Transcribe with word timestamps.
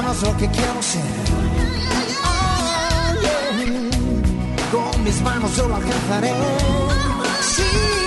manos 0.00 0.22
lo 0.22 0.36
que 0.36 0.48
quiero 0.48 0.82
ser. 0.82 1.02
Con 4.70 5.04
mis 5.04 5.20
manos 5.22 5.56
yo 5.56 5.68
lo 5.68 5.74
alcanzaré. 5.76 6.32
Sí. 7.42 7.97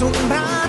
sombra 0.00 0.59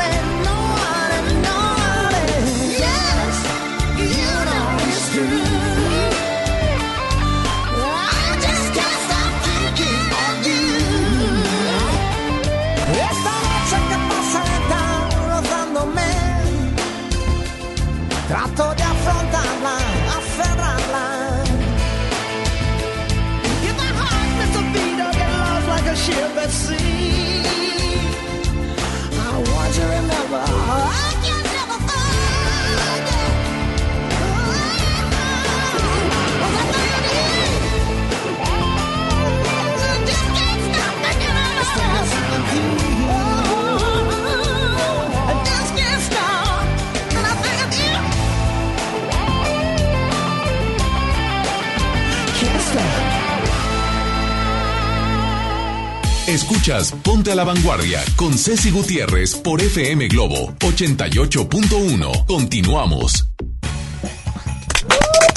Escuchas 56.41 56.91
Ponte 57.03 57.31
a 57.31 57.35
la 57.35 57.43
Vanguardia 57.43 58.03
con 58.15 58.35
Ceci 58.35 58.71
Gutiérrez 58.71 59.35
por 59.35 59.61
FM 59.61 60.07
Globo 60.07 60.55
88.1. 60.57 62.25
Continuamos. 62.25 63.29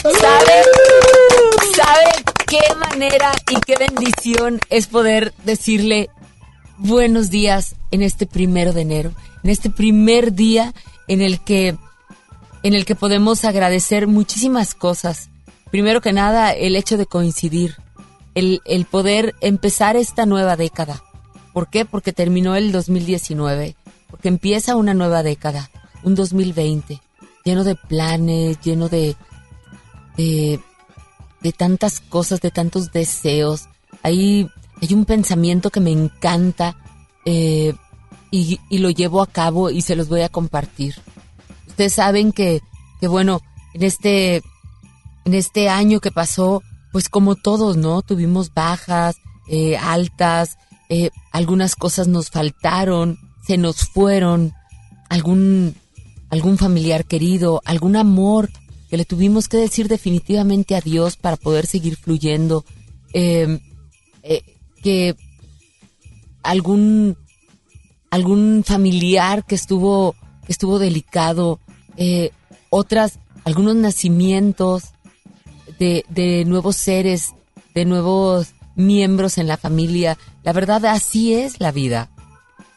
¿Sabe? 0.03 0.63
¿Sabe 1.77 2.11
qué 2.47 2.61
manera 2.91 3.33
y 3.51 3.61
qué 3.61 3.77
bendición 3.77 4.61
es 4.71 4.87
poder 4.87 5.35
decirle 5.45 6.09
buenos 6.79 7.29
días 7.29 7.77
en 7.91 8.03
este 8.03 8.25
primero 8.25 8.73
de 8.73 8.81
enero? 8.81 9.13
En 9.43 9.51
este 9.51 9.69
primer 9.69 10.33
día 10.33 10.73
en 11.07 11.21
el 11.21 11.39
que, 11.41 11.77
en 12.63 12.73
el 12.73 12.87
que 12.87 12.95
podemos 12.95 13.45
agradecer 13.45 14.07
muchísimas 14.07 14.75
cosas. 14.75 15.29
Primero 15.71 16.01
que 16.01 16.15
nada, 16.15 16.53
el 16.53 16.77
hecho 16.77 16.97
de 16.97 17.05
coincidir 17.05 17.77
el, 18.35 18.61
el 18.65 18.85
poder 18.85 19.35
empezar 19.41 19.97
esta 19.97 20.27
nueva 20.27 20.57
década. 20.57 21.03
¿Por 21.53 21.69
qué? 21.69 21.85
Porque 21.85 22.13
terminó 22.13 22.57
el 22.57 22.73
2019, 22.73 23.77
porque 24.11 24.29
empieza 24.29 24.77
una 24.77 24.95
nueva 24.95 25.23
década, 25.23 25.71
un 26.03 26.15
2020, 26.15 27.01
lleno 27.45 27.65
de 27.65 27.77
planes, 27.77 28.61
lleno 28.61 28.89
de, 28.89 29.17
de, 30.17 30.61
de 31.41 31.53
tantas 31.53 32.01
cosas, 32.01 32.41
de 32.41 32.51
tantos 32.51 32.91
deseos. 32.93 33.69
Hay, 34.03 34.49
hay 34.83 34.95
un 34.95 35.05
pensamiento 35.05 35.71
que 35.71 35.81
me 35.81 35.93
encanta 35.93 36.77
eh, 37.25 37.75
y, 38.31 38.59
y, 38.69 38.79
lo 38.79 38.91
llevo 38.91 39.23
a 39.23 39.29
cabo 39.29 39.71
y 39.71 39.83
se 39.83 39.95
los 39.95 40.09
voy 40.09 40.23
a 40.23 40.29
compartir. 40.29 40.97
Ustedes 41.69 41.93
saben 41.95 42.33
que, 42.33 42.61
que 43.01 43.07
bueno, 43.07 43.43
en 43.75 43.85
este, 43.85 44.43
en 45.25 45.35
este 45.35 45.69
año 45.69 46.01
que 46.01 46.11
pasó, 46.11 46.63
pues 46.95 47.09
como 47.09 47.35
todos, 47.35 47.77
¿no? 47.77 48.03
Tuvimos 48.03 48.55
bajas, 48.55 49.17
eh, 49.49 49.77
altas, 49.77 50.59
eh, 50.89 51.11
algunas 51.33 51.75
cosas 51.75 52.07
nos 52.07 52.31
faltaron, 52.31 53.19
se 53.45 53.59
nos 53.59 53.79
fueron, 53.79 54.53
algún, 55.09 55.75
algún 56.31 56.57
familiar 56.57 57.05
querido, 57.05 57.61
algún 57.65 57.97
amor 57.97 58.49
que 58.89 58.97
le 58.97 59.05
tuvimos 59.05 59.49
que 59.49 59.57
decir 59.57 59.89
definitivamente 59.89 60.77
adiós 60.77 61.17
para 61.17 61.37
poder 61.37 61.67
seguir 61.67 61.97
fluyendo, 61.97 62.65
em, 63.13 63.59
eh, 64.23 64.43
que 64.81 65.17
algún, 66.45 67.17
algún 68.09 68.63
familiar 68.65 69.45
que 69.45 69.57
estuvo, 69.57 70.15
que 70.47 70.53
estuvo 70.53 70.79
delicado, 70.79 71.59
otras, 72.71 73.19
algunos 73.45 73.75
nacimientos, 73.75 74.94
de, 75.79 76.05
de 76.09 76.45
nuevos 76.45 76.77
seres, 76.77 77.35
de 77.75 77.85
nuevos 77.85 78.55
miembros 78.77 79.39
en 79.39 79.47
la 79.47 79.57
familia. 79.57 80.19
La 80.43 80.53
verdad, 80.53 80.85
así 80.87 81.35
es 81.35 81.61
la 81.61 81.73
vida. 81.73 82.11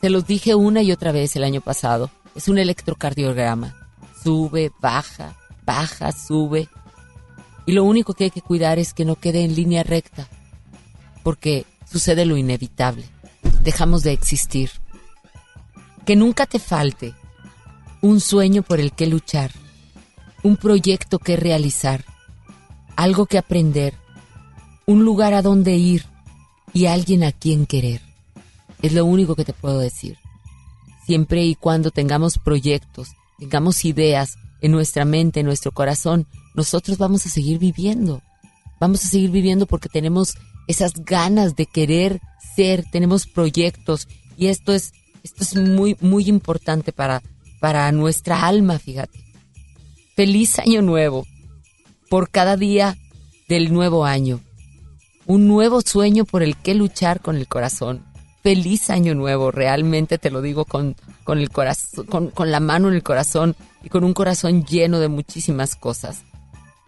Se 0.01 0.09
los 0.09 0.27
dije 0.27 0.55
una 0.55 0.81
y 0.81 0.91
otra 0.91 1.11
vez 1.11 1.35
el 1.35 1.43
año 1.43 1.61
pasado. 1.61 2.11
Es 2.35 2.47
un 2.47 2.57
electrocardiograma. 2.57 3.75
Sube, 4.23 4.71
baja, 4.79 5.35
baja, 5.65 6.11
sube. 6.11 6.69
Y 7.65 7.71
lo 7.71 7.83
único 7.83 8.13
que 8.13 8.25
hay 8.25 8.31
que 8.31 8.41
cuidar 8.41 8.79
es 8.79 8.93
que 8.93 9.05
no 9.05 9.15
quede 9.15 9.43
en 9.43 9.55
línea 9.55 9.83
recta. 9.83 10.27
Porque 11.23 11.65
sucede 11.89 12.25
lo 12.25 12.37
inevitable. 12.37 13.05
Dejamos 13.63 14.03
de 14.03 14.13
existir. 14.13 14.71
Que 16.05 16.15
nunca 16.15 16.45
te 16.45 16.59
falte 16.59 17.13
un 18.01 18.21
sueño 18.21 18.61
por 18.61 18.79
el 18.79 18.93
que 18.93 19.07
luchar. 19.07 19.51
Un 20.43 20.57
proyecto 20.57 21.19
que 21.19 21.35
realizar 21.35 22.05
algo 22.97 23.27
que 23.27 23.37
aprender, 23.37 23.93
un 24.85 25.05
lugar 25.05 25.33
a 25.33 25.43
donde 25.43 25.75
ir 25.77 26.03
y 26.73 26.87
alguien 26.87 27.23
a 27.23 27.31
quien 27.31 27.65
querer. 27.65 28.01
Es 28.81 28.91
lo 28.91 29.05
único 29.05 29.35
que 29.35 29.45
te 29.45 29.53
puedo 29.53 29.79
decir. 29.79 30.17
Siempre 31.05 31.45
y 31.45 31.55
cuando 31.55 31.91
tengamos 31.91 32.39
proyectos, 32.39 33.09
tengamos 33.39 33.85
ideas 33.85 34.37
en 34.61 34.71
nuestra 34.71 35.05
mente, 35.05 35.39
en 35.39 35.45
nuestro 35.45 35.71
corazón, 35.71 36.25
nosotros 36.55 36.97
vamos 36.97 37.25
a 37.25 37.29
seguir 37.29 37.59
viviendo. 37.59 38.23
Vamos 38.79 39.05
a 39.05 39.07
seguir 39.07 39.29
viviendo 39.29 39.67
porque 39.67 39.89
tenemos 39.89 40.35
esas 40.67 40.93
ganas 40.93 41.55
de 41.55 41.67
querer 41.67 42.19
ser, 42.55 42.83
tenemos 42.91 43.27
proyectos 43.27 44.07
y 44.37 44.47
esto 44.47 44.73
es 44.73 44.91
esto 45.23 45.43
es 45.43 45.55
muy 45.55 45.95
muy 46.01 46.27
importante 46.27 46.91
para 46.91 47.21
para 47.59 47.91
nuestra 47.91 48.47
alma, 48.47 48.79
fíjate. 48.79 49.19
Feliz 50.15 50.59
año 50.59 50.81
nuevo 50.81 51.25
por 52.09 52.29
cada 52.29 52.57
día 52.57 52.97
del 53.47 53.73
nuevo 53.73 54.05
año. 54.05 54.41
Un 55.25 55.47
nuevo 55.47 55.81
sueño 55.81 56.25
por 56.25 56.43
el 56.43 56.55
que 56.55 56.73
luchar 56.73 57.21
con 57.21 57.35
el 57.35 57.47
corazón. 57.47 58.05
Feliz 58.43 58.89
año 58.89 59.13
nuevo, 59.13 59.51
realmente 59.51 60.17
te 60.17 60.31
lo 60.31 60.41
digo 60.41 60.65
con, 60.65 60.95
con 61.23 62.51
la 62.51 62.59
mano 62.59 62.87
en 62.87 62.93
el 62.93 63.03
corazón 63.03 63.55
y 63.83 63.89
con 63.89 64.03
un 64.03 64.13
corazón 64.13 64.65
lleno 64.65 64.99
de 64.99 65.09
muchísimas 65.09 65.75
cosas. 65.75 66.23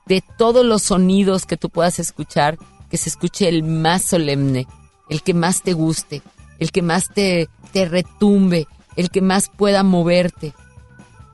De 0.05 0.23
todos 0.37 0.65
los 0.65 0.83
sonidos 0.83 1.45
que 1.45 1.57
tú 1.57 1.69
puedas 1.69 1.99
escuchar, 1.99 2.57
que 2.89 2.97
se 2.97 3.09
escuche 3.09 3.49
el 3.49 3.63
más 3.63 4.03
solemne, 4.03 4.67
el 5.09 5.21
que 5.21 5.33
más 5.33 5.61
te 5.61 5.73
guste, 5.73 6.21
el 6.59 6.71
que 6.71 6.81
más 6.81 7.09
te, 7.09 7.49
te 7.71 7.85
retumbe, 7.85 8.67
el 8.95 9.09
que 9.09 9.21
más 9.21 9.49
pueda 9.49 9.83
moverte. 9.83 10.53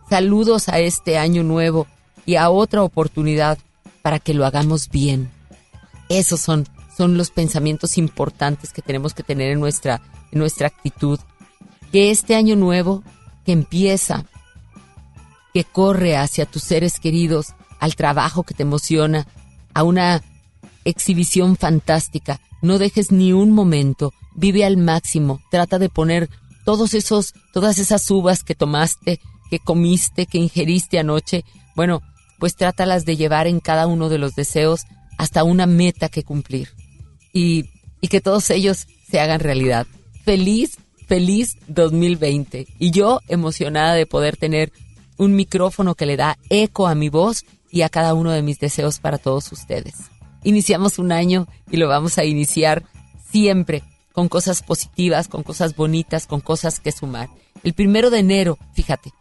Saludos 0.10 0.70
a 0.70 0.80
este 0.80 1.18
año 1.18 1.44
nuevo 1.44 1.88
y 2.26 2.36
a 2.36 2.50
otra 2.50 2.84
oportunidad 2.84 3.58
para 4.06 4.20
que 4.20 4.36
lo 4.36 4.46
hagamos 4.46 4.90
bien. 4.90 5.32
Esos 6.10 6.40
son, 6.40 6.68
son 6.96 7.18
los 7.18 7.32
pensamientos 7.32 7.98
importantes 7.98 8.72
que 8.72 8.84
tenemos 8.84 9.16
que 9.16 9.24
tener 9.24 9.50
en 9.50 9.60
nuestra, 9.60 10.00
en 10.32 10.38
nuestra 10.38 10.68
actitud. 10.68 11.20
Que 11.92 12.12
este 12.12 12.36
año 12.36 12.56
nuevo 12.56 13.02
que 13.48 13.52
empieza, 13.52 14.26
que 15.56 15.64
corre 15.64 16.18
hacia 16.18 16.46
tus 16.46 16.62
seres 16.62 17.00
queridos, 17.00 17.56
al 17.80 17.96
trabajo 17.96 18.44
que 18.44 18.54
te 18.54 18.62
emociona, 18.62 19.26
a 19.74 19.82
una 19.82 20.22
exhibición 20.84 21.56
fantástica. 21.56 22.40
No 22.62 22.78
dejes 22.78 23.12
ni 23.12 23.34
un 23.34 23.54
momento, 23.54 24.14
vive 24.36 24.66
al 24.66 24.78
máximo, 24.78 25.42
trata 25.50 25.80
de 25.80 25.90
poner 25.90 26.30
todos 26.64 26.94
esos, 26.94 27.34
todas 27.54 27.80
esas 27.80 28.12
uvas 28.12 28.44
que 28.44 28.54
tomaste, 28.54 29.20
que 29.50 29.58
comiste, 29.58 30.28
que 30.28 30.38
ingeriste 30.38 31.00
anoche, 31.00 31.44
bueno, 31.76 32.04
pues 32.40 32.56
trátalas 32.56 33.06
de 33.06 33.18
llevar 33.18 33.48
en 33.48 33.60
cada 33.60 33.88
uno 33.88 34.10
de 34.10 34.18
los 34.18 34.36
deseos 34.36 34.86
hasta 35.18 35.44
una 35.44 35.66
meta 35.66 36.10
que 36.10 36.24
cumplir. 36.24 36.70
Y, 37.34 37.70
y 38.02 38.08
que 38.08 38.22
todos 38.22 38.50
ellos 38.50 38.88
se 39.10 39.20
hagan 39.20 39.40
realidad. 39.40 39.88
Feliz, 40.24 40.78
feliz 41.08 41.58
2020. 41.68 42.68
Y 42.80 42.92
yo 42.92 43.20
emocionada 43.28 43.94
de 43.94 44.06
poder 44.06 44.38
tener 44.38 44.72
un 45.18 45.36
micrófono 45.36 45.96
que 45.96 46.06
le 46.06 46.18
da 46.18 46.38
eco 46.50 46.88
a 46.88 46.96
mi 46.96 47.10
voz 47.10 47.46
y 47.72 47.82
a 47.82 47.90
cada 47.90 48.14
uno 48.14 48.32
de 48.32 48.42
mis 48.42 48.60
deseos 48.60 49.00
para 49.00 49.18
todos 49.18 49.52
ustedes. 49.52 49.96
Iniciamos 50.44 51.00
un 51.00 51.12
año 51.12 51.48
y 51.72 51.78
lo 51.78 51.88
vamos 51.88 52.18
a 52.18 52.26
iniciar 52.26 52.84
siempre 53.32 53.84
con 54.14 54.30
cosas 54.30 54.64
positivas, 54.64 55.28
con 55.28 55.44
cosas 55.44 55.76
bonitas, 55.76 56.28
con 56.28 56.40
cosas 56.40 56.80
que 56.80 56.92
sumar. 56.92 57.30
El 57.64 57.74
primero 57.74 58.10
de 58.10 58.20
enero, 58.20 58.58
fíjate, 58.74 59.12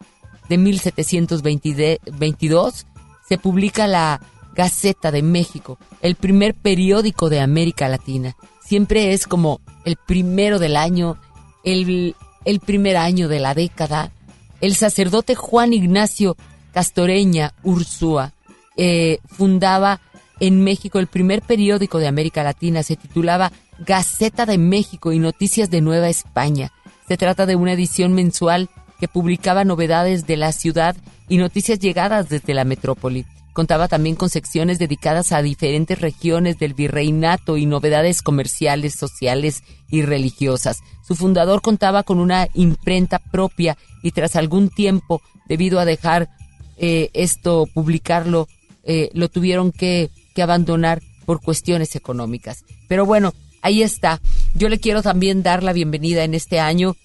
de 0.49 0.59
1722 0.59 2.87
se 3.28 3.38
publica 3.38 3.86
la 3.86 4.20
Gaceta 4.54 5.10
de 5.10 5.22
México, 5.22 5.78
el 6.00 6.14
primer 6.14 6.54
periódico 6.54 7.28
de 7.28 7.40
América 7.40 7.88
Latina. 7.88 8.36
Siempre 8.64 9.12
es 9.12 9.26
como 9.26 9.60
el 9.84 9.96
primero 9.96 10.58
del 10.58 10.76
año, 10.76 11.16
el, 11.64 12.14
el 12.44 12.60
primer 12.60 12.96
año 12.96 13.28
de 13.28 13.40
la 13.40 13.54
década. 13.54 14.12
El 14.60 14.74
sacerdote 14.76 15.34
Juan 15.34 15.72
Ignacio 15.72 16.36
Castoreña 16.72 17.52
Ursúa 17.62 18.32
eh, 18.76 19.18
fundaba 19.26 20.00
en 20.40 20.62
México 20.62 20.98
el 20.98 21.06
primer 21.06 21.42
periódico 21.42 21.98
de 21.98 22.06
América 22.06 22.42
Latina. 22.42 22.82
Se 22.82 22.96
titulaba 22.96 23.52
Gaceta 23.78 24.46
de 24.46 24.58
México 24.58 25.12
y 25.12 25.18
Noticias 25.18 25.70
de 25.70 25.80
Nueva 25.80 26.08
España. 26.08 26.72
Se 27.08 27.16
trata 27.16 27.46
de 27.46 27.56
una 27.56 27.72
edición 27.72 28.12
mensual 28.14 28.70
publicaba 29.08 29.64
novedades 29.64 30.26
de 30.26 30.37
la 30.37 30.52
ciudad 30.52 30.96
y 31.28 31.37
noticias 31.38 31.78
llegadas 31.78 32.28
desde 32.28 32.54
la 32.54 32.64
metrópoli. 32.64 33.25
Contaba 33.52 33.87
también 33.87 34.16
con 34.16 34.30
secciones 34.30 34.78
dedicadas 34.78 35.30
a 35.30 35.40
diferentes 35.40 36.00
regiones 36.00 36.58
del 36.58 36.75
virreinato 36.75 37.56
y 37.56 37.66
novedades 37.66 38.20
comerciales, 38.20 38.94
sociales 38.94 39.62
y 39.88 40.02
religiosas. 40.02 40.80
Su 41.06 41.14
fundador 41.14 41.62
contaba 41.62 42.02
con 42.02 42.18
una 42.18 42.49
imprenta 42.54 43.20
propia 43.20 43.76
y 44.02 44.11
tras 44.11 44.34
algún 44.34 44.70
tiempo, 44.70 45.23
debido 45.46 45.78
a 45.78 45.84
dejar 45.84 46.30
eh, 46.76 47.11
esto, 47.14 47.68
publicarlo, 47.73 48.49
eh, 48.82 49.11
lo 49.14 49.28
tuvieron 49.28 49.70
que 49.70 50.11
abandonar 50.37 51.00
por 51.25 51.40
cuestiones 51.40 51.94
económicas. 51.96 52.64
Pero 52.88 53.06
bueno, 53.06 53.32
ahí 53.62 53.82
está. 53.82 54.20
Yo 54.54 54.68
le 54.68 54.78
quiero 54.78 55.02
también 55.02 55.42
dar 55.42 55.62
la 55.62 55.73
bienvenida 55.73 56.25
en 56.25 56.34
este 56.34 56.61
año 56.61 56.96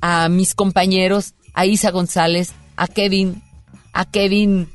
a 0.00 0.28
mis 0.28 0.54
compañeros, 0.54 1.34
a 1.54 1.66
Isa 1.66 1.90
González, 1.90 2.52
a 2.76 2.86
Kevin 2.88 3.42
a 3.92 4.04
Kevin 4.04 4.68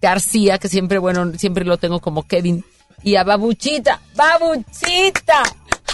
García, 0.00 0.58
que 0.58 0.68
siempre, 0.68 0.98
bueno, 0.98 1.32
siempre 1.38 1.64
lo 1.64 1.78
tengo 1.78 2.00
como 2.00 2.24
Kevin, 2.24 2.64
y 3.02 3.16
a 3.16 3.24
Babuchita, 3.24 4.00
Babuchita, 4.14 5.42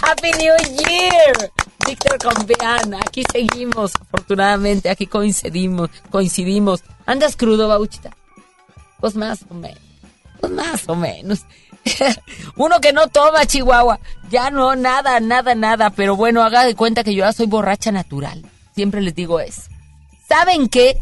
Happy 0.01 0.31
New 0.37 0.53
Year, 0.77 1.51
Víctor 1.85 2.17
Compeán, 2.19 2.93
aquí 2.95 3.23
seguimos, 3.31 3.93
afortunadamente, 3.95 4.89
aquí 4.89 5.07
coincidimos, 5.07 5.89
coincidimos. 6.09 6.83
¿Andas 7.05 7.35
crudo, 7.35 7.67
Bauchita? 7.67 8.11
Pues 8.99 9.15
más 9.15 9.43
o 9.49 9.53
menos, 9.53 9.79
pues 10.39 10.51
más 10.51 10.83
o 10.87 10.95
menos. 10.95 11.45
Uno 12.55 12.79
que 12.79 12.93
no 12.93 13.07
toma, 13.07 13.45
Chihuahua. 13.45 13.99
Ya 14.29 14.51
no, 14.51 14.75
nada, 14.75 15.19
nada, 15.19 15.55
nada. 15.55 15.89
Pero 15.89 16.15
bueno, 16.15 16.43
haga 16.43 16.63
de 16.63 16.75
cuenta 16.75 17.03
que 17.03 17.15
yo 17.15 17.25
ya 17.25 17.33
soy 17.33 17.47
borracha 17.47 17.91
natural. 17.91 18.45
Siempre 18.75 19.01
les 19.01 19.15
digo 19.15 19.39
eso. 19.39 19.70
¿Saben 20.31 20.69
qué? 20.69 20.97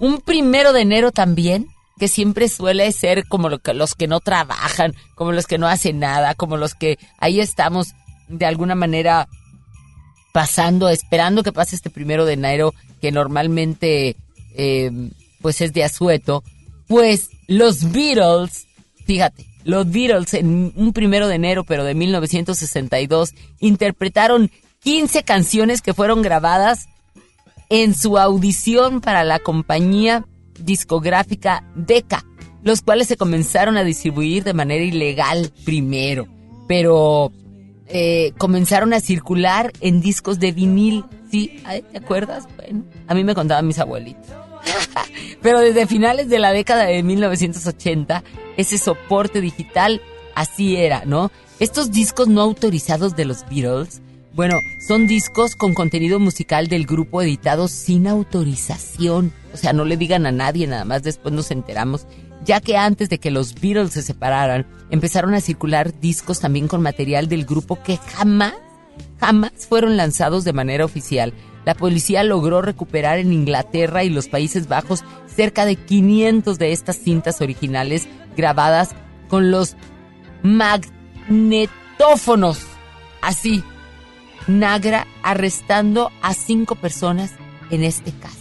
Un 0.00 0.20
primero 0.20 0.72
de 0.72 0.80
enero 0.80 1.12
también, 1.12 1.68
que 2.00 2.08
siempre 2.08 2.48
suele 2.48 2.90
ser 2.90 3.28
como 3.28 3.48
los 3.48 3.94
que 3.94 4.08
no 4.08 4.18
trabajan, 4.18 4.96
como 5.14 5.30
los 5.30 5.46
que 5.46 5.56
no 5.56 5.68
hacen 5.68 6.00
nada, 6.00 6.34
como 6.34 6.56
los 6.56 6.74
que 6.74 6.98
ahí 7.18 7.38
estamos 7.38 7.94
de 8.26 8.44
alguna 8.44 8.74
manera 8.74 9.28
pasando, 10.32 10.88
esperando 10.88 11.44
que 11.44 11.52
pase 11.52 11.76
este 11.76 11.90
primero 11.90 12.24
de 12.24 12.32
enero, 12.32 12.74
que 13.00 13.12
normalmente 13.12 14.16
eh, 14.56 14.90
pues 15.40 15.60
es 15.60 15.72
de 15.72 15.84
asueto, 15.84 16.42
pues 16.88 17.30
los 17.46 17.92
Beatles, 17.92 18.66
fíjate, 19.06 19.46
los 19.62 19.88
Beatles 19.88 20.34
en 20.34 20.72
un 20.74 20.92
primero 20.92 21.28
de 21.28 21.36
enero, 21.36 21.62
pero 21.62 21.84
de 21.84 21.94
1962, 21.94 23.32
interpretaron 23.60 24.50
15 24.80 25.22
canciones 25.22 25.82
que 25.82 25.94
fueron 25.94 26.20
grabadas 26.20 26.88
en 27.72 27.94
su 27.94 28.18
audición 28.18 29.00
para 29.00 29.24
la 29.24 29.38
compañía 29.38 30.26
discográfica 30.60 31.64
Decca, 31.74 32.22
los 32.62 32.82
cuales 32.82 33.08
se 33.08 33.16
comenzaron 33.16 33.78
a 33.78 33.82
distribuir 33.82 34.44
de 34.44 34.52
manera 34.52 34.84
ilegal 34.84 35.50
primero, 35.64 36.28
pero 36.68 37.32
eh, 37.86 38.34
comenzaron 38.36 38.92
a 38.92 39.00
circular 39.00 39.72
en 39.80 40.02
discos 40.02 40.38
de 40.38 40.52
vinil. 40.52 41.06
¿Sí? 41.30 41.62
¿Te 41.90 41.96
acuerdas? 41.96 42.46
Bueno, 42.56 42.84
a 43.06 43.14
mí 43.14 43.24
me 43.24 43.34
contaban 43.34 43.66
mis 43.66 43.78
abuelitos. 43.78 44.26
Pero 45.40 45.60
desde 45.60 45.86
finales 45.86 46.28
de 46.28 46.38
la 46.38 46.52
década 46.52 46.84
de 46.84 47.02
1980, 47.02 48.22
ese 48.58 48.76
soporte 48.76 49.40
digital 49.40 50.02
así 50.34 50.76
era, 50.76 51.04
¿no? 51.06 51.32
Estos 51.58 51.90
discos 51.90 52.28
no 52.28 52.42
autorizados 52.42 53.16
de 53.16 53.24
los 53.24 53.48
Beatles, 53.48 54.02
bueno, 54.34 54.60
son 54.78 55.06
discos 55.06 55.56
con 55.56 55.74
contenido 55.74 56.18
musical 56.18 56.68
del 56.68 56.86
grupo 56.86 57.22
editados 57.22 57.70
sin 57.70 58.06
autorización. 58.06 59.32
O 59.52 59.56
sea, 59.56 59.72
no 59.72 59.84
le 59.84 59.96
digan 59.96 60.26
a 60.26 60.32
nadie, 60.32 60.66
nada 60.66 60.84
más 60.84 61.02
después 61.02 61.34
nos 61.34 61.50
enteramos 61.50 62.06
ya 62.44 62.60
que 62.60 62.76
antes 62.76 63.08
de 63.08 63.18
que 63.18 63.30
los 63.30 63.54
Beatles 63.54 63.92
se 63.92 64.02
separaran, 64.02 64.66
empezaron 64.90 65.32
a 65.34 65.40
circular 65.40 65.98
discos 66.00 66.40
también 66.40 66.66
con 66.68 66.82
material 66.82 67.28
del 67.28 67.44
grupo 67.44 67.80
que 67.82 67.98
jamás, 67.98 68.54
jamás 69.20 69.52
fueron 69.68 69.96
lanzados 69.96 70.44
de 70.44 70.52
manera 70.52 70.84
oficial. 70.84 71.32
La 71.64 71.74
policía 71.74 72.24
logró 72.24 72.60
recuperar 72.60 73.18
en 73.18 73.32
Inglaterra 73.32 74.02
y 74.02 74.10
los 74.10 74.26
Países 74.28 74.66
Bajos 74.66 75.04
cerca 75.26 75.64
de 75.64 75.76
500 75.76 76.58
de 76.58 76.72
estas 76.72 76.96
cintas 76.96 77.40
originales 77.40 78.08
grabadas 78.36 78.96
con 79.28 79.52
los 79.52 79.76
magnetófonos. 80.42 82.58
Así, 83.20 83.62
Nagra 84.46 85.06
arrestando 85.22 86.10
a 86.22 86.34
cinco 86.34 86.74
personas 86.74 87.32
en 87.70 87.84
este 87.84 88.12
caso. 88.12 88.36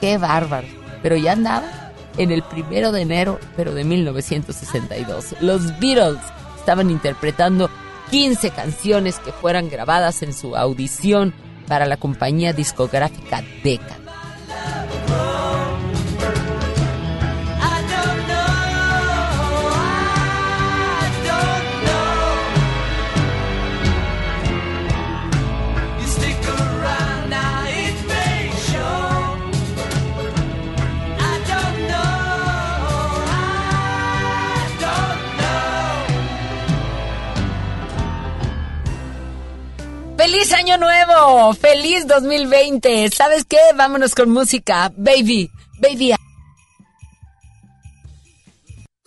Qué 0.00 0.18
bárbaro. 0.18 0.68
Pero 1.02 1.16
ya 1.16 1.32
andaba 1.32 1.92
en 2.16 2.30
el 2.30 2.42
primero 2.42 2.92
de 2.92 3.02
enero, 3.02 3.38
pero 3.56 3.74
de 3.74 3.84
1962. 3.84 5.36
Los 5.40 5.78
Beatles 5.78 6.18
estaban 6.58 6.90
interpretando 6.90 7.70
15 8.10 8.50
canciones 8.50 9.18
que 9.18 9.32
fueran 9.32 9.68
grabadas 9.68 10.22
en 10.22 10.32
su 10.32 10.56
audición 10.56 11.32
para 11.66 11.86
la 11.86 11.96
compañía 11.96 12.52
discográfica 12.52 13.42
Decca. 13.62 13.96
¡Feliz 40.18 40.52
Año 40.52 40.76
Nuevo! 40.78 41.54
¡Feliz 41.54 42.04
2020! 42.08 43.08
¿Sabes 43.10 43.44
qué? 43.44 43.56
Vámonos 43.76 44.16
con 44.16 44.30
música. 44.30 44.92
Baby, 44.96 45.48
baby. 45.80 46.12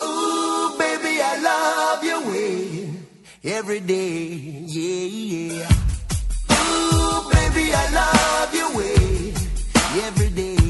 Ooh, 0.02 0.78
baby, 0.78 1.20
I 1.22 1.42
love 1.42 2.02
your 2.02 2.22
way 2.32 2.90
every 3.44 3.82
day. 3.82 4.64
Yeah, 4.66 5.58
yeah. 5.58 5.68
Ooh, 6.50 7.30
baby, 7.30 7.74
I 7.74 7.90
love 7.94 8.56
your 8.56 8.72
way 8.78 9.34
every 10.08 10.30
day. 10.30 10.61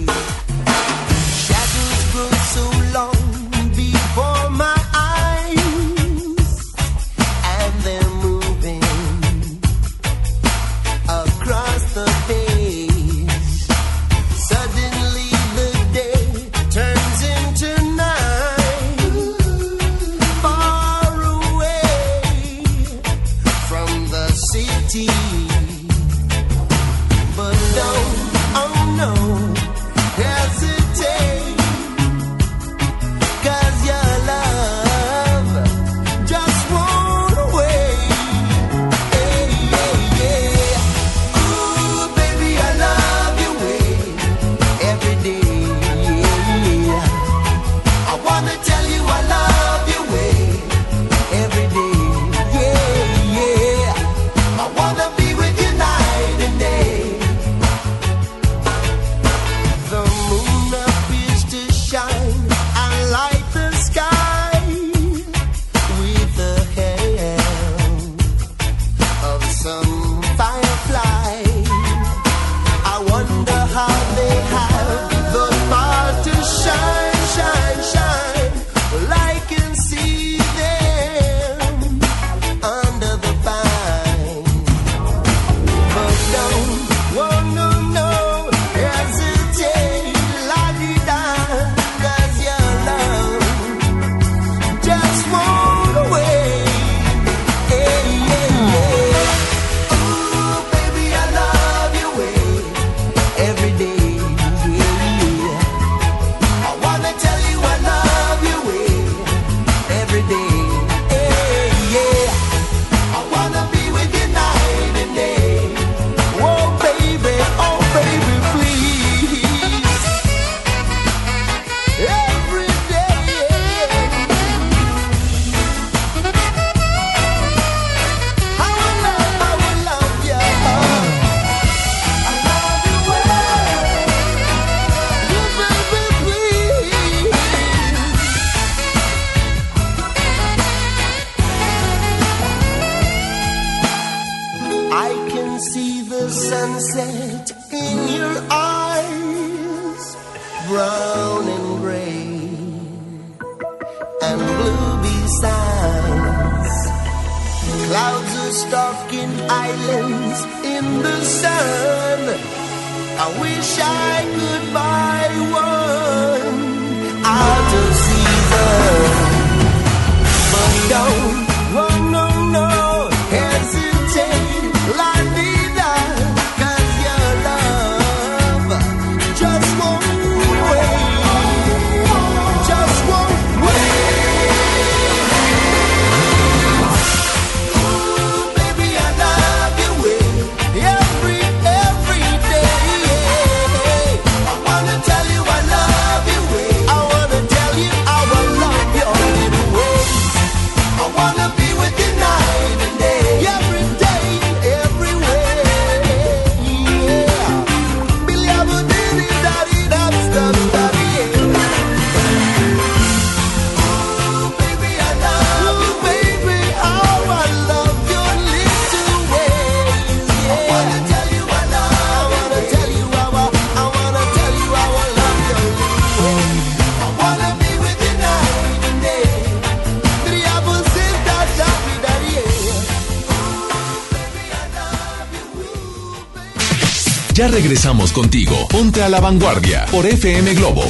Regresamos 237.72 238.12
contigo. 238.12 238.68
Ponte 238.70 239.01
a 239.01 239.08
la 239.08 239.22
vanguardia 239.22 239.86
por 239.90 240.06
FM 240.06 240.55
Globo. 240.55 240.84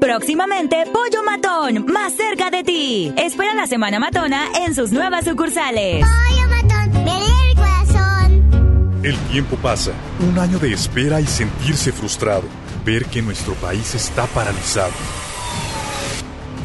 Próximamente, 0.00 0.82
Pollo 0.92 1.22
Matón, 1.22 1.86
más 1.86 2.12
cerca 2.12 2.50
de 2.50 2.64
ti. 2.64 3.12
Espera 3.16 3.54
la 3.54 3.68
Semana 3.68 4.00
Matona 4.00 4.48
en 4.66 4.74
sus 4.74 4.90
nuevas 4.90 5.24
sucursales. 5.24 6.04
Pollo 6.04 6.48
matón, 6.48 7.04
me 7.04 7.16
el 7.16 7.54
corazón. 7.54 9.00
El 9.04 9.16
tiempo 9.30 9.54
pasa, 9.58 9.92
un 10.28 10.36
año 10.40 10.58
de 10.58 10.72
espera 10.72 11.20
y 11.20 11.26
sentirse 11.28 11.92
frustrado, 11.92 12.48
ver 12.84 13.04
que 13.04 13.22
nuestro 13.22 13.54
país 13.54 13.94
está 13.94 14.26
paralizado. 14.26 14.90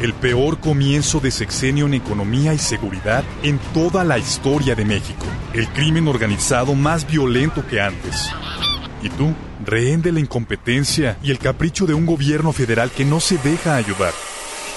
El 0.00 0.14
peor 0.14 0.58
comienzo 0.58 1.20
de 1.20 1.30
sexenio 1.30 1.86
en 1.86 1.94
economía 1.94 2.54
y 2.54 2.58
seguridad 2.58 3.22
en 3.44 3.60
toda 3.72 4.02
la 4.02 4.18
historia 4.18 4.74
de 4.74 4.84
México. 4.84 5.26
El 5.54 5.68
crimen 5.68 6.08
organizado 6.08 6.74
más 6.74 7.06
violento 7.06 7.64
que 7.64 7.80
antes. 7.80 8.28
¿Y 9.02 9.08
tú? 9.10 9.34
Rehén 9.64 10.00
de 10.00 10.12
la 10.12 10.20
incompetencia 10.20 11.18
y 11.22 11.30
el 11.30 11.38
capricho 11.38 11.86
de 11.86 11.94
un 11.94 12.06
gobierno 12.06 12.52
federal 12.52 12.90
que 12.90 13.04
no 13.04 13.20
se 13.20 13.36
deja 13.38 13.76
ayudar. 13.76 14.12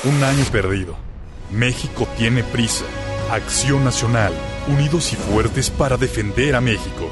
Un 0.03 0.23
año 0.23 0.43
perdido. 0.51 0.95
México 1.51 2.07
tiene 2.17 2.43
prisa. 2.43 2.85
Acción 3.31 3.83
Nacional. 3.83 4.33
Unidos 4.67 5.13
y 5.13 5.15
fuertes 5.15 5.69
para 5.69 5.97
defender 5.97 6.55
a 6.55 6.61
México. 6.61 7.09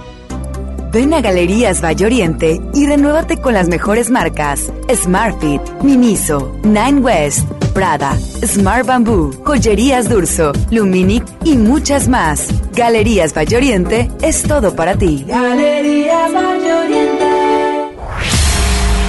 Ven 0.91 1.13
a 1.15 1.21
Galerías 1.21 1.83
Valle 1.83 2.05
Oriente 2.05 2.61
y 2.73 2.85
renuévate 2.85 3.37
con 3.37 3.55
las 3.55 3.67
mejores 3.67 4.11
marcas: 4.11 4.71
Smartfit, 4.93 5.61
Miniso, 5.81 6.55
Nine 6.63 6.99
West, 6.99 7.49
Prada, 7.73 8.15
Smart 8.45 8.85
Bamboo, 8.85 9.31
Joyerías 9.43 10.07
Durso, 10.07 10.51
Luminic 10.69 11.25
y 11.43 11.57
muchas 11.57 12.07
más. 12.07 12.47
Galerías 12.73 13.35
Valle 13.35 13.57
Oriente 13.57 14.11
es 14.21 14.43
todo 14.43 14.75
para 14.75 14.95
ti. 14.95 15.25
Galerías 15.27 16.31
Valle 16.31 16.73
Oriente. 16.73 17.02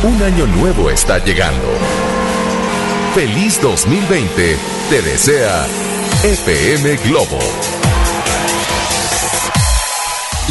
Un 0.05 0.23
año 0.23 0.47
nuevo 0.47 0.91
está 0.91 1.19
llegando. 1.25 1.67
Feliz 3.15 3.59
2020 3.63 4.57
te 4.91 5.01
desea 5.01 5.67
FM 6.23 6.97
Globo. 7.09 7.39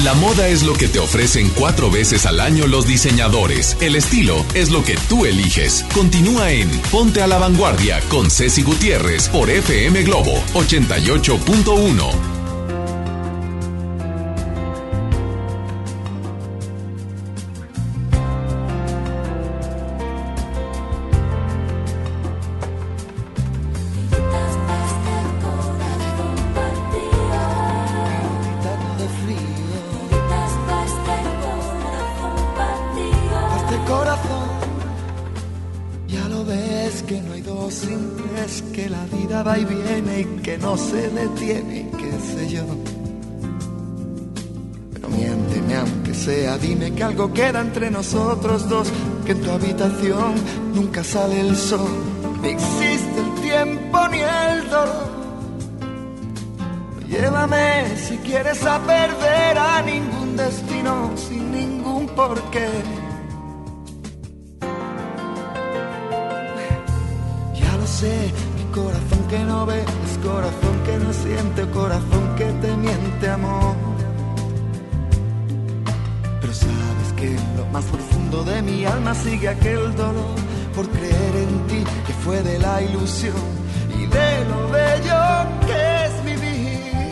La 0.04 0.16
moda 0.16 0.48
es 0.48 0.64
lo 0.64 0.74
que 0.74 0.88
te 0.88 0.98
ofrecen 0.98 1.50
cuatro 1.50 1.92
veces 1.92 2.26
al 2.26 2.40
año 2.40 2.66
los 2.66 2.88
diseñadores. 2.88 3.78
El 3.80 3.96
estilo 3.96 4.44
es 4.56 4.72
lo 4.72 4.84
que 4.84 4.98
tú 5.08 5.28
eliges. 5.28 5.86
Continúa 5.94 6.50
en 6.50 6.68
Ponte 6.90 7.22
a 7.22 7.28
la 7.28 7.38
Vanguardia 7.38 8.00
con 8.10 8.32
Ceci 8.32 8.64
Gutiérrez 8.64 9.30
por 9.30 9.52
FM 9.52 10.02
Globo 10.02 10.34
88.1. 10.56 12.33
algo 47.14 47.32
queda 47.32 47.62
entre 47.62 47.92
nosotros 47.92 48.68
dos, 48.68 48.92
que 49.24 49.34
en 49.34 49.42
tu 49.42 49.52
habitación 49.52 50.34
nunca 50.74 51.04
sale 51.04 51.42
el 51.42 51.56
sol, 51.56 51.92
ni 52.42 52.50
existe 52.50 53.20
el 53.20 53.42
tiempo 53.42 54.08
ni 54.08 54.20
el 54.20 54.68
dolor. 54.68 55.14
Llévame 57.08 57.96
si 57.98 58.18
quieres 58.18 58.66
a 58.66 58.80
perder 58.80 59.58
a 59.60 59.84
ningún 59.84 60.36
destino 60.36 61.12
sin 61.16 61.52
ningún 61.52 62.08
porqué. 62.08 62.68
Fue 82.24 82.42
de 82.42 82.58
la 82.58 82.82
ilusión 82.82 83.36
y 84.00 84.06
de 84.06 84.46
lo 84.46 84.70
bello 84.70 85.22
que 85.68 86.06
es 86.06 86.24
vivir. 86.24 87.10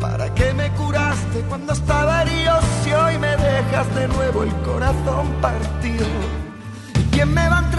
¿Para 0.00 0.32
qué 0.34 0.54
me 0.54 0.70
curaste 0.72 1.40
cuando 1.48 1.74
estaba 1.74 2.22
herido 2.22 2.58
si 2.82 2.92
hoy 2.92 3.18
me 3.18 3.36
dejas 3.36 3.94
de 3.94 4.08
nuevo 4.08 4.42
el 4.44 4.52
corazón 4.62 5.26
partido? 5.42 6.06
¿Y 6.98 7.02
quién 7.10 7.34
me 7.34 7.46
va 7.46 7.69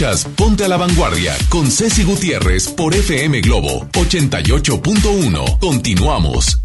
Ponte 0.00 0.64
a 0.64 0.68
la 0.68 0.78
Vanguardia 0.78 1.36
con 1.50 1.70
Ceci 1.70 2.04
Gutiérrez 2.04 2.68
por 2.68 2.94
FM 2.94 3.42
Globo 3.42 3.86
88.1. 3.92 5.58
Continuamos. 5.58 6.58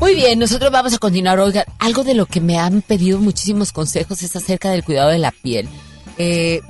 Muy 0.00 0.16
bien, 0.16 0.40
nosotros 0.40 0.72
vamos 0.72 0.92
a 0.94 0.98
continuar. 0.98 1.38
Oigan, 1.38 1.64
algo 1.78 2.02
de 2.02 2.14
lo 2.14 2.26
que 2.26 2.40
me 2.40 2.58
han 2.58 2.82
pedido 2.82 3.20
muchísimos 3.20 3.70
consejos 3.70 4.24
es 4.24 4.34
acerca 4.34 4.70
del 4.70 4.82
cuidado 4.82 5.10
de 5.10 5.20
la 5.20 5.30
piel. 5.30 5.68
Eh, 6.18 6.62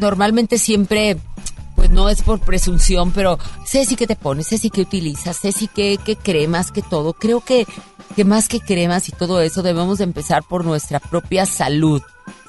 normalmente 0.00 0.56
siempre, 0.56 1.18
pues 1.76 1.90
no 1.90 2.08
es 2.08 2.22
por 2.22 2.40
presunción, 2.40 3.12
pero 3.12 3.38
sé 3.66 3.84
si 3.84 3.94
que 3.94 4.06
te 4.06 4.16
pones, 4.16 4.46
sé 4.46 4.56
si 4.56 4.70
que 4.70 4.80
utilizas, 4.80 5.36
sé 5.36 5.52
si 5.52 5.68
que, 5.68 5.98
que 6.02 6.16
cremas, 6.16 6.72
que 6.72 6.80
todo. 6.80 7.12
Creo 7.12 7.42
que, 7.42 7.66
que 8.16 8.24
más 8.24 8.48
que 8.48 8.60
cremas 8.60 9.06
y 9.10 9.12
todo 9.12 9.42
eso 9.42 9.62
debemos 9.62 9.98
de 9.98 10.04
empezar 10.04 10.42
por 10.44 10.64
nuestra 10.64 10.98
propia 10.98 11.44
salud. 11.44 12.00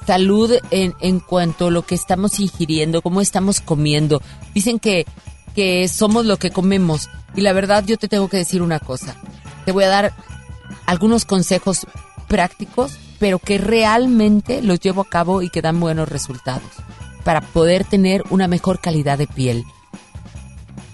Salud 0.06 0.52
en, 0.70 0.94
en 1.00 1.20
cuanto 1.20 1.68
a 1.68 1.70
lo 1.70 1.82
que 1.82 1.94
estamos 1.94 2.38
ingiriendo, 2.40 3.02
cómo 3.02 3.20
estamos 3.20 3.60
comiendo. 3.60 4.20
Dicen 4.54 4.78
que, 4.78 5.06
que 5.54 5.88
somos 5.88 6.26
lo 6.26 6.36
que 6.36 6.50
comemos. 6.50 7.08
Y 7.34 7.40
la 7.40 7.52
verdad 7.52 7.84
yo 7.86 7.96
te 7.96 8.08
tengo 8.08 8.28
que 8.28 8.36
decir 8.36 8.62
una 8.62 8.80
cosa. 8.80 9.16
Te 9.64 9.72
voy 9.72 9.84
a 9.84 9.88
dar 9.88 10.12
algunos 10.86 11.24
consejos 11.24 11.86
prácticos, 12.28 12.98
pero 13.18 13.38
que 13.38 13.58
realmente 13.58 14.62
los 14.62 14.80
llevo 14.80 15.02
a 15.02 15.08
cabo 15.08 15.42
y 15.42 15.50
que 15.50 15.62
dan 15.62 15.80
buenos 15.80 16.08
resultados 16.08 16.70
para 17.24 17.40
poder 17.40 17.84
tener 17.84 18.22
una 18.30 18.48
mejor 18.48 18.80
calidad 18.80 19.18
de 19.18 19.26
piel. 19.26 19.64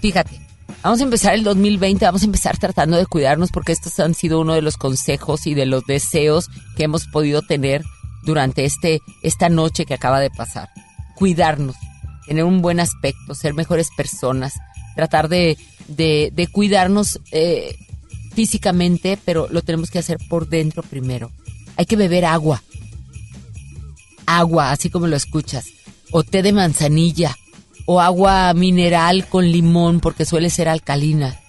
Fíjate, 0.01 0.39
vamos 0.81 1.01
a 1.01 1.03
empezar 1.03 1.33
el 1.33 1.43
2020, 1.43 2.05
vamos 2.05 2.21
a 2.21 2.25
empezar 2.25 2.57
tratando 2.57 2.97
de 2.97 3.05
cuidarnos 3.05 3.51
porque 3.51 3.73
estos 3.73 3.99
han 3.99 4.13
sido 4.13 4.39
uno 4.39 4.53
de 4.53 4.61
los 4.61 4.77
consejos 4.77 5.45
y 5.45 5.53
de 5.53 5.65
los 5.65 5.85
deseos 5.85 6.49
que 6.77 6.83
hemos 6.83 7.07
podido 7.07 7.41
tener 7.41 7.83
durante 8.23 8.65
este 8.65 9.01
esta 9.21 9.49
noche 9.49 9.85
que 9.85 9.93
acaba 9.93 10.19
de 10.19 10.29
pasar. 10.29 10.69
Cuidarnos, 11.15 11.75
tener 12.25 12.43
un 12.43 12.61
buen 12.61 12.79
aspecto, 12.79 13.35
ser 13.35 13.53
mejores 13.53 13.89
personas, 13.95 14.53
tratar 14.95 15.29
de, 15.29 15.57
de, 15.87 16.31
de 16.33 16.47
cuidarnos 16.47 17.19
eh, 17.31 17.75
físicamente, 18.33 19.17
pero 19.23 19.47
lo 19.49 19.61
tenemos 19.61 19.91
que 19.91 19.99
hacer 19.99 20.17
por 20.29 20.47
dentro 20.47 20.83
primero. 20.83 21.31
Hay 21.75 21.85
que 21.85 21.95
beber 21.95 22.25
agua. 22.25 22.63
Agua, 24.25 24.71
así 24.71 24.89
como 24.89 25.07
lo 25.07 25.15
escuchas. 25.15 25.65
O 26.11 26.23
té 26.23 26.41
de 26.41 26.53
manzanilla. 26.53 27.37
O 27.85 27.99
agua 27.99 28.53
mineral 28.53 29.27
con 29.27 29.51
limón 29.51 29.99
porque 29.99 30.25
suele 30.25 30.49
ser 30.49 30.69
alcalina. 30.69 31.40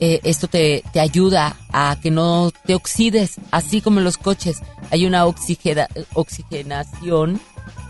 Eh, 0.00 0.20
esto 0.22 0.46
te, 0.46 0.84
te 0.92 1.00
ayuda 1.00 1.56
a 1.72 1.96
que 2.00 2.10
no 2.10 2.52
te 2.66 2.74
oxides, 2.74 3.36
así 3.50 3.80
como 3.80 3.98
en 3.98 4.04
los 4.04 4.16
coches. 4.16 4.58
Hay 4.90 5.06
una 5.06 5.26
oxigena- 5.26 5.88
oxigenación, 6.14 7.40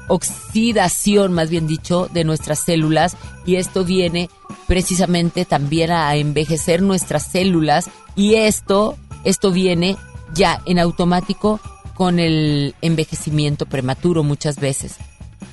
oxidación 0.08 1.32
más 1.32 1.50
bien 1.50 1.66
dicho, 1.66 2.08
de 2.12 2.24
nuestras 2.24 2.60
células 2.60 3.16
y 3.44 3.56
esto 3.56 3.84
viene 3.84 4.30
precisamente 4.66 5.44
también 5.44 5.90
a 5.90 6.14
envejecer 6.16 6.82
nuestras 6.82 7.24
células 7.24 7.90
y 8.16 8.34
esto, 8.34 8.96
esto 9.24 9.50
viene 9.50 9.96
ya 10.34 10.62
en 10.66 10.78
automático 10.78 11.60
con 11.94 12.18
el 12.18 12.74
envejecimiento 12.80 13.66
prematuro 13.66 14.22
muchas 14.22 14.56
veces. 14.56 14.96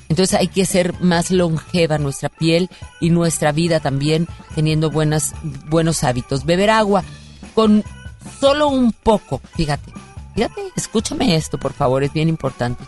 Entonces 0.08 0.38
hay 0.38 0.48
que 0.48 0.64
ser 0.66 1.00
más 1.00 1.30
longeva 1.30 1.98
nuestra 1.98 2.28
piel 2.28 2.70
y 3.00 3.10
nuestra 3.10 3.52
vida 3.52 3.80
también 3.80 4.28
teniendo 4.54 4.90
buenas, 4.90 5.34
buenos 5.68 6.04
hábitos. 6.04 6.44
Beber 6.44 6.70
agua 6.70 7.04
con 7.54 7.84
solo 8.40 8.68
un 8.68 8.92
poco, 8.92 9.40
fíjate, 9.56 9.92
fíjate, 10.34 10.62
escúchame 10.76 11.36
esto 11.36 11.58
por 11.58 11.72
favor, 11.72 12.04
es 12.04 12.12
bien 12.12 12.28
importante. 12.28 12.84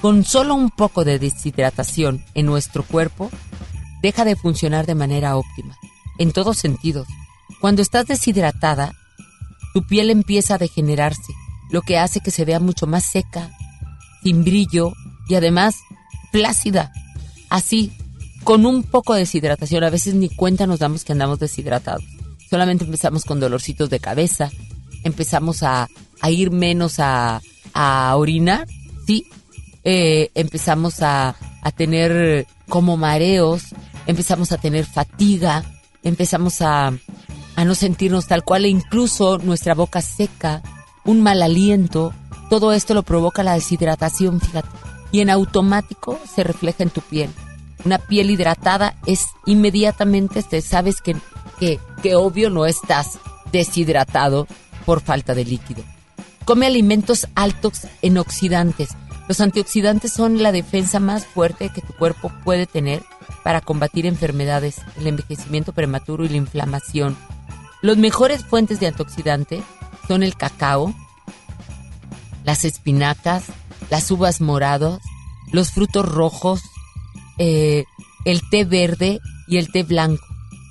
Con 0.00 0.24
solo 0.24 0.54
un 0.54 0.70
poco 0.70 1.04
de 1.04 1.18
deshidratación 1.18 2.24
en 2.34 2.46
nuestro 2.46 2.82
cuerpo, 2.84 3.30
deja 4.02 4.24
de 4.24 4.36
funcionar 4.36 4.86
de 4.86 4.94
manera 4.94 5.36
óptima, 5.36 5.76
en 6.18 6.32
todos 6.32 6.58
sentidos. 6.58 7.06
Cuando 7.60 7.82
estás 7.82 8.06
deshidratada, 8.06 8.92
tu 9.74 9.86
piel 9.86 10.10
empieza 10.10 10.54
a 10.54 10.58
degenerarse, 10.58 11.34
lo 11.70 11.82
que 11.82 11.98
hace 11.98 12.20
que 12.20 12.30
se 12.30 12.44
vea 12.44 12.60
mucho 12.60 12.86
más 12.86 13.04
seca, 13.04 13.50
sin 14.22 14.44
brillo 14.44 14.92
y 15.28 15.34
además 15.34 15.76
plácida. 16.30 16.92
Así, 17.48 17.92
con 18.44 18.66
un 18.66 18.82
poco 18.82 19.14
de 19.14 19.20
deshidratación, 19.20 19.84
a 19.84 19.90
veces 19.90 20.14
ni 20.14 20.28
cuenta 20.28 20.66
nos 20.66 20.78
damos 20.78 21.04
que 21.04 21.12
andamos 21.12 21.38
deshidratados. 21.38 22.04
Solamente 22.48 22.84
empezamos 22.84 23.24
con 23.24 23.40
dolorcitos 23.40 23.90
de 23.90 24.00
cabeza, 24.00 24.50
empezamos 25.04 25.62
a, 25.62 25.88
a 26.20 26.30
ir 26.30 26.50
menos 26.50 26.98
a, 26.98 27.40
a 27.74 28.16
orinar, 28.16 28.66
sí, 29.06 29.26
eh, 29.84 30.30
empezamos 30.34 31.02
a, 31.02 31.36
a 31.62 31.70
tener 31.72 32.46
como 32.68 32.96
mareos, 32.96 33.66
empezamos 34.06 34.52
a 34.52 34.58
tener 34.58 34.84
fatiga, 34.84 35.64
empezamos 36.02 36.60
a, 36.60 36.92
a 37.56 37.64
no 37.64 37.74
sentirnos 37.74 38.26
tal 38.26 38.42
cual 38.44 38.64
e 38.64 38.68
incluso 38.68 39.38
nuestra 39.38 39.74
boca 39.74 40.00
seca, 40.00 40.62
un 41.04 41.22
mal 41.22 41.42
aliento, 41.42 42.12
todo 42.48 42.72
esto 42.72 42.94
lo 42.94 43.02
provoca 43.02 43.42
la 43.42 43.54
deshidratación, 43.54 44.40
fíjate, 44.40 44.68
y 45.12 45.20
en 45.20 45.30
automático 45.30 46.18
se 46.32 46.44
refleja 46.44 46.82
en 46.82 46.90
tu 46.90 47.00
piel. 47.00 47.30
Una 47.84 47.98
piel 47.98 48.30
hidratada 48.30 48.96
es 49.06 49.26
inmediatamente, 49.46 50.42
te 50.42 50.60
sabes 50.60 51.00
que, 51.00 51.16
que, 51.58 51.80
que 52.02 52.14
obvio 52.14 52.50
no 52.50 52.66
estás 52.66 53.18
deshidratado 53.52 54.46
por 54.84 55.00
falta 55.00 55.34
de 55.34 55.44
líquido. 55.44 55.82
Come 56.44 56.66
alimentos 56.66 57.28
altos 57.34 57.86
en 58.02 58.18
oxidantes. 58.18 58.90
Los 59.28 59.40
antioxidantes 59.40 60.12
son 60.12 60.42
la 60.42 60.52
defensa 60.52 61.00
más 61.00 61.26
fuerte 61.26 61.68
que 61.68 61.80
tu 61.80 61.92
cuerpo 61.94 62.32
puede 62.44 62.66
tener 62.66 63.02
para 63.44 63.60
combatir 63.60 64.06
enfermedades, 64.06 64.80
el 64.98 65.06
envejecimiento 65.06 65.72
prematuro 65.72 66.24
y 66.24 66.28
la 66.28 66.36
inflamación. 66.36 67.16
Los 67.82 67.96
mejores 67.96 68.44
fuentes 68.44 68.80
de 68.80 68.88
antioxidante 68.88 69.62
son 70.06 70.22
el 70.22 70.36
cacao, 70.36 70.94
las 72.44 72.64
espinacas, 72.64 73.44
las 73.88 74.10
uvas 74.10 74.40
moradas, 74.40 75.00
los 75.52 75.70
frutos 75.70 76.06
rojos, 76.06 76.62
eh, 77.38 77.84
el 78.24 78.42
té 78.50 78.64
verde 78.64 79.20
y 79.48 79.56
el 79.56 79.72
té 79.72 79.82
blanco. 79.82 80.24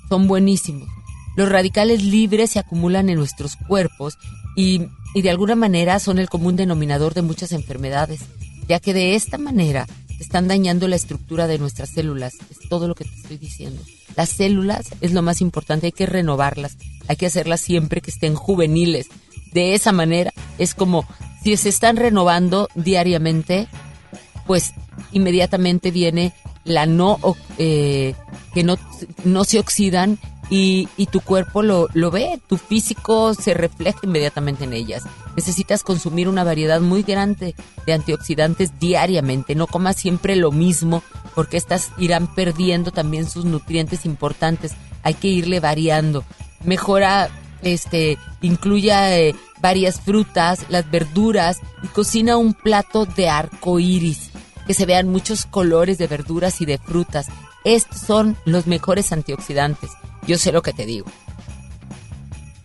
Son 0.08 0.28
buenísimos. 0.28 0.88
Los 1.36 1.48
radicales 1.48 2.02
libres 2.02 2.50
se 2.50 2.58
acumulan 2.58 3.08
en 3.08 3.16
nuestros 3.16 3.56
cuerpos 3.56 4.18
y, 4.56 4.82
y 5.14 5.22
de 5.22 5.30
alguna 5.30 5.54
manera 5.54 5.98
son 5.98 6.18
el 6.18 6.28
común 6.28 6.56
denominador 6.56 7.14
de 7.14 7.22
muchas 7.22 7.52
enfermedades, 7.52 8.20
ya 8.68 8.80
que 8.80 8.92
de 8.92 9.14
esta 9.14 9.38
manera 9.38 9.86
están 10.20 10.48
dañando 10.48 10.86
la 10.86 10.96
estructura 10.96 11.46
de 11.46 11.58
nuestras 11.58 11.90
células. 11.90 12.34
Es 12.50 12.68
todo 12.68 12.86
lo 12.88 12.94
que 12.94 13.04
te 13.04 13.14
estoy 13.14 13.38
diciendo. 13.38 13.82
Las 14.16 14.28
células 14.28 14.90
es 15.00 15.12
lo 15.12 15.22
más 15.22 15.40
importante, 15.40 15.86
hay 15.86 15.92
que 15.92 16.06
renovarlas, 16.06 16.76
hay 17.08 17.16
que 17.16 17.26
hacerlas 17.26 17.60
siempre 17.60 18.00
que 18.00 18.10
estén 18.10 18.34
juveniles. 18.34 19.08
De 19.52 19.74
esa 19.74 19.92
manera 19.92 20.32
es 20.58 20.74
como 20.74 21.06
si 21.42 21.56
se 21.56 21.68
están 21.68 21.96
renovando 21.96 22.68
diariamente, 22.74 23.68
pues 24.46 24.72
inmediatamente 25.12 25.90
viene 25.90 26.32
la 26.64 26.86
no, 26.86 27.18
eh, 27.58 28.14
que 28.52 28.62
no, 28.62 28.76
no 29.24 29.44
se 29.44 29.58
oxidan 29.58 30.18
y, 30.50 30.88
y, 30.96 31.06
tu 31.06 31.20
cuerpo 31.20 31.62
lo, 31.62 31.88
lo 31.94 32.10
ve, 32.10 32.40
tu 32.48 32.56
físico 32.56 33.34
se 33.34 33.54
refleja 33.54 34.00
inmediatamente 34.02 34.64
en 34.64 34.72
ellas. 34.72 35.04
Necesitas 35.36 35.84
consumir 35.84 36.28
una 36.28 36.42
variedad 36.42 36.80
muy 36.80 37.04
grande 37.04 37.54
de 37.86 37.92
antioxidantes 37.92 38.78
diariamente, 38.80 39.54
no 39.54 39.68
comas 39.68 39.96
siempre 39.96 40.34
lo 40.34 40.50
mismo 40.50 41.04
porque 41.34 41.56
estas 41.56 41.90
irán 41.98 42.26
perdiendo 42.34 42.90
también 42.90 43.28
sus 43.28 43.44
nutrientes 43.44 44.04
importantes. 44.04 44.72
Hay 45.02 45.14
que 45.14 45.28
irle 45.28 45.60
variando. 45.60 46.24
Mejora, 46.64 47.30
este, 47.62 48.18
incluya 48.40 49.18
eh, 49.18 49.34
varias 49.60 50.00
frutas, 50.00 50.66
las 50.68 50.90
verduras 50.90 51.58
y 51.82 51.88
cocina 51.88 52.36
un 52.36 52.54
plato 52.54 53.06
de 53.06 53.28
arco 53.28 53.78
iris. 53.78 54.30
Que 54.66 54.74
se 54.74 54.86
vean 54.86 55.08
muchos 55.08 55.46
colores 55.46 55.98
de 55.98 56.06
verduras 56.06 56.60
y 56.60 56.66
de 56.66 56.78
frutas. 56.78 57.26
Estos 57.64 57.98
son 58.00 58.36
los 58.44 58.66
mejores 58.66 59.12
antioxidantes. 59.12 59.90
Yo 60.26 60.38
sé 60.38 60.52
lo 60.52 60.62
que 60.62 60.72
te 60.72 60.86
digo. 60.86 61.06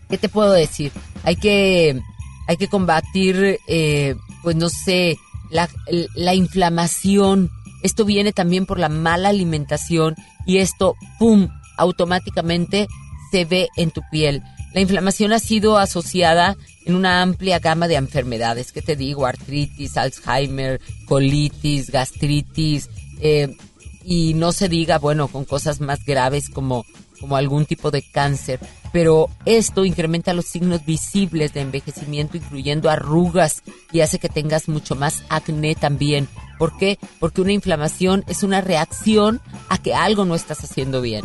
¿Qué 0.09 0.17
te 0.17 0.29
puedo 0.29 0.51
decir? 0.51 0.91
Hay 1.23 1.35
que, 1.35 1.99
hay 2.47 2.57
que 2.57 2.67
combatir, 2.67 3.59
eh, 3.67 4.15
pues 4.43 4.55
no 4.55 4.69
sé, 4.69 5.17
la, 5.49 5.67
la 6.13 6.35
inflamación. 6.35 7.49
Esto 7.81 8.05
viene 8.05 8.33
también 8.33 8.65
por 8.65 8.79
la 8.79 8.89
mala 8.89 9.29
alimentación 9.29 10.15
y 10.45 10.57
esto, 10.57 10.95
¡pum!, 11.17 11.49
automáticamente 11.77 12.87
se 13.31 13.45
ve 13.45 13.69
en 13.75 13.91
tu 13.91 14.01
piel. 14.11 14.43
La 14.75 14.81
inflamación 14.81 15.31
ha 15.31 15.39
sido 15.39 15.77
asociada 15.77 16.57
en 16.83 16.95
una 16.95 17.21
amplia 17.21 17.59
gama 17.59 17.87
de 17.87 17.95
enfermedades, 17.95 18.73
¿qué 18.73 18.81
te 18.81 18.97
digo? 18.97 19.25
Artritis, 19.25 19.95
Alzheimer, 19.95 20.81
colitis, 21.05 21.89
gastritis, 21.91 22.89
eh, 23.21 23.55
y 24.03 24.33
no 24.33 24.51
se 24.51 24.67
diga, 24.67 24.97
bueno, 24.97 25.29
con 25.29 25.45
cosas 25.45 25.79
más 25.79 26.03
graves 26.03 26.49
como, 26.49 26.85
como 27.21 27.37
algún 27.37 27.65
tipo 27.65 27.89
de 27.89 28.01
cáncer. 28.01 28.59
Pero 28.91 29.29
esto 29.45 29.85
incrementa 29.85 30.33
los 30.33 30.43
signos 30.43 30.85
visibles 30.85 31.53
de 31.53 31.61
envejecimiento, 31.61 32.35
incluyendo 32.35 32.89
arrugas, 32.89 33.63
y 33.93 34.01
hace 34.01 34.19
que 34.19 34.27
tengas 34.27 34.67
mucho 34.67 34.93
más 34.95 35.23
acné 35.29 35.75
también. 35.75 36.27
¿Por 36.59 36.77
qué? 36.77 36.99
Porque 37.21 37.39
una 37.39 37.53
inflamación 37.53 38.25
es 38.27 38.43
una 38.43 38.59
reacción 38.59 39.39
a 39.69 39.77
que 39.77 39.93
algo 39.93 40.25
no 40.25 40.35
estás 40.35 40.65
haciendo 40.65 40.99
bien. 40.99 41.23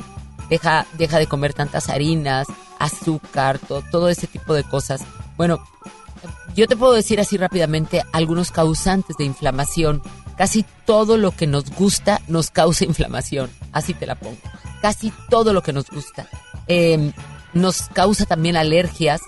Deja, 0.48 0.86
deja 0.98 1.18
de 1.18 1.26
comer 1.26 1.52
tantas 1.52 1.88
harinas, 1.88 2.46
azúcar, 2.80 3.60
todo, 3.60 3.82
todo 3.92 4.08
ese 4.08 4.26
tipo 4.26 4.54
de 4.54 4.64
cosas. 4.64 5.02
Bueno, 5.36 5.62
yo 6.56 6.66
te 6.66 6.76
puedo 6.76 6.94
decir 6.94 7.20
así 7.20 7.36
rápidamente 7.36 8.02
algunos 8.12 8.50
causantes 8.50 9.16
de 9.16 9.24
inflamación. 9.24 10.02
Casi 10.36 10.64
todo 10.86 11.16
lo 11.16 11.30
que 11.30 11.46
nos 11.46 11.70
gusta 11.70 12.20
nos 12.26 12.50
causa 12.50 12.84
inflamación. 12.84 13.50
Así 13.72 13.94
te 13.94 14.06
la 14.06 14.16
pongo. 14.16 14.38
Casi 14.82 15.12
todo 15.28 15.52
lo 15.52 15.62
que 15.62 15.72
nos 15.72 15.88
gusta. 15.90 16.26
Eh, 16.66 17.12
nos 17.52 17.82
causa 17.88 18.26
también 18.26 18.56
alergias, 18.56 19.20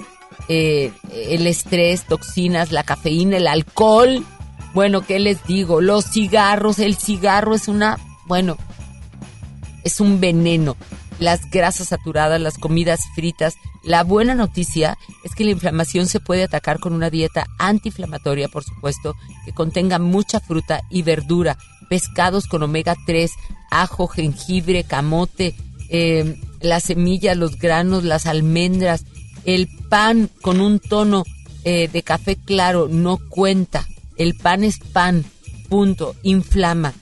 eh, 0.48 0.92
el 1.10 1.46
estrés, 1.46 2.04
toxinas, 2.04 2.72
la 2.72 2.82
cafeína, 2.82 3.36
el 3.36 3.46
alcohol. 3.46 4.24
Bueno, 4.74 5.02
¿qué 5.02 5.18
les 5.18 5.44
digo? 5.44 5.80
Los 5.80 6.06
cigarros, 6.06 6.78
el 6.78 6.96
cigarro 6.96 7.54
es 7.54 7.68
una, 7.68 7.98
bueno, 8.26 8.56
es 9.84 10.00
un 10.00 10.18
veneno 10.18 10.76
las 11.18 11.50
grasas 11.50 11.88
saturadas, 11.88 12.40
las 12.40 12.58
comidas 12.58 13.00
fritas. 13.14 13.54
La 13.82 14.04
buena 14.04 14.34
noticia 14.34 14.96
es 15.24 15.34
que 15.34 15.44
la 15.44 15.50
inflamación 15.50 16.06
se 16.06 16.20
puede 16.20 16.44
atacar 16.44 16.78
con 16.78 16.92
una 16.92 17.10
dieta 17.10 17.46
antiinflamatoria, 17.58 18.48
por 18.48 18.64
supuesto, 18.64 19.14
que 19.44 19.52
contenga 19.52 19.98
mucha 19.98 20.40
fruta 20.40 20.82
y 20.90 21.02
verdura, 21.02 21.58
pescados 21.88 22.46
con 22.46 22.62
omega 22.62 22.96
3, 23.06 23.30
ajo, 23.70 24.06
jengibre, 24.08 24.84
camote, 24.84 25.54
eh, 25.88 26.40
las 26.60 26.84
semillas, 26.84 27.36
los 27.36 27.58
granos, 27.58 28.04
las 28.04 28.26
almendras, 28.26 29.04
el 29.44 29.68
pan 29.88 30.30
con 30.40 30.60
un 30.60 30.78
tono 30.78 31.24
eh, 31.64 31.88
de 31.92 32.02
café 32.02 32.36
claro 32.36 32.88
no 32.88 33.18
cuenta. 33.28 33.86
El 34.16 34.34
pan 34.34 34.64
es 34.64 34.78
pan, 34.78 35.24
punto, 35.68 36.14
inflama. 36.22 36.94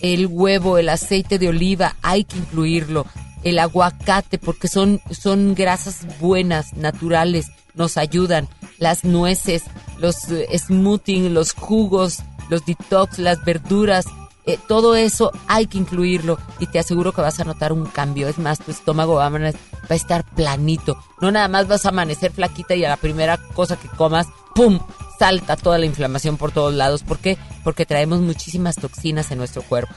El 0.00 0.26
huevo, 0.26 0.78
el 0.78 0.88
aceite 0.88 1.38
de 1.38 1.48
oliva, 1.48 1.96
hay 2.02 2.24
que 2.24 2.36
incluirlo 2.38 3.06
el 3.46 3.60
aguacate, 3.60 4.38
porque 4.38 4.66
son, 4.66 5.00
son 5.10 5.54
grasas 5.54 6.18
buenas, 6.18 6.74
naturales, 6.74 7.46
nos 7.74 7.96
ayudan. 7.96 8.48
Las 8.78 9.04
nueces, 9.04 9.62
los 9.98 10.16
smoothing, 10.52 11.32
los 11.32 11.52
jugos, 11.52 12.18
los 12.50 12.66
detox, 12.66 13.20
las 13.20 13.44
verduras, 13.44 14.06
eh, 14.46 14.58
todo 14.66 14.96
eso 14.96 15.30
hay 15.46 15.68
que 15.68 15.78
incluirlo 15.78 16.38
y 16.58 16.66
te 16.66 16.80
aseguro 16.80 17.12
que 17.12 17.20
vas 17.20 17.38
a 17.38 17.44
notar 17.44 17.72
un 17.72 17.86
cambio. 17.86 18.26
Es 18.26 18.38
más, 18.38 18.58
tu 18.58 18.72
estómago 18.72 19.14
va 19.14 19.26
a 19.26 19.94
estar 19.94 20.24
planito. 20.24 20.98
No 21.20 21.30
nada 21.30 21.46
más 21.46 21.68
vas 21.68 21.86
a 21.86 21.90
amanecer 21.90 22.32
flaquita 22.32 22.74
y 22.74 22.84
a 22.84 22.88
la 22.88 22.96
primera 22.96 23.38
cosa 23.54 23.76
que 23.76 23.88
comas, 23.88 24.26
¡pum! 24.56 24.80
salta 25.20 25.56
toda 25.56 25.78
la 25.78 25.86
inflamación 25.86 26.36
por 26.36 26.50
todos 26.50 26.74
lados. 26.74 27.04
¿Por 27.04 27.18
qué? 27.18 27.38
Porque 27.62 27.86
traemos 27.86 28.20
muchísimas 28.20 28.74
toxinas 28.74 29.30
en 29.30 29.38
nuestro 29.38 29.62
cuerpo. 29.62 29.94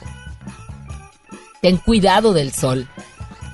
Ten 1.60 1.76
cuidado 1.76 2.32
del 2.32 2.52
sol 2.52 2.88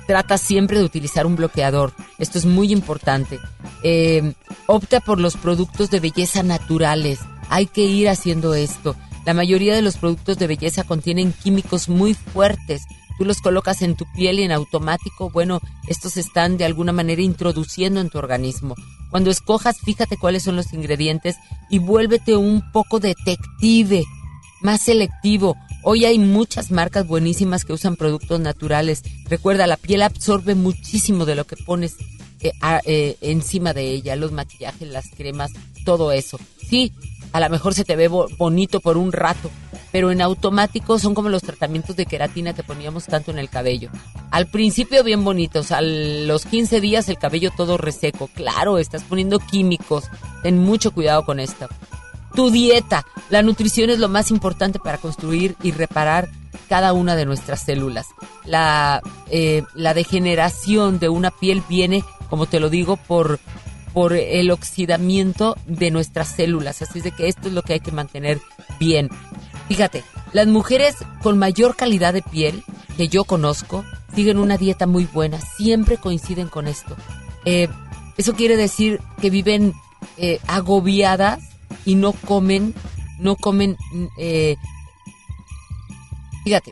trata 0.07 0.37
siempre 0.37 0.79
de 0.79 0.85
utilizar 0.85 1.25
un 1.27 1.35
bloqueador. 1.35 1.93
Esto 2.17 2.39
es 2.39 2.45
muy 2.45 2.71
importante. 2.71 3.39
Eh, 3.83 4.33
opta 4.65 4.99
por 5.01 5.19
los 5.19 5.35
productos 5.35 5.91
de 5.91 5.99
belleza 5.99 6.41
naturales. 6.41 7.19
Hay 7.49 7.67
que 7.67 7.81
ir 7.81 8.09
haciendo 8.09 8.55
esto. 8.55 8.95
La 9.25 9.33
mayoría 9.33 9.75
de 9.75 9.81
los 9.81 9.97
productos 9.97 10.37
de 10.37 10.47
belleza 10.47 10.85
contienen 10.85 11.33
químicos 11.33 11.89
muy 11.89 12.13
fuertes. 12.13 12.83
Tú 13.17 13.25
los 13.25 13.41
colocas 13.41 13.81
en 13.81 13.95
tu 13.95 14.05
piel 14.15 14.39
y 14.39 14.43
en 14.43 14.51
automático, 14.51 15.29
bueno, 15.31 15.59
estos 15.87 16.17
están 16.17 16.57
de 16.57 16.65
alguna 16.65 16.93
manera 16.93 17.21
introduciendo 17.21 17.99
en 17.99 18.09
tu 18.09 18.19
organismo. 18.19 18.75
Cuando 19.09 19.29
escojas, 19.29 19.77
fíjate 19.83 20.17
cuáles 20.17 20.43
son 20.43 20.55
los 20.55 20.71
ingredientes 20.71 21.35
y 21.69 21.79
vuélvete 21.79 22.37
un 22.37 22.71
poco 22.71 22.99
detective, 22.99 24.03
más 24.61 24.81
selectivo. 24.81 25.55
Hoy 25.83 26.05
hay 26.05 26.19
muchas 26.19 26.71
marcas 26.71 27.07
buenísimas 27.07 27.63
que 27.63 27.73
usan 27.73 27.95
productos 27.95 28.39
naturales. 28.39 29.03
Recuerda, 29.29 29.67
la 29.67 29.77
piel 29.77 30.01
absorbe 30.01 30.55
muchísimo 30.55 31.25
de 31.25 31.35
lo 31.35 31.45
que 31.45 31.55
pones 31.55 31.95
eh, 32.41 32.51
eh, 32.85 33.17
encima 33.21 33.73
de 33.73 33.91
ella, 33.91 34.15
los 34.15 34.31
maquillajes, 34.31 34.87
las 34.89 35.09
cremas, 35.09 35.51
todo 35.85 36.11
eso. 36.11 36.39
Sí, 36.69 36.91
a 37.31 37.39
lo 37.39 37.49
mejor 37.49 37.73
se 37.73 37.85
te 37.85 37.95
ve 37.95 38.07
bonito 38.07 38.79
por 38.79 38.97
un 38.97 39.11
rato, 39.11 39.49
pero 39.91 40.11
en 40.11 40.21
automático 40.21 40.99
son 40.99 41.13
como 41.13 41.29
los 41.29 41.43
tratamientos 41.43 41.95
de 41.95 42.05
queratina 42.05 42.53
que 42.53 42.63
poníamos 42.63 43.05
tanto 43.05 43.31
en 43.31 43.39
el 43.39 43.49
cabello. 43.49 43.89
Al 44.31 44.47
principio 44.47 45.03
bien 45.03 45.23
bonitos, 45.23 45.71
a 45.71 45.81
los 45.81 46.45
15 46.45 46.81
días 46.81 47.07
el 47.09 47.17
cabello 47.17 47.51
todo 47.55 47.77
reseco. 47.77 48.29
Claro, 48.33 48.77
estás 48.77 49.03
poniendo 49.03 49.39
químicos. 49.39 50.05
Ten 50.43 50.59
mucho 50.59 50.91
cuidado 50.91 51.23
con 51.23 51.39
esto 51.39 51.67
tu 52.37 52.51
dieta. 52.51 53.03
La 53.31 53.41
nutrición 53.41 53.89
es 53.89 53.97
lo 53.97 54.09
más 54.09 54.29
importante 54.29 54.77
para 54.77 54.99
construir 54.99 55.55
y 55.63 55.71
reparar 55.71 56.29
cada 56.69 56.93
una 56.93 57.15
de 57.15 57.25
nuestras 57.25 57.63
células. 57.63 58.09
La, 58.45 59.01
eh, 59.31 59.63
la 59.73 59.95
degeneración 59.95 60.99
de 60.99 61.09
una 61.09 61.31
piel 61.31 61.63
viene, 61.67 62.03
como 62.29 62.45
te 62.45 62.59
lo 62.59 62.69
digo, 62.69 62.95
por, 62.95 63.39
por 63.91 64.13
el 64.13 64.51
oxidamiento 64.51 65.57
de 65.65 65.89
nuestras 65.89 66.27
células. 66.27 66.83
Así 66.83 66.99
es 66.99 67.05
de 67.05 67.11
que 67.11 67.27
esto 67.27 67.47
es 67.47 67.55
lo 67.55 67.63
que 67.63 67.73
hay 67.73 67.79
que 67.79 67.91
mantener 67.91 68.39
bien. 68.79 69.09
Fíjate, 69.67 70.03
las 70.31 70.45
mujeres 70.45 70.95
con 71.23 71.39
mayor 71.39 71.75
calidad 71.75 72.13
de 72.13 72.21
piel 72.21 72.63
que 72.97 73.07
yo 73.07 73.23
conozco 73.23 73.83
siguen 74.13 74.37
una 74.37 74.57
dieta 74.57 74.85
muy 74.85 75.05
buena, 75.05 75.41
siempre 75.41 75.97
coinciden 75.97 76.49
con 76.49 76.67
esto. 76.67 76.95
Eh, 77.45 77.67
eso 78.15 78.35
quiere 78.35 78.57
decir 78.57 79.01
que 79.19 79.31
viven 79.31 79.73
eh, 80.17 80.39
agobiadas 80.45 81.56
y 81.85 81.95
no 81.95 82.13
comen, 82.13 82.73
no 83.19 83.35
comen, 83.35 83.77
eh, 84.17 84.55
fíjate, 86.43 86.71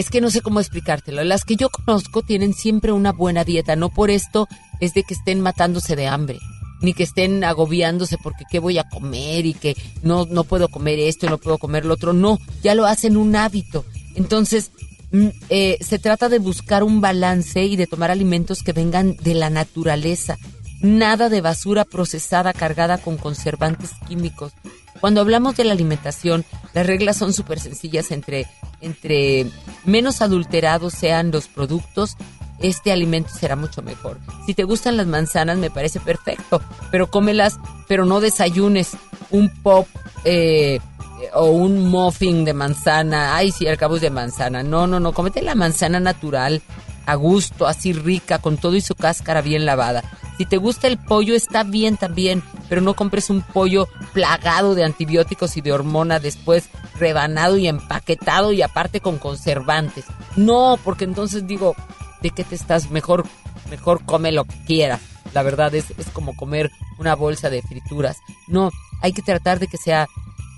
es 0.00 0.08
que 0.08 0.22
no 0.22 0.30
sé 0.30 0.40
cómo 0.40 0.60
explicártelo. 0.60 1.22
Las 1.24 1.44
que 1.44 1.56
yo 1.56 1.68
conozco 1.68 2.22
tienen 2.22 2.54
siempre 2.54 2.92
una 2.92 3.12
buena 3.12 3.44
dieta, 3.44 3.76
no 3.76 3.90
por 3.90 4.10
esto 4.10 4.48
es 4.80 4.94
de 4.94 5.02
que 5.02 5.12
estén 5.14 5.40
matándose 5.40 5.94
de 5.94 6.06
hambre, 6.06 6.38
ni 6.80 6.94
que 6.94 7.02
estén 7.02 7.44
agobiándose 7.44 8.16
porque 8.16 8.44
qué 8.50 8.60
voy 8.60 8.78
a 8.78 8.88
comer 8.88 9.44
y 9.44 9.52
que 9.52 9.76
no, 10.02 10.24
no 10.24 10.44
puedo 10.44 10.68
comer 10.68 10.98
esto 10.98 11.26
y 11.26 11.28
no 11.28 11.36
puedo 11.36 11.58
comer 11.58 11.84
lo 11.84 11.94
otro. 11.94 12.14
No, 12.14 12.38
ya 12.62 12.74
lo 12.74 12.86
hacen 12.86 13.18
un 13.18 13.36
hábito. 13.36 13.84
Entonces, 14.14 14.70
mm, 15.12 15.28
eh, 15.50 15.76
se 15.80 15.98
trata 15.98 16.30
de 16.30 16.38
buscar 16.38 16.82
un 16.82 17.02
balance 17.02 17.62
y 17.64 17.76
de 17.76 17.86
tomar 17.86 18.10
alimentos 18.10 18.62
que 18.62 18.72
vengan 18.72 19.16
de 19.16 19.34
la 19.34 19.50
naturaleza. 19.50 20.38
Nada 20.80 21.28
de 21.28 21.40
basura 21.40 21.84
procesada 21.84 22.52
cargada 22.52 22.98
con 22.98 23.16
conservantes 23.16 23.90
químicos. 24.08 24.52
Cuando 25.00 25.20
hablamos 25.20 25.56
de 25.56 25.64
la 25.64 25.72
alimentación, 25.72 26.44
las 26.74 26.86
reglas 26.86 27.16
son 27.16 27.32
súper 27.32 27.60
sencillas 27.60 28.10
entre, 28.10 28.46
entre 28.80 29.46
menos 29.84 30.20
adulterados 30.20 30.94
sean 30.94 31.30
los 31.30 31.48
productos, 31.48 32.16
este 32.60 32.92
alimento 32.92 33.30
será 33.30 33.56
mucho 33.56 33.82
mejor. 33.82 34.18
Si 34.46 34.54
te 34.54 34.64
gustan 34.64 34.96
las 34.96 35.06
manzanas, 35.06 35.56
me 35.56 35.70
parece 35.70 36.00
perfecto, 36.00 36.60
pero 36.90 37.10
cómelas, 37.10 37.58
pero 37.88 38.04
no 38.04 38.20
desayunes 38.20 38.90
un 39.30 39.48
pop 39.48 39.88
eh, 40.24 40.80
o 41.34 41.46
un 41.46 41.88
muffin 41.88 42.44
de 42.44 42.52
manzana. 42.52 43.36
Ay, 43.36 43.50
sí, 43.50 43.66
al 43.66 43.78
cabo 43.78 43.96
es 43.96 44.02
de 44.02 44.10
manzana. 44.10 44.62
No, 44.62 44.86
no, 44.86 45.00
no, 45.00 45.12
cómete 45.12 45.42
la 45.42 45.54
manzana 45.54 46.00
natural, 46.00 46.60
a 47.10 47.16
gusto, 47.16 47.66
así 47.66 47.92
rica, 47.92 48.38
con 48.38 48.56
todo 48.56 48.76
y 48.76 48.80
su 48.80 48.94
cáscara 48.94 49.42
bien 49.42 49.66
lavada. 49.66 50.04
Si 50.38 50.46
te 50.46 50.56
gusta 50.56 50.86
el 50.86 50.96
pollo, 50.96 51.34
está 51.34 51.64
bien 51.64 51.96
también, 51.96 52.42
pero 52.68 52.80
no 52.80 52.94
compres 52.94 53.30
un 53.30 53.42
pollo 53.42 53.88
plagado 54.12 54.74
de 54.74 54.84
antibióticos 54.84 55.56
y 55.56 55.60
de 55.60 55.72
hormona 55.72 56.20
después 56.20 56.70
rebanado 56.98 57.56
y 57.58 57.66
empaquetado 57.66 58.52
y 58.52 58.62
aparte 58.62 59.00
con 59.00 59.18
conservantes. 59.18 60.04
No, 60.36 60.78
porque 60.84 61.04
entonces 61.04 61.46
digo, 61.46 61.74
¿de 62.22 62.30
qué 62.30 62.44
te 62.44 62.54
estás? 62.54 62.90
Mejor, 62.90 63.26
mejor 63.70 64.04
come 64.04 64.30
lo 64.30 64.44
que 64.44 64.64
quieras. 64.64 65.00
La 65.34 65.42
verdad 65.42 65.74
es, 65.74 65.90
es 65.98 66.06
como 66.10 66.36
comer 66.36 66.70
una 66.98 67.16
bolsa 67.16 67.50
de 67.50 67.62
frituras. 67.62 68.16
No, 68.46 68.70
hay 69.02 69.12
que 69.12 69.22
tratar 69.22 69.58
de 69.58 69.66
que 69.66 69.78
sea 69.78 70.06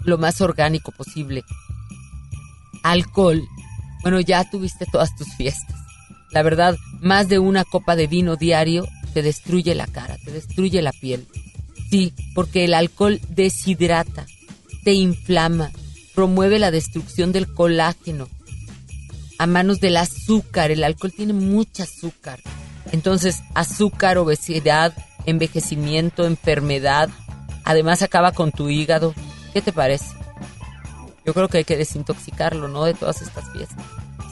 lo 0.04 0.18
más 0.18 0.40
orgánico 0.42 0.92
posible. 0.92 1.44
Alcohol. 2.82 3.42
Bueno, 4.02 4.20
ya 4.20 4.48
tuviste 4.50 4.84
todas 4.86 5.16
tus 5.16 5.28
fiestas. 5.34 5.81
La 6.32 6.42
verdad, 6.42 6.76
más 7.00 7.28
de 7.28 7.38
una 7.38 7.64
copa 7.64 7.96
de 7.96 8.06
vino 8.06 8.36
diario 8.36 8.86
te 9.12 9.22
destruye 9.22 9.74
la 9.74 9.86
cara, 9.86 10.16
te 10.24 10.30
destruye 10.30 10.80
la 10.82 10.92
piel. 10.92 11.26
Sí, 11.90 12.14
porque 12.34 12.64
el 12.64 12.74
alcohol 12.74 13.20
deshidrata, 13.28 14.26
te 14.84 14.92
inflama, 14.92 15.70
promueve 16.14 16.58
la 16.58 16.70
destrucción 16.70 17.32
del 17.32 17.52
colágeno 17.52 18.28
a 19.38 19.46
manos 19.46 19.80
del 19.80 19.96
azúcar. 19.96 20.70
El 20.70 20.84
alcohol 20.84 21.12
tiene 21.12 21.32
mucho 21.32 21.82
azúcar. 21.82 22.40
Entonces, 22.92 23.42
azúcar, 23.54 24.16
obesidad, 24.18 24.94
envejecimiento, 25.26 26.26
enfermedad. 26.26 27.10
Además, 27.64 28.02
acaba 28.02 28.32
con 28.32 28.52
tu 28.52 28.68
hígado. 28.68 29.14
¿Qué 29.52 29.60
te 29.60 29.72
parece? 29.72 30.06
Yo 31.26 31.34
creo 31.34 31.48
que 31.48 31.58
hay 31.58 31.64
que 31.64 31.76
desintoxicarlo, 31.76 32.68
¿no? 32.68 32.84
De 32.84 32.94
todas 32.94 33.20
estas 33.20 33.50
fiestas. 33.52 33.84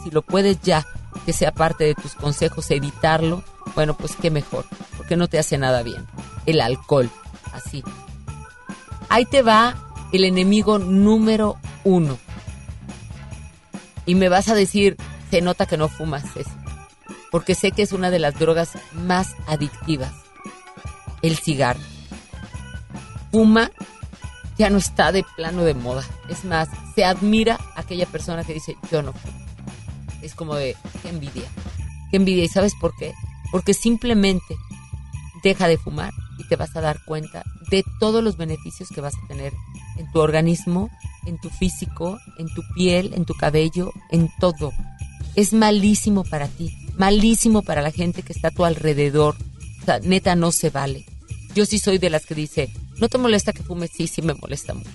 Si 0.05 0.11
lo 0.11 0.23
puedes 0.23 0.61
ya, 0.63 0.87
que 1.27 1.33
sea 1.33 1.53
parte 1.53 1.85
de 1.85 1.95
tus 1.95 2.15
consejos, 2.15 2.71
evitarlo, 2.71 3.43
bueno, 3.75 3.95
pues 3.97 4.17
qué 4.17 4.31
mejor, 4.31 4.65
porque 4.97 5.17
no 5.17 5.29
te 5.29 5.39
hace 5.39 5.59
nada 5.59 5.83
bien. 5.83 6.07
El 6.47 6.61
alcohol, 6.61 7.11
así. 7.53 7.85
Ahí 9.09 9.25
te 9.25 9.43
va 9.43 9.77
el 10.13 10.25
enemigo 10.25 10.79
número 10.79 11.57
uno. 11.85 12.19
Y 14.07 14.15
me 14.15 14.29
vas 14.29 14.49
a 14.49 14.55
decir, 14.55 14.97
se 15.31 15.41
nota 15.41 15.67
que 15.67 15.77
no 15.77 15.89
fumas 15.89 16.25
eso, 16.37 16.51
porque 17.31 17.55
sé 17.55 17.73
que 17.73 17.83
es 17.83 17.93
una 17.93 18.11
de 18.11 18.19
las 18.19 18.39
drogas 18.39 18.73
más 18.93 19.37
adictivas, 19.47 20.13
el 21.23 21.37
cigarro. 21.37 21.81
Fuma 23.31 23.71
ya 24.59 24.69
no 24.69 24.79
está 24.79 25.11
de 25.11 25.25
plano 25.37 25.65
de 25.65 25.75
moda. 25.75 26.05
Es 26.29 26.45
más, 26.45 26.69
se 26.95 27.05
admira 27.05 27.59
aquella 27.77 28.05
persona 28.07 28.45
que 28.45 28.53
dice, 28.53 28.77
yo 28.91 29.01
no 29.01 29.13
fumo. 29.13 29.40
Es 30.23 30.35
como 30.35 30.55
de, 30.55 30.77
qué 31.03 31.09
envidia, 31.09 31.49
qué 32.11 32.17
envidia. 32.17 32.45
¿Y 32.45 32.49
sabes 32.49 32.73
por 32.81 32.95
qué? 32.97 33.13
Porque 33.51 33.75
simplemente 33.75 34.57
deja 35.43 35.69
de 35.69 35.79
fumar 35.79 36.13
y 36.39 36.47
te 36.49 36.57
vas 36.57 36.75
a 36.77 36.81
dar 36.81 37.05
cuenta 37.05 37.45
de 37.71 37.85
todos 37.99 38.23
los 38.23 38.37
beneficios 38.37 38.89
que 38.91 39.01
vas 39.01 39.15
a 39.15 39.27
tener 39.29 39.53
en 39.99 40.11
tu 40.13 40.21
organismo, 40.21 40.91
en 41.27 41.39
tu 41.39 41.51
físico, 41.51 42.19
en 42.39 42.53
tu 42.55 42.63
piel, 42.75 43.13
en 43.15 43.25
tu 43.25 43.35
cabello, 43.35 43.93
en 44.11 44.31
todo. 44.41 44.73
Es 45.37 45.53
malísimo 45.53 46.25
para 46.25 46.49
ti, 46.49 46.75
malísimo 46.97 47.63
para 47.63 47.83
la 47.83 47.93
gente 47.93 48.23
que 48.23 48.33
está 48.33 48.49
a 48.49 48.53
tu 48.53 48.65
alrededor. 48.65 49.37
O 49.83 49.85
sea, 49.85 50.01
neta, 50.01 50.35
no 50.37 50.53
se 50.53 50.71
vale. 50.71 51.05
Yo 51.55 51.67
sí 51.67 51.79
soy 51.79 51.99
de 51.99 52.11
las 52.11 52.27
que 52.27 52.35
dice, 52.35 52.73
¿no 52.99 53.09
te 53.09 53.19
molesta 53.19 53.53
que 53.53 53.63
fumes? 53.63 53.91
Sí, 53.95 54.07
sí 54.07 54.23
me 54.23 54.35
molesta 54.35 54.75
mucho. 54.75 54.91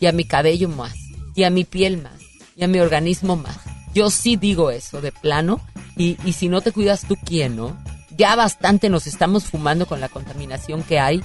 Y 0.00 0.06
a 0.06 0.12
mi 0.12 0.24
cabello 0.24 0.68
más, 0.68 0.94
y 1.34 1.44
a 1.44 1.50
mi 1.50 1.64
piel 1.64 2.02
más, 2.02 2.20
y 2.56 2.64
a 2.64 2.68
mi 2.68 2.78
organismo 2.80 3.36
más. 3.36 3.58
Yo 3.94 4.10
sí 4.10 4.36
digo 4.36 4.70
eso, 4.70 5.00
de 5.00 5.12
plano. 5.12 5.60
Y, 5.96 6.16
y 6.24 6.32
si 6.32 6.48
no 6.48 6.60
te 6.60 6.72
cuidas 6.72 7.04
tú, 7.06 7.16
¿quién, 7.24 7.56
no? 7.56 7.76
Ya 8.16 8.36
bastante 8.36 8.88
nos 8.88 9.06
estamos 9.06 9.44
fumando 9.44 9.86
con 9.86 10.00
la 10.00 10.08
contaminación 10.08 10.82
que 10.82 11.00
hay 11.00 11.22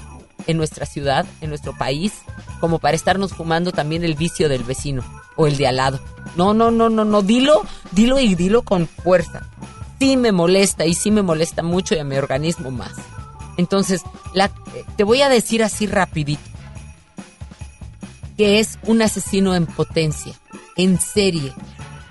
en 0.48 0.58
nuestra 0.58 0.86
ciudad, 0.86 1.26
en 1.42 1.50
nuestro 1.50 1.78
país, 1.78 2.14
como 2.60 2.80
para 2.80 2.96
estarnos 2.96 3.34
fumando 3.34 3.72
también 3.72 4.04
el 4.04 4.16
vicio 4.16 4.50
del 4.50 4.64
vecino 4.64 5.04
o 5.36 5.48
el 5.48 5.58
de 5.58 5.68
al 5.68 5.78
lado. 5.78 6.00
No, 6.36 6.54
no, 6.54 6.72
no, 6.72 6.90
no, 6.90 7.06
no, 7.06 7.22
dilo, 7.22 7.64
dilo 7.92 8.20
y 8.20 8.36
dilo 8.36 8.64
con 8.64 8.88
fuerza. 8.88 9.48
Sí 10.00 10.18
me 10.18 10.32
molesta 10.32 10.86
y 10.86 10.94
sí 10.94 11.12
me 11.12 11.22
molesta 11.22 11.64
mucho 11.64 11.96
y 11.96 12.00
a 12.00 12.04
mi 12.04 12.18
organismo 12.18 12.72
más. 12.72 12.94
Entonces, 13.58 14.02
la, 14.34 14.52
te 14.98 15.04
voy 15.04 15.22
a 15.22 15.30
decir 15.30 15.64
así 15.64 15.88
rapidito 15.88 16.56
que 18.38 18.60
es 18.60 18.78
un 18.84 19.02
asesino 19.02 19.56
en 19.56 19.66
potencia, 19.66 20.34
en 20.76 21.00
serie, 21.00 21.54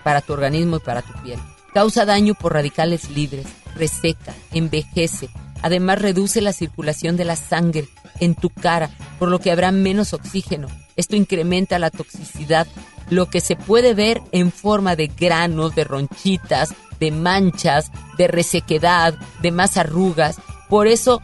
para 0.04 0.20
tu 0.20 0.32
organismo 0.32 0.76
y 0.76 0.80
para 0.80 1.02
tu 1.02 1.12
piel. 1.22 1.40
Causa 1.72 2.04
daño 2.04 2.34
por 2.34 2.52
radicales 2.52 3.10
libres, 3.10 3.46
reseca, 3.74 4.32
envejece, 4.52 5.28
además 5.62 6.00
reduce 6.00 6.40
la 6.40 6.52
circulación 6.52 7.16
de 7.16 7.24
la 7.24 7.34
sangre 7.34 7.88
en 8.20 8.36
tu 8.36 8.50
cara, 8.50 8.90
por 9.18 9.28
lo 9.28 9.40
que 9.40 9.50
habrá 9.50 9.72
menos 9.72 10.12
oxígeno. 10.12 10.68
Esto 10.94 11.16
incrementa 11.16 11.80
la 11.80 11.90
toxicidad, 11.90 12.68
lo 13.10 13.28
que 13.28 13.40
se 13.40 13.56
puede 13.56 13.94
ver 13.94 14.22
en 14.30 14.52
forma 14.52 14.94
de 14.94 15.08
granos, 15.08 15.74
de 15.74 15.82
ronchitas, 15.82 16.74
de 17.00 17.10
manchas, 17.10 17.90
de 18.16 18.28
resequedad, 18.28 19.14
de 19.42 19.50
más 19.50 19.76
arrugas. 19.76 20.36
Por 20.68 20.86
eso, 20.86 21.20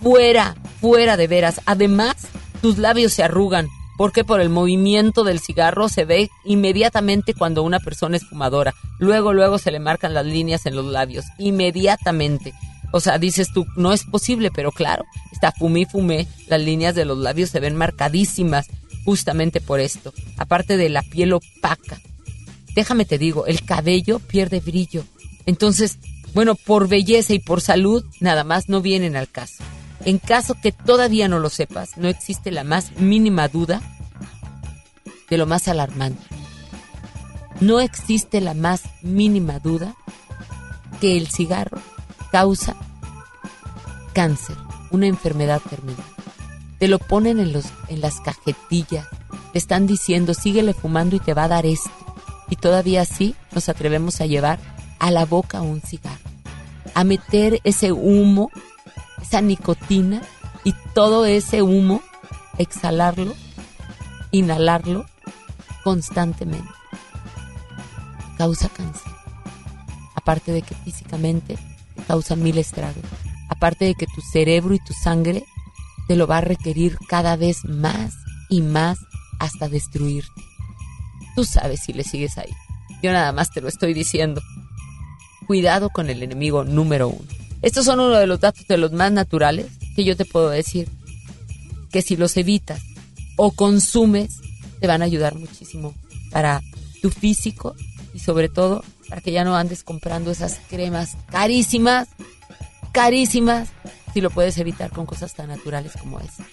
fuera, 0.00 0.54
fuera 0.80 1.16
de 1.16 1.26
veras. 1.26 1.60
Además, 1.66 2.16
tus 2.60 2.78
labios 2.78 3.12
se 3.12 3.24
arrugan, 3.24 3.68
porque 4.02 4.24
por 4.24 4.40
el 4.40 4.48
movimiento 4.48 5.22
del 5.22 5.38
cigarro 5.38 5.88
se 5.88 6.04
ve 6.04 6.28
inmediatamente 6.44 7.34
cuando 7.34 7.62
una 7.62 7.78
persona 7.78 8.16
es 8.16 8.26
fumadora. 8.26 8.74
Luego, 8.98 9.32
luego 9.32 9.58
se 9.58 9.70
le 9.70 9.78
marcan 9.78 10.12
las 10.12 10.26
líneas 10.26 10.66
en 10.66 10.74
los 10.74 10.86
labios, 10.86 11.26
inmediatamente. 11.38 12.52
O 12.90 12.98
sea, 12.98 13.18
dices 13.18 13.52
tú, 13.54 13.64
no 13.76 13.92
es 13.92 14.02
posible, 14.02 14.50
pero 14.50 14.72
claro, 14.72 15.04
está 15.30 15.52
fumé 15.52 15.86
fumé, 15.86 16.26
las 16.48 16.60
líneas 16.60 16.96
de 16.96 17.04
los 17.04 17.16
labios 17.16 17.50
se 17.50 17.60
ven 17.60 17.76
marcadísimas 17.76 18.66
justamente 19.04 19.60
por 19.60 19.78
esto, 19.78 20.12
aparte 20.36 20.76
de 20.76 20.88
la 20.88 21.04
piel 21.04 21.34
opaca. 21.34 22.00
Déjame 22.74 23.04
te 23.04 23.18
digo, 23.18 23.46
el 23.46 23.64
cabello 23.64 24.18
pierde 24.18 24.58
brillo. 24.58 25.04
Entonces, 25.46 25.98
bueno, 26.34 26.56
por 26.56 26.88
belleza 26.88 27.34
y 27.34 27.38
por 27.38 27.60
salud, 27.60 28.04
nada 28.18 28.42
más 28.42 28.68
no 28.68 28.80
vienen 28.80 29.14
al 29.14 29.28
caso. 29.28 29.62
En 30.04 30.18
caso 30.18 30.54
que 30.60 30.72
todavía 30.72 31.28
no 31.28 31.38
lo 31.38 31.48
sepas, 31.48 31.96
no 31.96 32.08
existe 32.08 32.50
la 32.50 32.64
más 32.64 32.92
mínima 32.98 33.48
duda 33.48 33.80
de 35.30 35.38
lo 35.38 35.46
más 35.46 35.68
alarmante. 35.68 36.22
No 37.60 37.80
existe 37.80 38.40
la 38.40 38.54
más 38.54 38.82
mínima 39.02 39.60
duda 39.60 39.94
que 41.00 41.16
el 41.16 41.28
cigarro 41.28 41.80
causa 42.32 42.76
cáncer, 44.12 44.56
una 44.90 45.06
enfermedad 45.06 45.60
terminal. 45.68 46.04
Te 46.78 46.88
lo 46.88 46.98
ponen 46.98 47.38
en, 47.38 47.52
los, 47.52 47.66
en 47.88 48.00
las 48.00 48.20
cajetillas, 48.20 49.06
te 49.52 49.58
están 49.58 49.86
diciendo, 49.86 50.34
síguele 50.34 50.74
fumando 50.74 51.16
y 51.16 51.20
te 51.20 51.34
va 51.34 51.44
a 51.44 51.48
dar 51.48 51.66
esto. 51.66 51.90
Y 52.50 52.56
todavía 52.56 53.02
así 53.02 53.34
nos 53.52 53.68
atrevemos 53.68 54.20
a 54.20 54.26
llevar 54.26 54.58
a 54.98 55.10
la 55.10 55.24
boca 55.24 55.62
un 55.62 55.80
cigarro, 55.80 56.30
a 56.94 57.04
meter 57.04 57.60
ese 57.64 57.92
humo, 57.92 58.50
esa 59.22 59.40
nicotina 59.40 60.20
y 60.64 60.74
todo 60.94 61.24
ese 61.24 61.62
humo, 61.62 62.02
exhalarlo, 62.58 63.34
inhalarlo 64.30 65.06
constantemente. 65.84 66.68
Causa 68.36 68.68
cáncer. 68.68 69.12
aparte 70.14 70.52
de 70.52 70.62
que 70.62 70.74
físicamente 70.74 71.58
te 71.96 72.02
causa 72.04 72.36
mil 72.36 72.58
estragos, 72.58 73.02
aparte 73.48 73.84
de 73.86 73.94
que 73.94 74.06
tu 74.06 74.20
cerebro 74.20 74.74
y 74.74 74.78
tu 74.78 74.92
sangre 74.92 75.44
te 76.06 76.16
lo 76.16 76.26
va 76.26 76.38
a 76.38 76.42
requerir 76.42 76.98
cada 77.08 77.36
vez 77.36 77.64
más 77.64 78.14
y 78.48 78.60
más 78.60 78.98
hasta 79.40 79.68
destruirte. 79.68 80.42
Tú 81.34 81.44
sabes 81.44 81.80
si 81.80 81.92
le 81.92 82.04
sigues 82.04 82.38
ahí. 82.38 82.52
Yo 83.02 83.12
nada 83.12 83.32
más 83.32 83.50
te 83.50 83.60
lo 83.60 83.68
estoy 83.68 83.94
diciendo. 83.94 84.40
Cuidado 85.46 85.90
con 85.90 86.08
el 86.10 86.22
enemigo 86.22 86.64
número 86.64 87.08
uno. 87.08 87.41
Estos 87.62 87.84
son 87.84 88.00
uno 88.00 88.16
de 88.16 88.26
los 88.26 88.40
datos 88.40 88.66
de 88.66 88.76
los 88.76 88.92
más 88.92 89.12
naturales 89.12 89.66
que 89.94 90.04
yo 90.04 90.16
te 90.16 90.24
puedo 90.24 90.50
decir. 90.50 90.88
Que 91.90 92.02
si 92.02 92.16
los 92.16 92.36
evitas 92.36 92.82
o 93.36 93.52
consumes, 93.52 94.40
te 94.80 94.86
van 94.86 95.02
a 95.02 95.04
ayudar 95.04 95.36
muchísimo 95.36 95.94
para 96.30 96.60
tu 97.00 97.10
físico 97.10 97.74
y 98.14 98.18
sobre 98.18 98.48
todo 98.48 98.84
para 99.08 99.20
que 99.20 99.32
ya 99.32 99.44
no 99.44 99.56
andes 99.56 99.84
comprando 99.84 100.30
esas 100.30 100.60
cremas 100.68 101.16
carísimas, 101.30 102.08
carísimas, 102.92 103.68
si 104.12 104.20
lo 104.20 104.30
puedes 104.30 104.58
evitar 104.58 104.90
con 104.90 105.06
cosas 105.06 105.34
tan 105.34 105.48
naturales 105.48 105.92
como 106.00 106.18
esa. 106.18 106.44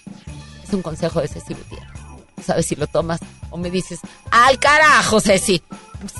Es 0.64 0.74
un 0.74 0.82
consejo 0.82 1.22
de 1.22 1.28
Ceci 1.28 1.54
Gutiérrez. 1.54 1.90
¿Sabes 2.46 2.68
si 2.68 2.76
lo 2.76 2.88
tomas 2.88 3.20
o 3.50 3.58
me 3.58 3.70
dices, 3.72 4.00
al 4.32 4.60
carajo, 4.60 5.20
Ceci? 5.20 5.62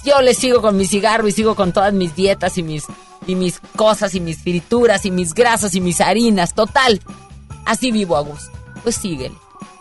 Yo 0.04 0.22
le 0.22 0.34
sigo 0.34 0.62
con 0.62 0.76
mi 0.76 0.86
cigarro 0.86 1.28
y 1.28 1.32
sigo 1.32 1.56
con 1.56 1.72
todas 1.72 1.94
mis 1.94 2.16
dietas 2.16 2.58
y 2.58 2.64
mis, 2.64 2.86
y 3.30 3.36
mis 3.36 3.60
cosas 3.76 4.16
y 4.16 4.20
mis 4.20 4.40
frituras 4.40 5.06
y 5.06 5.12
mis 5.12 5.34
grasas 5.34 5.76
y 5.76 5.82
mis 5.82 6.02
harinas. 6.02 6.54
Total, 6.54 7.00
así 7.66 7.92
vivo 7.92 8.18
a 8.18 8.22
gusto. 8.22 8.52
Pues 8.84 8.96
síguele, 8.96 9.36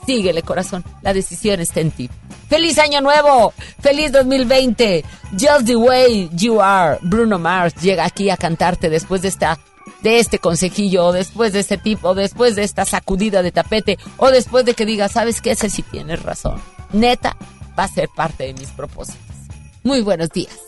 síguele 0.07 0.43
corazón. 0.43 0.85
La 1.03 1.15
decisión 1.15 1.61
está 1.61 1.81
en 1.81 1.91
ti. 1.91 2.11
¡Feliz 2.49 2.79
Año 2.79 3.01
Nuevo! 3.01 3.53
¡Feliz 3.81 4.13
2020! 4.13 5.05
Just 5.33 5.67
the 5.67 5.77
way 5.77 6.31
you 6.33 6.61
are. 6.61 6.99
Bruno 7.03 7.39
Mars 7.39 7.75
llega 7.81 8.05
aquí 8.05 8.31
a 8.31 8.37
cantarte 8.37 8.89
después 8.89 9.23
de 9.23 9.29
esta 9.29 9.59
de 10.03 10.19
este 10.21 10.39
consejillo, 10.39 11.13
después 11.13 11.53
de 11.53 11.61
este 11.61 11.77
tipo, 11.77 12.15
después 12.15 12.55
de 12.55 12.63
esta 12.63 12.85
sacudida 12.85 13.43
de 13.43 13.51
tapete, 13.51 13.99
o 14.17 14.31
después 14.31 14.65
de 14.65 14.75
que 14.75 14.87
diga, 14.87 15.09
¿sabes 15.09 15.41
qué? 15.41 15.53
Ese 15.53 15.71
sí 15.71 15.83
tienes 15.83 16.23
razón. 16.23 16.61
Neta, 16.93 17.37
va 17.77 17.85
a 17.85 17.89
ser 17.89 18.09
parte 18.15 18.45
de 18.45 18.55
mis 18.55 18.69
propósitos. 18.69 19.19
Muy 19.83 20.03
buenos 20.03 20.29
días. 20.31 20.68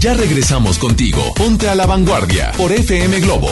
Ya 0.00 0.14
regresamos 0.14 0.78
contigo. 0.78 1.20
Ponte 1.36 1.68
a 1.68 1.74
la 1.74 1.84
vanguardia 1.84 2.52
por 2.56 2.72
FM 2.72 3.20
Globo. 3.20 3.50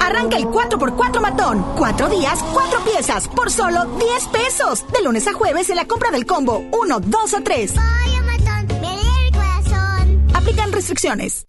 Arranca 0.00 0.36
el 0.36 0.46
4x4 0.46 1.20
matón. 1.20 1.64
Cuatro 1.78 2.08
días, 2.08 2.40
cuatro 2.52 2.80
piezas, 2.84 3.28
por 3.28 3.52
solo 3.52 3.84
10 3.84 4.26
pesos. 4.32 4.84
De 4.92 5.00
lunes 5.04 5.28
a 5.28 5.32
jueves 5.32 5.70
en 5.70 5.76
la 5.76 5.84
compra 5.84 6.10
del 6.10 6.26
combo 6.26 6.64
1, 6.72 7.00
2 7.00 7.34
o 7.34 7.42
3. 7.44 7.70
Pollo 7.70 8.24
matón, 8.24 8.80
me 8.80 8.96
lee 8.96 9.26
el 9.26 9.32
corazón. 9.32 10.72
restricciones. 10.72 11.46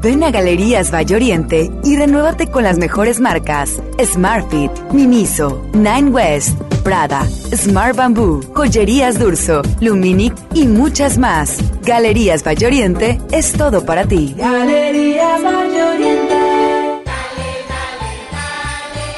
Ven 0.00 0.24
a 0.24 0.30
Galerías 0.30 0.90
Valle 0.90 1.16
Oriente 1.16 1.70
y 1.84 1.96
renuévate 1.98 2.50
con 2.50 2.64
las 2.64 2.78
mejores 2.78 3.20
marcas: 3.20 3.82
Smartfit, 4.02 4.70
Miniso, 4.92 5.62
Nine 5.74 6.08
West, 6.08 6.56
Prada, 6.82 7.26
Smart 7.54 7.96
Bamboo, 7.96 8.40
Joyerías 8.54 9.18
Durso, 9.18 9.62
Luminic 9.80 10.34
y 10.54 10.66
muchas 10.66 11.18
más. 11.18 11.58
Galerías 11.82 12.42
Valle 12.46 12.66
Oriente 12.66 13.20
es 13.32 13.52
todo 13.52 13.84
para 13.84 14.06
ti. 14.06 14.34
Galerías 14.36 15.42
Valle 15.42 15.82
Oriente. 15.82 16.34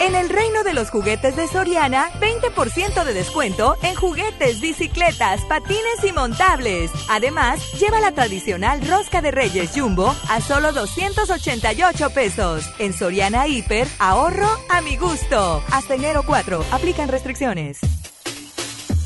En 0.06 0.14
el 0.14 0.28
reino 0.28 0.64
de 0.64 0.74
los 0.74 0.90
juguetes 0.90 1.36
de 1.36 1.46
Soriana, 1.46 2.08
20% 2.54 3.04
de 3.04 3.14
descuento 3.14 3.76
en 3.82 3.94
juguetes, 3.94 4.60
bicicletas, 4.60 5.42
patines 5.42 6.04
y 6.04 6.12
montables. 6.12 6.90
Además, 7.08 7.60
lleva 7.78 8.00
la 8.00 8.12
tradicional 8.12 8.86
rosca 8.86 9.22
de 9.22 9.30
Reyes 9.30 9.72
Jumbo 9.74 10.14
a 10.28 10.40
solo 10.40 10.72
288 10.72 12.10
pesos. 12.10 12.64
En 12.78 12.92
Soriana 12.92 13.46
Hiper, 13.46 13.88
ahorro 13.98 14.48
a 14.68 14.80
mi 14.80 14.96
gusto. 14.96 15.62
Hasta 15.70 15.94
enero 15.94 16.22
4, 16.26 16.64
aplican 16.72 17.08
restricciones. 17.08 17.80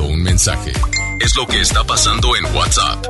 un 0.00 0.22
mensaje. 0.22 0.72
Es 1.20 1.36
lo 1.36 1.46
que 1.46 1.60
está 1.60 1.84
pasando 1.84 2.34
en 2.36 2.44
WhatsApp, 2.54 3.04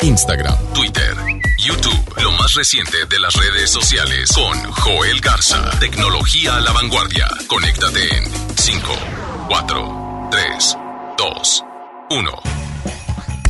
Instagram, 0.00 0.56
Twitter, 0.72 1.14
YouTube. 1.58 2.14
Lo 2.22 2.32
más 2.32 2.54
reciente 2.54 3.04
de 3.06 3.20
las 3.20 3.34
redes 3.34 3.70
sociales 3.70 4.32
con 4.32 4.72
Joel 4.72 5.20
Garza. 5.20 5.70
Tecnología 5.78 6.56
a 6.56 6.60
la 6.60 6.72
vanguardia. 6.72 7.28
Conéctate 7.46 8.16
en 8.16 8.24
5, 8.56 8.98
4, 9.48 10.28
3, 10.30 10.76
2, 11.18 11.64
1. 12.10 12.42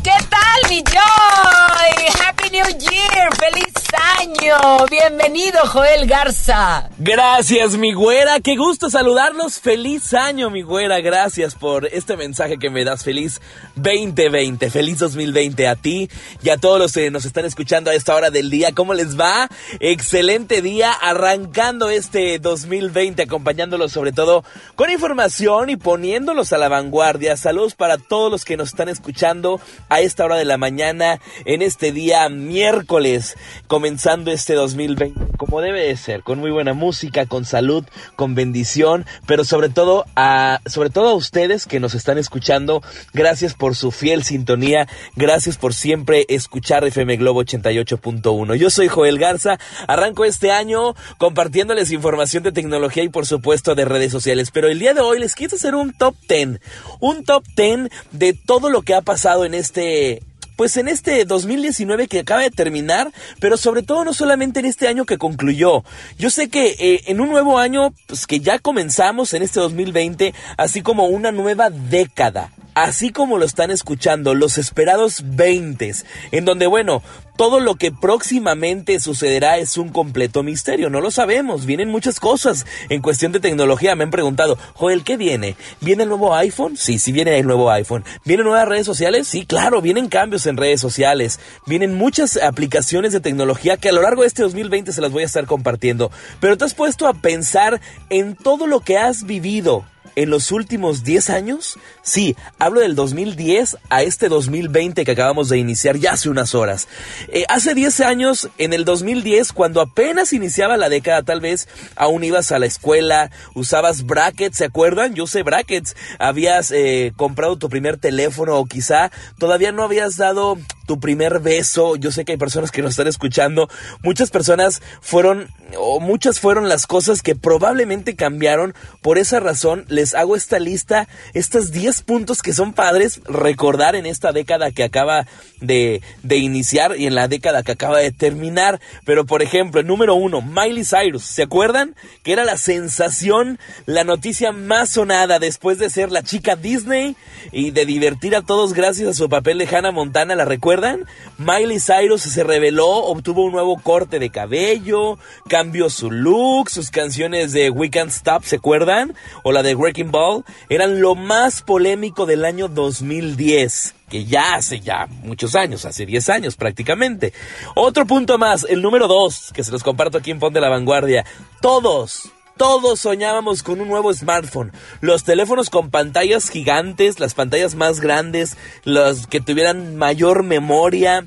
¿Qué 0.02 0.24
tal, 0.28 0.70
mi 0.70 0.82
Joy? 0.82 2.06
Happy 2.20 2.50
New 2.50 2.66
Year, 2.78 3.36
feliz 3.36 3.72
año. 4.18 4.86
Bienvenido, 5.08 5.58
Joel 5.66 6.06
Garza. 6.06 6.88
Gracias, 6.96 7.76
mi 7.76 7.92
güera. 7.92 8.38
Qué 8.38 8.56
gusto 8.56 8.88
saludarlos. 8.88 9.58
Feliz 9.58 10.14
año, 10.14 10.48
mi 10.48 10.62
güera. 10.62 11.00
Gracias 11.00 11.56
por 11.56 11.86
este 11.86 12.16
mensaje 12.16 12.56
que 12.56 12.70
me 12.70 12.84
das. 12.84 13.02
Feliz 13.02 13.40
2020. 13.74 14.70
Feliz 14.70 15.00
2020 15.00 15.66
a 15.66 15.74
ti 15.74 16.08
y 16.40 16.50
a 16.50 16.56
todos 16.56 16.78
los 16.78 16.92
que 16.92 17.10
nos 17.10 17.24
están 17.24 17.46
escuchando 17.46 17.90
a 17.90 17.94
esta 17.94 18.14
hora 18.14 18.30
del 18.30 18.48
día. 18.48 18.70
¿Cómo 18.76 18.94
les 18.94 19.18
va? 19.18 19.48
Excelente 19.80 20.62
día 20.62 20.92
arrancando 20.92 21.90
este 21.90 22.38
2020, 22.38 23.22
acompañándolos 23.22 23.90
sobre 23.90 24.12
todo 24.12 24.44
con 24.76 24.92
información 24.92 25.68
y 25.68 25.76
poniéndolos 25.76 26.52
a 26.52 26.58
la 26.58 26.68
vanguardia. 26.68 27.36
Saludos 27.36 27.74
para 27.74 27.98
todos 27.98 28.30
los 28.30 28.44
que 28.44 28.56
nos 28.56 28.68
están 28.68 28.88
escuchando 28.88 29.60
a 29.88 30.00
esta 30.00 30.24
hora 30.24 30.36
de 30.36 30.44
la 30.44 30.58
mañana 30.58 31.20
en 31.44 31.60
este 31.60 31.90
día 31.90 32.28
miércoles, 32.28 33.36
comenzando 33.66 34.30
este 34.30 34.54
2020 34.54 34.91
como 35.36 35.60
debe 35.60 35.86
de 35.86 35.96
ser, 35.96 36.22
con 36.22 36.38
muy 36.38 36.50
buena 36.50 36.74
música, 36.74 37.26
con 37.26 37.44
salud, 37.44 37.84
con 38.16 38.34
bendición, 38.34 39.06
pero 39.26 39.44
sobre 39.44 39.68
todo 39.68 40.04
a 40.16 40.60
sobre 40.66 40.90
todo 40.90 41.08
a 41.08 41.14
ustedes 41.14 41.66
que 41.66 41.80
nos 41.80 41.94
están 41.94 42.18
escuchando, 42.18 42.82
gracias 43.12 43.54
por 43.54 43.76
su 43.76 43.90
fiel 43.90 44.22
sintonía, 44.22 44.88
gracias 45.16 45.56
por 45.56 45.74
siempre 45.74 46.26
escuchar 46.28 46.84
FM 46.84 47.16
Globo 47.16 47.42
88.1. 47.42 48.54
Yo 48.56 48.70
soy 48.70 48.88
Joel 48.88 49.18
Garza, 49.18 49.58
arranco 49.86 50.24
este 50.24 50.50
año 50.50 50.94
compartiéndoles 51.18 51.92
información 51.92 52.42
de 52.42 52.52
tecnología 52.52 53.02
y 53.02 53.08
por 53.08 53.26
supuesto 53.26 53.74
de 53.74 53.84
redes 53.84 54.12
sociales, 54.12 54.50
pero 54.52 54.68
el 54.68 54.78
día 54.78 54.94
de 54.94 55.00
hoy 55.00 55.18
les 55.18 55.34
quiero 55.34 55.56
hacer 55.56 55.74
un 55.74 55.92
top 55.92 56.14
10, 56.28 56.60
un 57.00 57.24
top 57.24 57.44
10 57.56 57.90
de 58.12 58.32
todo 58.34 58.70
lo 58.70 58.82
que 58.82 58.94
ha 58.94 59.02
pasado 59.02 59.44
en 59.44 59.54
este 59.54 60.22
pues 60.56 60.76
en 60.76 60.88
este 60.88 61.24
2019 61.24 62.08
que 62.08 62.20
acaba 62.20 62.42
de 62.42 62.50
terminar, 62.50 63.10
pero 63.40 63.56
sobre 63.56 63.82
todo 63.82 64.04
no 64.04 64.14
solamente 64.14 64.60
en 64.60 64.66
este 64.66 64.88
año 64.88 65.04
que 65.04 65.18
concluyó. 65.18 65.84
Yo 66.18 66.30
sé 66.30 66.48
que 66.48 66.76
eh, 66.78 67.02
en 67.06 67.20
un 67.20 67.28
nuevo 67.30 67.58
año, 67.58 67.94
pues 68.06 68.26
que 68.26 68.40
ya 68.40 68.58
comenzamos 68.58 69.34
en 69.34 69.42
este 69.42 69.60
2020, 69.60 70.34
así 70.56 70.82
como 70.82 71.06
una 71.06 71.32
nueva 71.32 71.70
década 71.70 72.50
así 72.74 73.10
como 73.10 73.38
lo 73.38 73.44
están 73.44 73.70
escuchando, 73.70 74.34
los 74.34 74.58
esperados 74.58 75.22
20, 75.24 75.92
en 76.32 76.44
donde, 76.44 76.66
bueno, 76.66 77.02
todo 77.36 77.60
lo 77.60 77.76
que 77.76 77.92
próximamente 77.92 79.00
sucederá 79.00 79.58
es 79.58 79.76
un 79.78 79.88
completo 79.88 80.42
misterio, 80.42 80.90
no 80.90 81.00
lo 81.00 81.10
sabemos, 81.10 81.66
vienen 81.66 81.88
muchas 81.88 82.20
cosas 82.20 82.66
en 82.88 83.02
cuestión 83.02 83.32
de 83.32 83.40
tecnología, 83.40 83.96
me 83.96 84.04
han 84.04 84.10
preguntado, 84.10 84.58
Joel, 84.74 85.02
¿qué 85.02 85.16
viene? 85.16 85.56
¿Viene 85.80 86.04
el 86.04 86.08
nuevo 86.08 86.34
iPhone? 86.34 86.76
Sí, 86.76 86.98
sí 86.98 87.10
viene 87.10 87.38
el 87.38 87.46
nuevo 87.46 87.70
iPhone. 87.70 88.04
¿Vienen 88.24 88.46
nuevas 88.46 88.68
redes 88.68 88.86
sociales? 88.86 89.28
Sí, 89.28 89.46
claro, 89.46 89.80
vienen 89.80 90.08
cambios 90.08 90.46
en 90.46 90.56
redes 90.56 90.80
sociales, 90.80 91.40
vienen 91.66 91.94
muchas 91.94 92.36
aplicaciones 92.36 93.12
de 93.12 93.20
tecnología 93.20 93.76
que 93.76 93.88
a 93.88 93.92
lo 93.92 94.02
largo 94.02 94.22
de 94.22 94.28
este 94.28 94.42
2020 94.42 94.92
se 94.92 95.00
las 95.00 95.10
voy 95.10 95.22
a 95.22 95.26
estar 95.26 95.46
compartiendo, 95.46 96.10
pero 96.40 96.56
te 96.56 96.64
has 96.64 96.74
puesto 96.74 97.06
a 97.06 97.14
pensar 97.14 97.80
en 98.10 98.36
todo 98.36 98.66
lo 98.66 98.80
que 98.80 98.98
has 98.98 99.24
vivido 99.24 99.84
en 100.16 100.30
los 100.30 100.52
últimos 100.52 101.04
10 101.04 101.30
años? 101.30 101.78
Sí, 102.02 102.36
hablo 102.58 102.80
del 102.80 102.94
2010 102.94 103.76
a 103.90 104.02
este 104.02 104.28
2020 104.28 105.04
que 105.04 105.10
acabamos 105.10 105.48
de 105.48 105.58
iniciar 105.58 105.96
ya 105.96 106.12
hace 106.12 106.28
unas 106.28 106.54
horas. 106.54 106.88
Eh, 107.28 107.44
hace 107.48 107.74
10 107.74 108.00
años, 108.00 108.48
en 108.58 108.72
el 108.72 108.84
2010, 108.84 109.52
cuando 109.52 109.80
apenas 109.80 110.32
iniciaba 110.32 110.76
la 110.76 110.88
década, 110.88 111.22
tal 111.22 111.40
vez 111.40 111.68
aún 111.96 112.24
ibas 112.24 112.52
a 112.52 112.58
la 112.58 112.66
escuela, 112.66 113.30
usabas 113.54 114.04
brackets, 114.04 114.58
¿se 114.58 114.64
acuerdan? 114.64 115.14
Yo 115.14 115.24
usé 115.24 115.42
brackets, 115.42 115.96
habías 116.18 116.70
eh, 116.70 117.12
comprado 117.16 117.56
tu 117.56 117.68
primer 117.68 117.96
teléfono 117.96 118.58
o 118.58 118.66
quizá 118.66 119.10
todavía 119.38 119.72
no 119.72 119.82
habías 119.84 120.16
dado 120.16 120.58
tu 120.86 121.00
primer 121.00 121.40
beso. 121.40 121.96
Yo 121.96 122.10
sé 122.10 122.24
que 122.24 122.32
hay 122.32 122.38
personas 122.38 122.70
que 122.70 122.82
nos 122.82 122.90
están 122.90 123.06
escuchando. 123.06 123.68
Muchas 124.02 124.30
personas 124.30 124.82
fueron, 125.00 125.48
o 125.78 126.00
muchas 126.00 126.40
fueron 126.40 126.68
las 126.68 126.86
cosas 126.86 127.22
que 127.22 127.34
probablemente 127.34 128.16
cambiaron. 128.16 128.74
Por 129.00 129.18
esa 129.18 129.40
razón 129.40 129.84
les 129.88 130.01
hago 130.14 130.36
esta 130.36 130.58
lista, 130.58 131.08
estos 131.34 131.72
10 131.72 132.02
puntos 132.02 132.42
que 132.42 132.52
son 132.52 132.72
padres 132.72 133.20
recordar 133.24 133.96
en 133.96 134.06
esta 134.06 134.32
década 134.32 134.70
que 134.70 134.84
acaba 134.84 135.26
de, 135.60 136.02
de 136.22 136.36
iniciar 136.36 136.96
y 136.98 137.06
en 137.06 137.14
la 137.14 137.28
década 137.28 137.62
que 137.62 137.72
acaba 137.72 137.98
de 137.98 138.12
terminar. 138.12 138.80
Pero 139.04 139.24
por 139.26 139.42
ejemplo, 139.42 139.82
número 139.82 140.14
uno, 140.14 140.42
Miley 140.42 140.84
Cyrus. 140.84 141.24
¿Se 141.24 141.42
acuerdan? 141.42 141.94
Que 142.22 142.32
era 142.32 142.44
la 142.44 142.56
sensación, 142.56 143.58
la 143.86 144.04
noticia 144.04 144.52
más 144.52 144.90
sonada 144.90 145.38
después 145.38 145.78
de 145.78 145.90
ser 145.90 146.10
la 146.10 146.22
chica 146.22 146.56
Disney 146.56 147.16
y 147.50 147.70
de 147.70 147.86
divertir 147.86 148.34
a 148.36 148.42
todos 148.42 148.72
gracias 148.72 149.08
a 149.08 149.14
su 149.14 149.28
papel 149.28 149.58
de 149.58 149.66
Hannah 149.66 149.92
Montana. 149.92 150.34
¿La 150.34 150.44
recuerdan? 150.44 151.06
Miley 151.38 151.80
Cyrus 151.80 152.22
se 152.22 152.44
reveló, 152.44 152.88
obtuvo 152.88 153.44
un 153.44 153.52
nuevo 153.52 153.78
corte 153.78 154.18
de 154.18 154.30
cabello, 154.30 155.18
cambió 155.48 155.90
su 155.90 156.10
look, 156.10 156.70
sus 156.70 156.90
canciones 156.90 157.52
de 157.52 157.70
We 157.70 157.90
Can't 157.90 158.10
Stop, 158.10 158.44
¿se 158.44 158.56
acuerdan? 158.56 159.14
O 159.42 159.52
la 159.52 159.62
de 159.62 159.74
Ball, 160.10 160.44
eran 160.68 161.00
lo 161.00 161.14
más 161.14 161.62
polémico 161.62 162.26
del 162.26 162.44
año 162.44 162.68
2010 162.68 163.94
que 164.08 164.26
ya 164.26 164.56
hace 164.56 164.80
ya 164.80 165.06
muchos 165.06 165.54
años, 165.54 165.86
hace 165.86 166.04
10 166.04 166.28
años 166.28 166.56
prácticamente. 166.56 167.32
Otro 167.74 168.06
punto 168.06 168.36
más, 168.36 168.66
el 168.68 168.82
número 168.82 169.08
2, 169.08 169.52
que 169.54 169.64
se 169.64 169.72
los 169.72 169.82
comparto 169.82 170.18
aquí 170.18 170.30
en 170.30 170.38
Ponte 170.38 170.60
la 170.60 170.68
Vanguardia. 170.68 171.24
Todos, 171.62 172.30
todos 172.58 173.00
soñábamos 173.00 173.62
con 173.62 173.80
un 173.80 173.88
nuevo 173.88 174.12
smartphone. 174.12 174.70
Los 175.00 175.24
teléfonos 175.24 175.70
con 175.70 175.90
pantallas 175.90 176.50
gigantes, 176.50 177.20
las 177.20 177.32
pantallas 177.32 177.74
más 177.74 178.00
grandes, 178.00 178.58
los 178.84 179.26
que 179.26 179.40
tuvieran 179.40 179.96
mayor 179.96 180.42
memoria, 180.42 181.26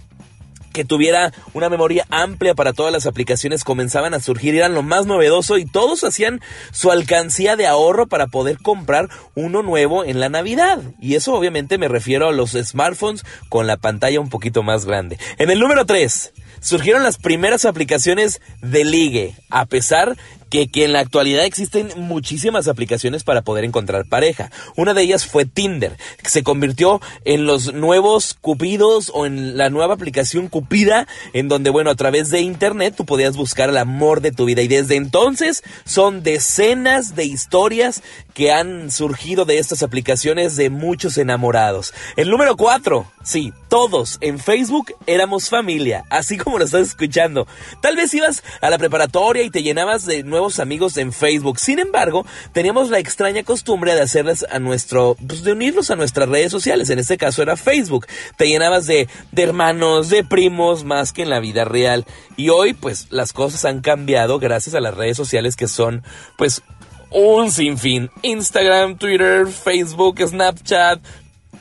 que 0.75 0.83
tuviera 0.83 1.31
una 1.53 1.69
memoria 1.69 2.05
amplia 2.09 2.53
para 2.53 2.73
todas 2.73 2.91
las 2.91 3.05
aplicaciones 3.05 3.63
comenzaban 3.63 4.13
a 4.13 4.19
surgir, 4.19 4.55
eran 4.55 4.73
lo 4.73 4.83
más 4.83 5.05
novedoso 5.05 5.57
y 5.57 5.65
todos 5.65 6.03
hacían 6.03 6.41
su 6.71 6.91
alcancía 6.91 7.55
de 7.55 7.65
ahorro 7.65 8.07
para 8.07 8.27
poder 8.27 8.57
comprar 8.61 9.09
uno 9.35 9.63
nuevo 9.63 10.03
en 10.03 10.19
la 10.19 10.27
Navidad. 10.27 10.81
Y 10.99 11.15
eso 11.15 11.33
obviamente 11.33 11.77
me 11.77 11.87
refiero 11.87 12.27
a 12.27 12.33
los 12.33 12.51
smartphones 12.51 13.23
con 13.47 13.67
la 13.67 13.77
pantalla 13.77 14.19
un 14.19 14.29
poquito 14.29 14.63
más 14.63 14.85
grande. 14.85 15.17
En 15.37 15.49
el 15.49 15.59
número 15.59 15.85
3 15.85 16.33
surgieron 16.59 17.03
las 17.03 17.17
primeras 17.17 17.63
aplicaciones 17.63 18.41
de 18.61 18.83
ligue, 18.83 19.35
a 19.49 19.65
pesar 19.65 20.17
que, 20.49 20.67
que, 20.67 20.85
en 20.85 20.93
la 20.93 20.99
actualidad 20.99 21.45
existen 21.45 21.89
muchísimas 21.97 22.67
aplicaciones 22.67 23.23
para 23.23 23.41
poder 23.41 23.63
encontrar 23.63 24.05
pareja. 24.05 24.51
Una 24.75 24.93
de 24.93 25.03
ellas 25.03 25.25
fue 25.25 25.45
Tinder, 25.45 25.97
que 26.21 26.29
se 26.29 26.43
convirtió 26.43 27.01
en 27.23 27.45
los 27.45 27.73
nuevos 27.73 28.35
Cupidos 28.39 29.11
o 29.13 29.25
en 29.25 29.57
la 29.57 29.69
nueva 29.69 29.93
aplicación 29.93 30.47
Cupida, 30.47 31.07
en 31.33 31.47
donde, 31.47 31.69
bueno, 31.69 31.89
a 31.89 31.95
través 31.95 32.29
de 32.29 32.41
internet 32.41 32.95
tú 32.97 33.05
podías 33.05 33.37
buscar 33.37 33.69
el 33.69 33.77
amor 33.77 34.21
de 34.21 34.31
tu 34.31 34.45
vida. 34.45 34.61
Y 34.61 34.67
desde 34.67 34.95
entonces 34.95 35.63
son 35.85 36.23
decenas 36.23 37.15
de 37.15 37.25
historias 37.25 38.03
que 38.33 38.51
han 38.51 38.91
surgido 38.91 39.45
de 39.45 39.59
estas 39.59 39.83
aplicaciones 39.83 40.55
de 40.55 40.69
muchos 40.69 41.17
enamorados. 41.17 41.93
El 42.15 42.29
número 42.29 42.57
4, 42.57 43.09
sí, 43.23 43.53
todos 43.69 44.17
en 44.21 44.39
Facebook 44.39 44.93
éramos 45.07 45.49
familia, 45.49 46.05
así 46.09 46.37
como 46.37 46.57
lo 46.57 46.65
estás 46.65 46.89
escuchando. 46.89 47.47
Tal 47.81 47.95
vez 47.95 48.13
ibas 48.13 48.43
a 48.61 48.69
la 48.69 48.77
preparatoria 48.77 49.43
y 49.43 49.49
te 49.49 49.63
llenabas 49.63 50.05
de 50.05 50.23
nuevos 50.35 50.59
amigos 50.59 50.97
en 50.97 51.13
Facebook. 51.13 51.59
Sin 51.59 51.79
embargo, 51.79 52.25
teníamos 52.51 52.89
la 52.89 52.99
extraña 52.99 53.43
costumbre 53.43 53.95
de 53.95 54.01
hacerles 54.01 54.45
a 54.51 54.59
nuestro, 54.59 55.15
pues 55.25 55.43
de 55.43 55.53
unirnos 55.53 55.91
a 55.91 55.95
nuestras 55.95 56.27
redes 56.27 56.51
sociales. 56.51 56.89
En 56.89 56.99
este 56.99 57.15
caso 57.15 57.41
era 57.41 57.55
Facebook. 57.55 58.05
Te 58.35 58.49
llenabas 58.49 58.85
de, 58.85 59.07
de 59.31 59.43
hermanos, 59.43 60.09
de 60.09 60.25
primos, 60.25 60.83
más 60.83 61.13
que 61.13 61.21
en 61.21 61.29
la 61.29 61.39
vida 61.39 61.63
real. 61.63 62.05
Y 62.35 62.49
hoy, 62.49 62.73
pues, 62.73 63.07
las 63.11 63.31
cosas 63.31 63.63
han 63.63 63.79
cambiado 63.79 64.37
gracias 64.37 64.75
a 64.75 64.81
las 64.81 64.93
redes 64.93 65.15
sociales 65.15 65.55
que 65.55 65.69
son, 65.69 66.03
pues, 66.37 66.63
un 67.11 67.49
sinfín. 67.49 68.11
Instagram, 68.21 68.97
Twitter, 68.97 69.47
Facebook, 69.47 70.19
Snapchat, 70.19 70.99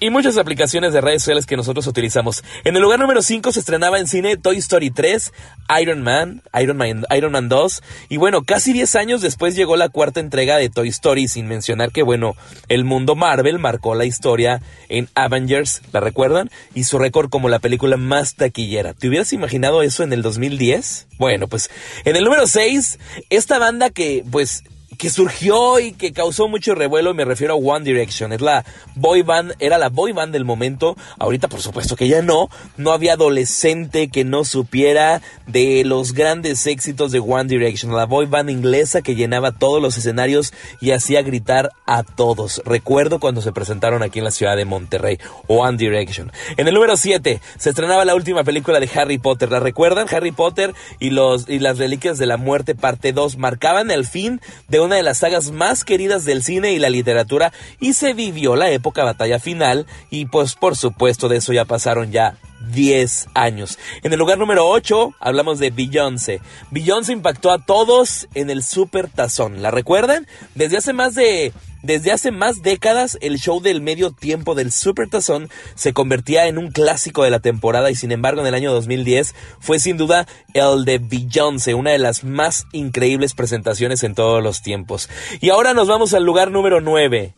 y 0.01 0.11
muchas 0.11 0.39
aplicaciones 0.39 0.93
de 0.93 1.01
redes 1.01 1.23
sociales 1.23 1.47
que 1.47 1.57
nosotros 1.57 1.87
utilizamos. 1.87 2.45
En 2.65 2.77
el 2.77 2.83
lugar 2.83 3.01
número 3.01 3.23
5 3.23 3.53
se 3.53 3.61
estrenaba 3.61 3.99
en 3.99 4.07
cine 4.07 4.37
Toy 4.37 4.57
Story 4.59 4.91
3, 4.91 5.33
Iron 5.81 6.03
Man, 6.03 6.43
Iron 6.61 6.77
Man, 6.77 7.05
Iron 7.17 7.33
Man 7.33 7.49
2 7.49 7.83
y 8.09 8.17
bueno, 8.17 8.45
casi 8.45 8.73
10 8.73 8.95
años 8.97 9.23
después 9.23 9.57
llegó 9.57 9.77
la 9.77 9.89
cuarta 9.89 10.21
entrega 10.21 10.57
de 10.57 10.71
Toy 10.71 10.89
Story 10.89 11.29
sin 11.29 11.47
mencionar 11.47 11.93
que 11.93 12.03
bueno, 12.03 12.35
el 12.69 12.85
mundo 12.85 13.15
Marvel 13.15 13.59
marcó 13.59 13.95
la 13.95 14.05
historia 14.05 14.61
en 14.89 15.09
Avengers, 15.15 15.83
¿la 15.93 16.01
recuerdan? 16.01 16.51
Y 16.75 16.85
su 16.85 16.99
récord 16.99 17.31
como 17.31 17.49
la 17.49 17.59
película 17.59 17.97
más 17.97 18.35
taquillera. 18.35 18.95
¿Te 18.95 19.09
hubieras 19.09 19.33
imaginado 19.33 19.83
eso 19.83 20.03
en 20.03 20.13
el 20.13 20.23
2010? 20.23 21.07
Bueno, 21.19 21.49
pues 21.49 21.71
en 22.05 22.17
el 22.17 22.25
número 22.25 22.47
6, 22.47 22.99
esta 23.31 23.59
banda 23.59 23.91
que 23.91 24.25
pues 24.31 24.65
que 24.95 25.11
surgió 25.11 25.81
y 25.81 25.93
que 25.93 26.13
causó 26.13 26.49
mucho 26.49 26.75
revuelo, 26.75 27.15
me 27.15 27.25
refiero 27.25 27.55
a 27.55 27.57
One 27.57 27.85
Direction. 27.85 28.33
Es 28.33 28.41
la 28.41 28.65
boy 28.95 29.23
band, 29.23 29.55
era 29.59 29.79
la 29.79 29.89
boy 29.89 30.13
band 30.13 30.33
del 30.33 30.45
momento. 30.45 30.97
Ahorita, 31.19 31.49
por 31.49 31.61
supuesto 31.61 31.97
que 31.97 32.09
ya 32.09 32.23
no. 32.23 32.49
No 32.77 32.93
había 32.93 33.15
adolescente 33.15 34.09
que 34.09 34.25
no 34.25 34.45
supiera 34.45 35.23
de 35.47 35.85
los 35.85 36.13
grandes 36.13 36.67
éxitos 36.67 37.13
de 37.13 37.21
One 37.21 37.45
Direction. 37.45 37.95
La 37.95 38.07
boy 38.07 38.27
band 38.27 38.51
inglesa 38.51 39.03
que 39.03 39.15
llenaba 39.15 39.53
todos 39.53 39.81
los 39.81 39.97
escenarios 39.97 40.53
y 40.81 40.91
hacía 40.93 41.23
gritar 41.23 41.71
a 41.87 42.03
todos. 42.03 42.63
Recuerdo 42.65 43.21
cuando 43.21 43.43
se 43.43 43.53
presentaron 43.53 44.03
aquí 44.03 44.19
en 44.19 44.25
la 44.25 44.31
ciudad 44.31 44.57
de 44.57 44.65
Monterrey. 44.65 45.19
One 45.47 45.77
Direction. 45.77 46.33
En 46.57 46.69
el 46.69 46.75
número 46.75 46.97
7 46.97 47.41
se 47.59 47.71
estrenaba 47.71 48.05
la 48.05 48.15
última 48.15 48.45
película 48.45 48.81
de 48.81 48.91
Harry 48.95 49.19
Potter. 49.19 49.51
¿La 49.51 49.61
recuerdan? 49.61 50.07
Harry 50.11 50.33
Potter 50.33 50.75
y, 50.99 51.11
los, 51.11 51.49
y 51.49 51.59
las 51.59 51.79
Reliquias 51.79 52.19
de 52.19 52.27
la 52.27 52.37
Muerte, 52.37 52.75
parte 52.75 53.13
2, 53.13 53.39
marcaban 53.39 53.91
el 53.91 54.07
fin 54.07 54.41
de 54.69 54.81
una 54.85 54.97
de 54.97 55.03
las 55.03 55.19
sagas 55.19 55.51
más 55.51 55.85
queridas 55.85 56.25
del 56.25 56.43
cine 56.43 56.73
y 56.73 56.79
la 56.79 56.91
literatura 56.91 57.53
y 57.81 57.95
se 57.95 58.15
vivió 58.15 58.57
la 58.57 58.71
época 58.71 59.05
batalla 59.05 59.39
final 59.39 59.87
y 60.11 60.27
pues 60.27 60.55
por 60.55 60.77
supuesto 60.77 61.29
de 61.29 61.39
eso 61.39 61.53
ya 61.53 61.65
pasaron 61.65 62.13
ya 62.13 62.37
10 62.73 63.29
años. 63.35 63.79
En 64.03 64.13
el 64.13 64.19
lugar 64.19 64.39
número 64.39 64.67
8 64.69 65.15
hablamos 65.21 65.59
de 65.59 65.71
Beyoncé. 65.71 66.41
Beyoncé 66.71 67.13
impactó 67.13 67.51
a 67.51 67.59
todos 67.59 68.29
en 68.35 68.51
el 68.51 68.63
Super 68.63 69.09
Tazón. 69.09 69.63
¿La 69.63 69.71
recuerdan? 69.71 70.27
Desde 70.55 70.79
hace 70.79 70.93
más 70.93 71.15
de 71.15 71.53
desde 71.85 72.13
hace 72.13 72.31
más 72.31 72.63
décadas, 72.63 73.19
el 73.21 73.39
show 73.39 73.61
del 73.61 73.83
medio 73.83 74.11
tiempo 74.11 74.55
del 74.55 74.73
Super 74.73 75.07
Tazón 75.11 75.51
se 75.75 75.93
convertía 75.93 76.47
en 76.47 76.57
un 76.57 76.71
clásico 76.71 77.25
de 77.25 77.31
la 77.31 77.41
temporada 77.41 77.91
y 77.91 77.95
sin 77.95 78.11
embargo 78.11 78.41
en 78.41 78.47
el 78.47 78.55
año 78.55 78.73
2010 78.73 79.35
fue 79.61 79.79
sin 79.79 79.99
duda 79.99 80.27
el 80.55 80.87
de 80.87 80.97
Beyoncé, 80.97 81.75
una 81.75 81.91
de 81.91 81.99
las 81.99 82.25
más 82.25 82.67
increíbles 82.73 83.35
presentaciones 83.35 84.03
en 84.03 84.15
todos 84.15 84.43
los 84.43 84.63
tiempos. 84.63 85.11
Y 85.43 85.51
ahora 85.51 85.75
nos 85.75 85.87
vamos 85.87 86.15
al 86.15 86.25
lugar 86.25 86.51
número 86.51 86.81
9. 86.81 87.35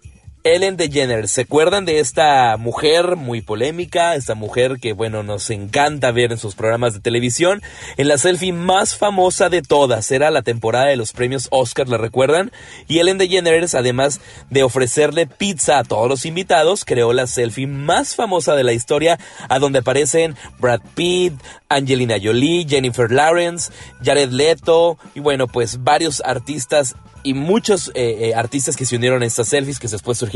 Ellen 0.47 0.77
DeGeneres. 0.77 1.33
¿Se 1.33 1.41
acuerdan 1.41 1.85
de 1.87 1.99
esta 1.99 2.57
mujer 2.57 3.17
muy 3.17 3.41
polémica? 3.41 4.15
Esta 4.15 4.37
mujer 4.37 4.79
que, 4.81 4.93
bueno, 4.93 5.25
nos 5.25 5.51
encanta 5.51 6.13
ver 6.13 6.31
en 6.31 6.39
sus 6.39 6.55
programas 6.55 6.95
de 6.95 7.01
televisión. 7.01 7.63
En 7.97 8.07
la 8.07 8.17
selfie 8.17 8.53
más 8.53 8.95
famosa 8.95 9.49
de 9.49 9.63
todas. 9.63 10.13
Era 10.13 10.31
la 10.31 10.43
temporada 10.43 10.87
de 10.87 10.95
los 10.95 11.11
premios 11.11 11.49
Oscar, 11.51 11.89
¿la 11.89 11.99
recuerdan? 11.99 12.53
Y 12.87 13.01
Ellen 13.01 13.19
DeGeneres, 13.19 13.75
además 13.75 14.21
de 14.49 14.63
ofrecerle 14.63 15.27
pizza 15.27 15.79
a 15.81 15.85
todos 15.85 16.09
los 16.09 16.25
invitados, 16.25 16.85
creó 16.85 17.13
la 17.13 17.27
selfie 17.27 17.67
más 17.67 18.15
famosa 18.15 18.55
de 18.55 18.63
la 18.63 18.73
historia, 18.73 19.19
a 19.49 19.59
donde 19.59 19.81
aparecen 19.81 20.37
Brad 20.61 20.81
Pitt, 20.95 21.35
Angelina 21.69 22.19
Jolie, 22.23 22.69
Jennifer 22.69 23.11
Lawrence, 23.11 23.73
Jared 24.01 24.31
Leto 24.31 24.97
y, 25.13 25.19
bueno, 25.19 25.49
pues 25.49 25.83
varios 25.83 26.23
artistas 26.25 26.95
y 27.27 27.35
muchos 27.35 27.91
eh, 27.97 28.29
eh, 28.29 28.35
artistas 28.37 28.77
que 28.77 28.87
se 28.87 28.95
unieron 28.95 29.25
a 29.25 29.27
estas 29.27 29.49
selfies, 29.49 29.81
que 29.81 29.89
después 29.89 30.17
surgieron 30.17 30.36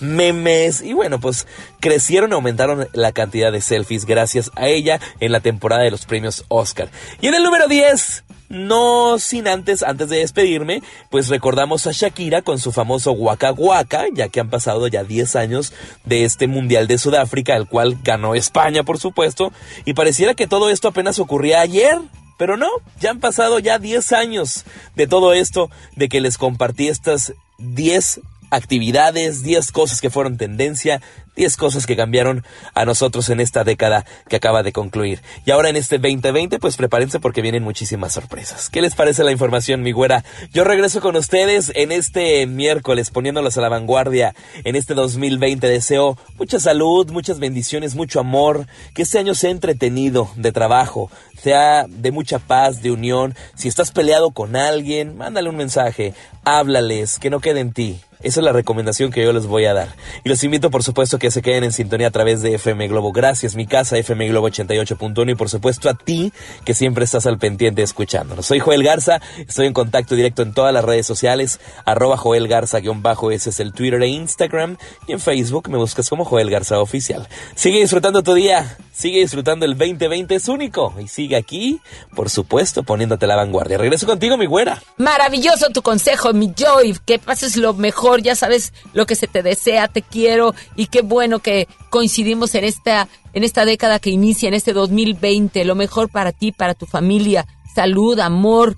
memes 0.00 0.82
y 0.82 0.92
bueno, 0.92 1.20
pues 1.20 1.46
crecieron 1.80 2.30
y 2.30 2.34
aumentaron 2.34 2.88
la 2.92 3.12
cantidad 3.12 3.52
de 3.52 3.60
selfies 3.60 4.04
gracias 4.04 4.50
a 4.54 4.68
ella 4.68 5.00
en 5.20 5.32
la 5.32 5.40
temporada 5.40 5.82
de 5.82 5.90
los 5.90 6.06
premios 6.06 6.44
Oscar. 6.48 6.88
Y 7.20 7.28
en 7.28 7.34
el 7.34 7.42
número 7.42 7.68
10, 7.68 8.24
no 8.52 9.18
sin 9.18 9.48
antes, 9.48 9.82
antes 9.82 10.10
de 10.10 10.18
despedirme, 10.18 10.82
pues 11.10 11.28
recordamos 11.28 11.86
a 11.86 11.92
Shakira 11.92 12.42
con 12.42 12.58
su 12.58 12.70
famoso 12.70 13.12
Waka 13.12 13.52
Waka, 13.52 14.04
ya 14.12 14.28
que 14.28 14.40
han 14.40 14.50
pasado 14.50 14.86
ya 14.88 15.04
10 15.04 15.36
años 15.36 15.72
de 16.04 16.24
este 16.24 16.46
Mundial 16.46 16.86
de 16.86 16.98
Sudáfrica, 16.98 17.56
el 17.56 17.66
cual 17.66 17.98
ganó 18.04 18.34
España, 18.34 18.82
por 18.82 18.98
supuesto, 18.98 19.52
y 19.86 19.94
pareciera 19.94 20.34
que 20.34 20.46
todo 20.46 20.68
esto 20.68 20.88
apenas 20.88 21.18
ocurría 21.18 21.62
ayer, 21.62 21.98
pero 22.36 22.58
no, 22.58 22.68
ya 23.00 23.10
han 23.10 23.20
pasado 23.20 23.58
ya 23.58 23.78
10 23.78 24.12
años 24.12 24.64
de 24.96 25.06
todo 25.06 25.32
esto, 25.32 25.70
de 25.96 26.10
que 26.10 26.20
les 26.20 26.36
compartí 26.36 26.88
estas 26.88 27.32
10 27.58 28.20
actividades, 28.52 29.42
10 29.42 29.72
cosas 29.72 30.00
que 30.02 30.10
fueron 30.10 30.36
tendencia, 30.36 31.00
10 31.36 31.56
cosas 31.56 31.86
que 31.86 31.96
cambiaron 31.96 32.44
a 32.74 32.84
nosotros 32.84 33.30
en 33.30 33.40
esta 33.40 33.64
década 33.64 34.04
que 34.28 34.36
acaba 34.36 34.62
de 34.62 34.72
concluir. 34.72 35.22
Y 35.46 35.50
ahora 35.50 35.70
en 35.70 35.76
este 35.76 35.98
2020, 35.98 36.58
pues 36.58 36.76
prepárense 36.76 37.18
porque 37.18 37.40
vienen 37.40 37.62
muchísimas 37.62 38.12
sorpresas. 38.12 38.68
¿Qué 38.68 38.82
les 38.82 38.94
parece 38.94 39.24
la 39.24 39.32
información, 39.32 39.82
mi 39.82 39.92
güera? 39.92 40.22
Yo 40.52 40.64
regreso 40.64 41.00
con 41.00 41.16
ustedes 41.16 41.72
en 41.74 41.92
este 41.92 42.46
miércoles, 42.46 43.10
poniéndolos 43.10 43.56
a 43.56 43.62
la 43.62 43.70
vanguardia 43.70 44.34
en 44.64 44.76
este 44.76 44.92
2020. 44.92 45.66
Deseo 45.66 46.18
mucha 46.36 46.60
salud, 46.60 47.10
muchas 47.10 47.38
bendiciones, 47.38 47.94
mucho 47.94 48.20
amor, 48.20 48.66
que 48.92 49.02
este 49.02 49.18
año 49.18 49.34
sea 49.34 49.50
entretenido, 49.50 50.30
de 50.36 50.52
trabajo, 50.52 51.10
sea 51.40 51.86
de 51.88 52.12
mucha 52.12 52.38
paz, 52.38 52.82
de 52.82 52.90
unión. 52.90 53.34
Si 53.54 53.68
estás 53.68 53.92
peleado 53.92 54.32
con 54.32 54.56
alguien, 54.56 55.16
mándale 55.16 55.48
un 55.48 55.56
mensaje, 55.56 56.12
háblales, 56.44 57.18
que 57.18 57.30
no 57.30 57.40
quede 57.40 57.60
en 57.60 57.72
ti. 57.72 58.00
Esa 58.22 58.40
es 58.40 58.44
la 58.44 58.52
recomendación 58.52 59.10
que 59.10 59.22
yo 59.22 59.32
les 59.32 59.46
voy 59.46 59.64
a 59.64 59.74
dar. 59.74 59.88
Y 60.24 60.28
los 60.28 60.42
invito, 60.44 60.70
por 60.70 60.82
supuesto, 60.82 61.18
que 61.18 61.30
se 61.30 61.42
queden 61.42 61.64
en 61.64 61.72
sintonía 61.72 62.08
a 62.08 62.10
través 62.10 62.42
de 62.42 62.54
FM 62.54 62.88
Globo. 62.88 63.12
Gracias, 63.12 63.54
mi 63.54 63.66
casa, 63.66 63.98
FM 63.98 64.28
Globo 64.28 64.48
88.1. 64.48 65.32
Y 65.32 65.34
por 65.34 65.48
supuesto 65.48 65.88
a 65.88 65.94
ti, 65.94 66.32
que 66.64 66.74
siempre 66.74 67.04
estás 67.04 67.26
al 67.26 67.38
pendiente 67.38 67.82
escuchándonos. 67.82 68.46
Soy 68.46 68.58
Joel 68.58 68.82
Garza, 68.82 69.20
estoy 69.38 69.66
en 69.66 69.72
contacto 69.72 70.14
directo 70.14 70.42
en 70.42 70.52
todas 70.52 70.72
las 70.72 70.84
redes 70.84 71.06
sociales. 71.06 71.60
Arroba 71.84 72.16
Joel 72.16 72.48
Garza-bajo, 72.48 73.30
ese 73.30 73.50
es 73.50 73.60
el 73.60 73.72
Twitter 73.72 74.02
e 74.02 74.08
Instagram. 74.08 74.76
Y 75.06 75.12
en 75.12 75.20
Facebook 75.20 75.68
me 75.68 75.78
buscas 75.78 76.08
como 76.08 76.24
Joel 76.24 76.50
Garza 76.50 76.80
Oficial. 76.80 77.28
Sigue 77.54 77.80
disfrutando 77.80 78.22
tu 78.22 78.34
día, 78.34 78.76
sigue 78.92 79.20
disfrutando 79.20 79.64
el 79.66 79.76
2020, 79.76 80.34
es 80.34 80.48
único. 80.48 80.94
Y 81.02 81.08
sigue 81.08 81.36
aquí, 81.36 81.80
por 82.14 82.30
supuesto, 82.30 82.82
poniéndote 82.82 83.26
la 83.26 83.36
vanguardia. 83.36 83.78
Regreso 83.78 84.06
contigo, 84.06 84.36
mi 84.36 84.46
güera. 84.46 84.82
Maravilloso 84.96 85.70
tu 85.70 85.82
consejo, 85.82 86.32
mi 86.32 86.52
Joy. 86.54 86.98
Que 87.04 87.18
pases 87.18 87.56
lo 87.56 87.74
mejor, 87.74 88.11
ya 88.20 88.34
sabes 88.34 88.72
lo 88.92 89.06
que 89.06 89.14
se 89.14 89.26
te 89.26 89.42
desea, 89.42 89.88
te 89.88 90.02
quiero 90.02 90.54
y 90.76 90.86
qué 90.86 91.02
bueno 91.02 91.38
que 91.38 91.68
coincidimos 91.90 92.54
en 92.54 92.64
esta 92.64 93.08
en 93.32 93.44
esta 93.44 93.64
década 93.64 93.98
que 93.98 94.10
inicia 94.10 94.48
en 94.48 94.54
este 94.54 94.72
2020, 94.72 95.64
lo 95.64 95.74
mejor 95.74 96.10
para 96.10 96.32
ti, 96.32 96.52
para 96.52 96.74
tu 96.74 96.84
familia, 96.84 97.46
salud, 97.74 98.18
amor, 98.18 98.76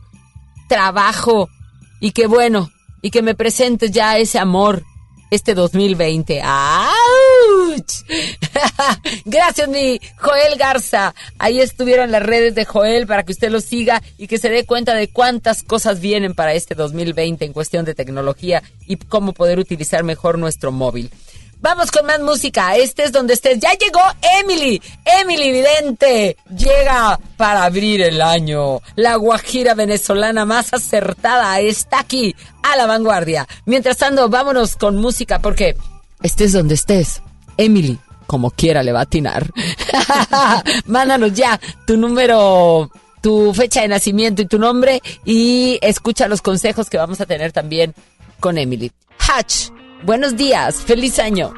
trabajo 0.68 1.48
y 2.00 2.12
qué 2.12 2.26
bueno 2.26 2.70
y 3.02 3.10
que 3.10 3.22
me 3.22 3.34
presentes 3.34 3.90
ya 3.90 4.16
ese 4.16 4.38
amor 4.38 4.84
este 5.30 5.54
2020. 5.54 6.40
Gracias, 9.24 9.68
mi 9.68 10.00
Joel 10.18 10.56
Garza. 10.58 11.14
Ahí 11.38 11.60
estuvieron 11.60 12.10
las 12.10 12.22
redes 12.22 12.54
de 12.54 12.64
Joel 12.64 13.06
para 13.06 13.22
que 13.24 13.32
usted 13.32 13.50
lo 13.50 13.60
siga 13.60 14.02
y 14.18 14.26
que 14.26 14.38
se 14.38 14.48
dé 14.48 14.66
cuenta 14.66 14.94
de 14.94 15.08
cuántas 15.08 15.62
cosas 15.62 16.00
vienen 16.00 16.34
para 16.34 16.54
este 16.54 16.74
2020 16.74 17.44
en 17.44 17.52
cuestión 17.52 17.84
de 17.84 17.94
tecnología 17.94 18.62
y 18.86 18.96
cómo 18.96 19.32
poder 19.32 19.58
utilizar 19.58 20.04
mejor 20.04 20.38
nuestro 20.38 20.72
móvil. 20.72 21.10
Vamos 21.64 21.90
con 21.90 22.04
más 22.04 22.20
música. 22.20 22.76
Este 22.76 23.04
es 23.04 23.12
donde 23.12 23.32
estés. 23.32 23.58
Ya 23.58 23.72
llegó 23.72 24.00
Emily. 24.38 24.82
Emily 25.22 25.50
Vidente. 25.50 26.36
Llega 26.54 27.18
para 27.38 27.64
abrir 27.64 28.02
el 28.02 28.20
año. 28.20 28.82
La 28.96 29.16
guajira 29.16 29.72
venezolana 29.72 30.44
más 30.44 30.74
acertada 30.74 31.58
está 31.60 32.00
aquí, 32.00 32.36
a 32.62 32.76
la 32.76 32.84
vanguardia. 32.84 33.48
Mientras 33.64 33.96
tanto, 33.96 34.28
vámonos 34.28 34.76
con 34.76 34.96
música 34.96 35.38
porque 35.38 35.74
estés 36.22 36.52
donde 36.52 36.74
estés. 36.74 37.22
Emily, 37.56 37.98
como 38.26 38.50
quiera, 38.50 38.82
le 38.82 38.92
va 38.92 39.00
a 39.00 39.02
atinar. 39.02 39.50
Mándanos 40.86 41.32
ya 41.32 41.60
tu 41.86 41.96
número 41.96 42.90
tu 43.24 43.54
fecha 43.54 43.80
de 43.80 43.88
nacimiento 43.88 44.42
y 44.42 44.46
tu 44.46 44.58
nombre 44.58 45.00
y 45.24 45.78
escucha 45.80 46.28
los 46.28 46.42
consejos 46.42 46.90
que 46.90 46.98
vamos 46.98 47.22
a 47.22 47.26
tener 47.26 47.52
también 47.52 47.94
con 48.38 48.58
Emily. 48.58 48.92
Hatch, 49.18 49.70
buenos 50.04 50.36
días, 50.36 50.82
feliz 50.82 51.18
año. 51.18 51.54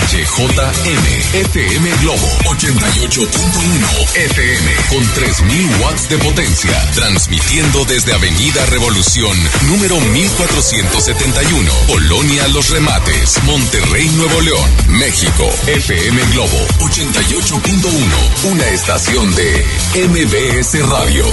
XHJM 0.00 1.34
FM 1.34 1.90
Globo 2.00 2.26
88.1 2.46 4.16
FM 4.16 4.74
con 4.90 5.06
3000 5.14 5.70
watts 5.82 6.08
de 6.08 6.18
potencia, 6.18 6.90
transmitiendo 6.94 7.84
desde 7.84 8.12
Avenida 8.12 8.66
Revolución 8.66 9.36
número 9.68 10.00
1471, 10.00 11.72
Polonia 11.86 12.48
Los 12.48 12.70
Remates, 12.70 13.42
Monterrey, 13.44 14.08
Nuevo 14.16 14.40
León, 14.40 14.70
México. 14.88 15.48
FM 15.66 16.22
Globo 16.32 16.66
88.1, 16.80 18.50
una 18.50 18.66
estación 18.68 19.34
de 19.34 19.64
MBS 20.08 20.88
Radio. 20.88 21.24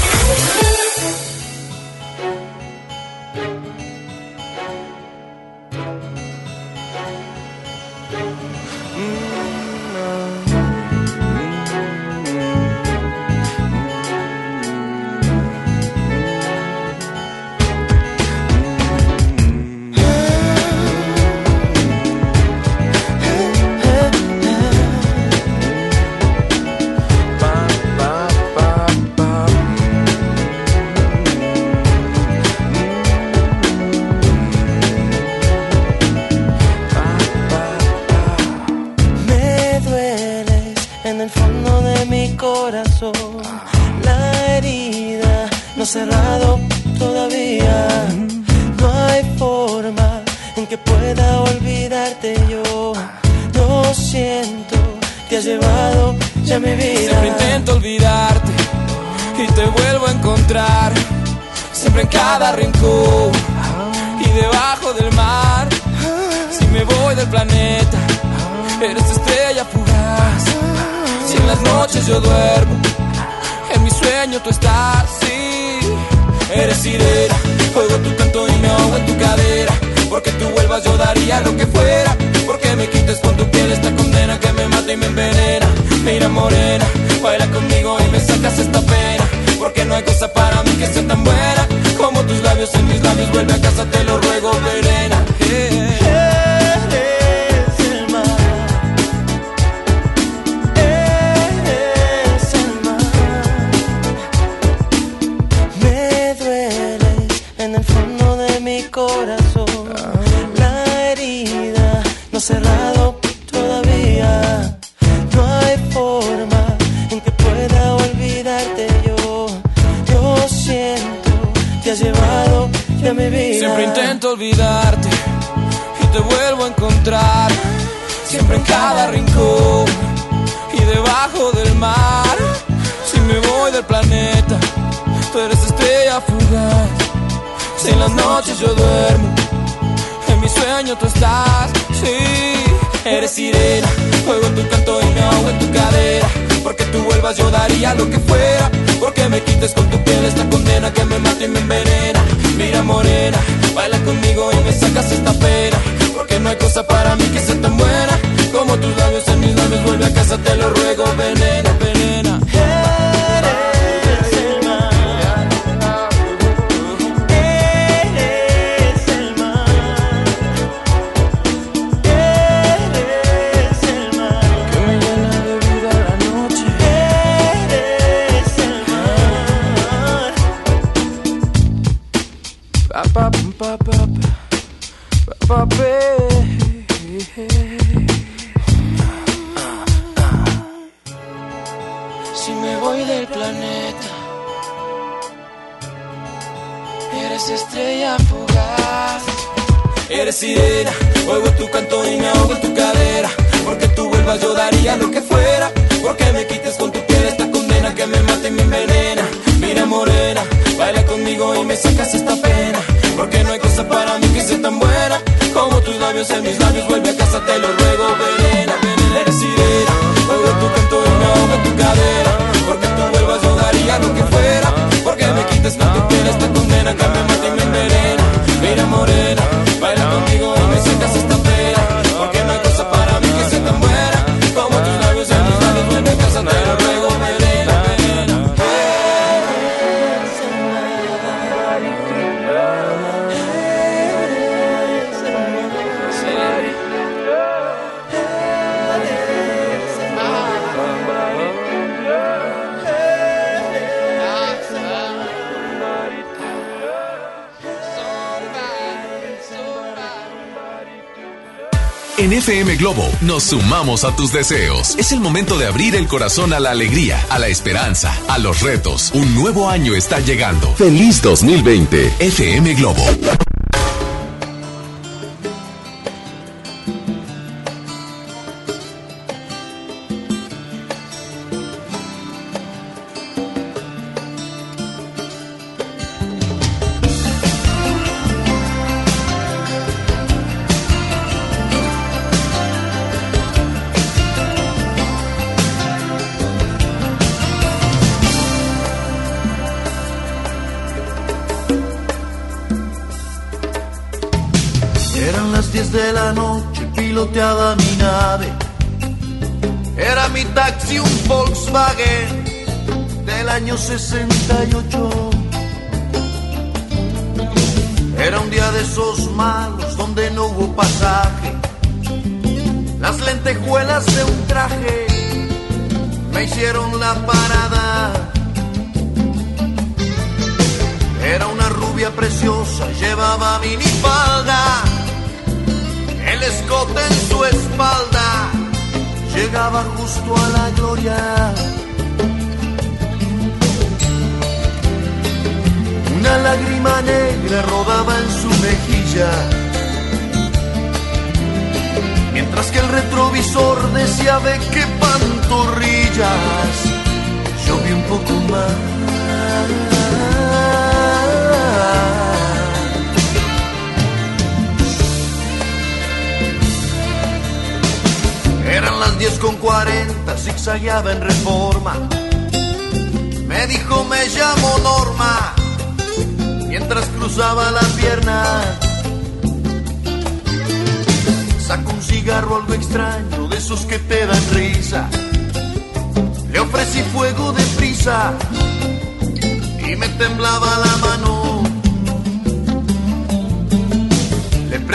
Nos 263.42 263.50
sumamos 263.50 264.04
a 264.04 264.16
tus 264.16 264.32
deseos. 264.32 264.96
Es 264.98 265.12
el 265.12 265.20
momento 265.20 265.58
de 265.58 265.66
abrir 265.66 265.96
el 265.96 266.08
corazón 266.08 266.54
a 266.54 266.60
la 266.60 266.72
alegría, 266.72 267.26
a 267.30 267.40
la 267.40 267.48
esperanza, 267.48 268.16
a 268.28 268.38
los 268.38 268.62
retos. 268.62 269.12
Un 269.14 269.34
nuevo 269.34 269.70
año 269.70 269.96
está 269.96 270.20
llegando. 270.20 270.74
Feliz 270.76 271.22
2020. 271.22 272.14
FM 272.20 272.76
Globo. 272.76 273.04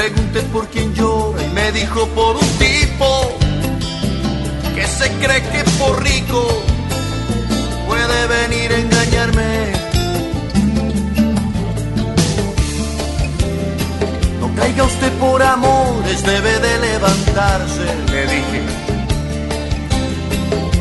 Pregunté 0.09 0.41
por 0.53 0.69
quién 0.69 0.95
llora 0.95 1.43
y 1.43 1.49
me 1.49 1.73
dijo 1.73 2.07
por 2.09 2.37
un 2.37 2.49
tipo 2.59 3.39
que 4.75 4.87
se 4.87 5.11
cree 5.21 5.43
que 5.43 5.65
por 5.81 6.01
rico 6.01 6.47
puede 7.89 8.27
venir 8.29 8.71
a 8.73 8.79
engañarme. 8.79 9.73
No 14.41 14.55
caiga 14.55 14.85
usted 14.85 15.13
por 15.15 15.43
amores, 15.43 16.23
debe 16.23 16.55
de 16.61 16.79
levantarse, 16.79 17.87
le 18.13 18.23
dije. 18.35 18.63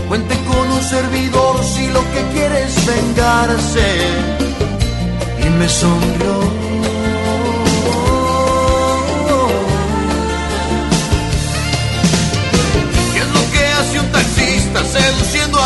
Cuente 0.08 0.36
con 0.50 0.72
un 0.72 0.84
servidor 0.84 1.64
si 1.64 1.88
lo 1.88 2.02
que 2.12 2.22
quiere 2.34 2.64
es 2.64 2.76
vengarse. 2.86 3.88
Y 5.44 5.50
me 5.50 5.68
sonrió. 5.68 6.75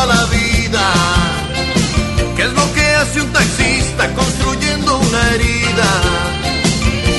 La 0.05 0.25
vida? 0.25 0.85
¿Qué 2.35 2.43
es 2.43 2.53
lo 2.53 2.73
que 2.73 2.85
hace 2.95 3.21
un 3.21 3.31
taxista 3.33 4.13
construyendo 4.13 4.99
una 4.99 5.21
herida? 5.33 5.89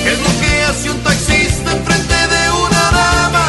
¿Qué 0.04 0.12
es 0.12 0.18
lo 0.18 0.40
que 0.40 0.62
hace 0.64 0.90
un 0.90 1.00
taxista 1.00 1.72
enfrente 1.72 2.14
de 2.14 2.50
una 2.50 2.82
dama? 2.90 3.46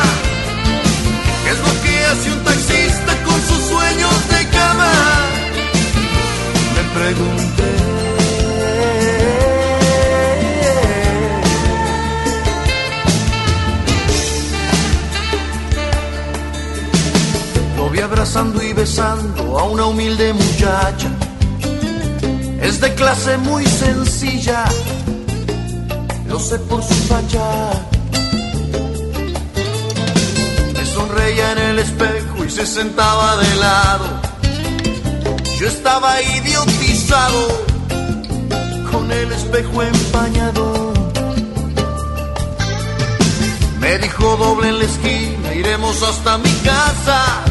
¿Qué 1.44 1.50
es 1.52 1.60
lo 1.60 1.74
que 1.84 2.06
hace 2.06 2.32
un 2.32 2.44
taxista 2.44 3.24
con 3.24 3.40
sus 3.48 3.62
sueños 3.70 4.30
de 4.30 4.48
cama? 4.50 4.92
Me 6.76 6.84
pregunté. 7.00 7.61
Abrazando 18.32 18.64
y 18.64 18.72
besando 18.72 19.60
a 19.60 19.64
una 19.64 19.86
humilde 19.86 20.32
muchacha. 20.32 21.10
Es 22.62 22.80
de 22.80 22.94
clase 22.96 23.38
muy 23.38 23.66
sencilla, 23.66 24.64
lo 26.28 26.40
sé 26.40 26.58
por 26.60 26.82
su 26.82 26.94
facha. 26.94 27.72
Me 30.74 30.86
sonreía 30.86 31.52
en 31.52 31.58
el 31.58 31.80
espejo 31.80 32.46
y 32.46 32.50
se 32.50 32.66
sentaba 32.66 33.36
de 33.36 33.56
lado. 33.56 34.06
Yo 35.60 35.68
estaba 35.68 36.22
idiotizado 36.22 37.48
con 38.92 39.12
el 39.12 39.30
espejo 39.34 39.84
empañado. 39.84 40.94
Me 43.80 43.98
dijo 43.98 44.38
doble 44.38 44.70
en 44.70 44.80
la 44.80 44.86
esquina, 44.86 45.54
iremos 45.54 46.02
hasta 46.02 46.38
mi 46.38 46.52
casa. 46.64 47.51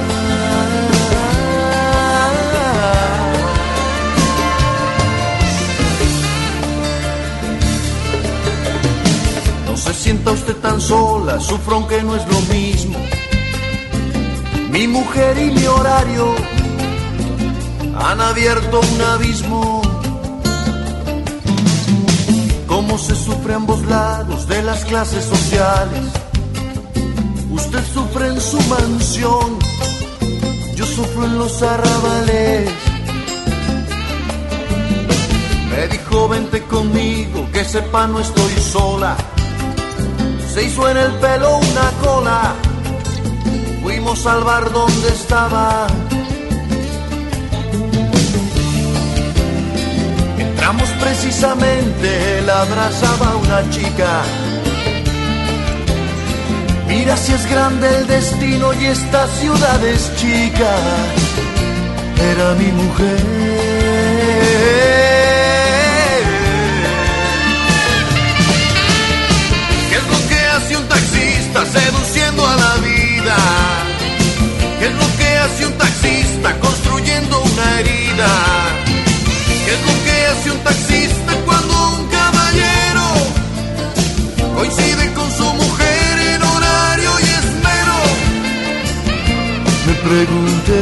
Sienta 10.01 10.31
usted 10.31 10.55
tan 10.55 10.81
sola, 10.81 11.39
sufro 11.39 11.75
aunque 11.75 12.01
no 12.01 12.15
es 12.15 12.25
lo 12.27 12.41
mismo. 12.53 12.97
Mi 14.71 14.87
mujer 14.87 15.37
y 15.37 15.51
mi 15.51 15.67
horario 15.67 16.33
han 17.95 18.19
abierto 18.19 18.79
un 18.79 19.01
abismo. 19.13 19.81
Cómo 22.65 22.97
se 22.97 23.15
sufre 23.15 23.53
a 23.53 23.57
ambos 23.57 23.85
lados 23.85 24.47
de 24.47 24.63
las 24.63 24.83
clases 24.85 25.23
sociales. 25.23 26.05
Usted 27.51 27.83
sufre 27.93 28.27
en 28.29 28.41
su 28.41 28.59
mansión, 28.61 29.59
yo 30.77 30.85
sufro 30.87 31.25
en 31.25 31.37
los 31.37 31.61
arrabales. 31.61 32.71
Me 35.69 35.87
dijo 35.89 36.27
vente 36.27 36.63
conmigo, 36.63 37.47
que 37.53 37.63
sepa 37.63 38.07
no 38.07 38.19
estoy 38.19 38.53
sola. 38.73 39.15
Se 40.53 40.63
hizo 40.63 40.89
en 40.89 40.97
el 40.97 41.11
pelo 41.13 41.57
una 41.59 41.91
cola, 42.03 42.55
fuimos 43.81 44.25
al 44.25 44.43
bar 44.43 44.69
donde 44.73 45.07
estaba. 45.07 45.87
Entramos 50.37 50.89
precisamente, 50.99 52.39
él 52.39 52.49
abrazaba 52.49 53.31
a 53.31 53.35
una 53.37 53.69
chica. 53.69 54.23
Mira 56.85 57.15
si 57.15 57.31
es 57.31 57.49
grande 57.49 57.87
el 57.99 58.07
destino 58.07 58.73
y 58.73 58.87
esta 58.87 59.27
ciudad 59.27 59.85
es 59.85 60.13
chica. 60.17 60.75
Era 62.33 62.53
mi 62.55 62.67
mujer. 62.73 63.70
Seduciendo 71.71 72.45
a 72.45 72.55
la 72.55 72.75
vida? 72.77 73.37
¿Qué 74.79 74.85
es 74.87 74.93
lo 74.93 75.17
que 75.17 75.27
hace 75.43 75.65
un 75.67 75.73
taxista 75.73 76.59
construyendo 76.59 77.41
una 77.41 77.79
herida? 77.79 78.29
¿Qué 79.65 79.71
es 79.77 79.81
lo 79.89 79.95
que 80.05 80.15
hace 80.31 80.51
un 80.51 80.59
taxista 80.59 81.31
cuando 81.45 81.73
un 81.97 82.07
caballero 82.07 83.07
coincide 84.55 85.13
con 85.13 85.31
su 85.31 85.45
mujer 85.53 86.19
en 86.33 86.43
horario 86.43 87.11
y 87.19 87.27
esmero? 87.41 87.97
Me 89.87 89.93
pregunté. 90.09 90.81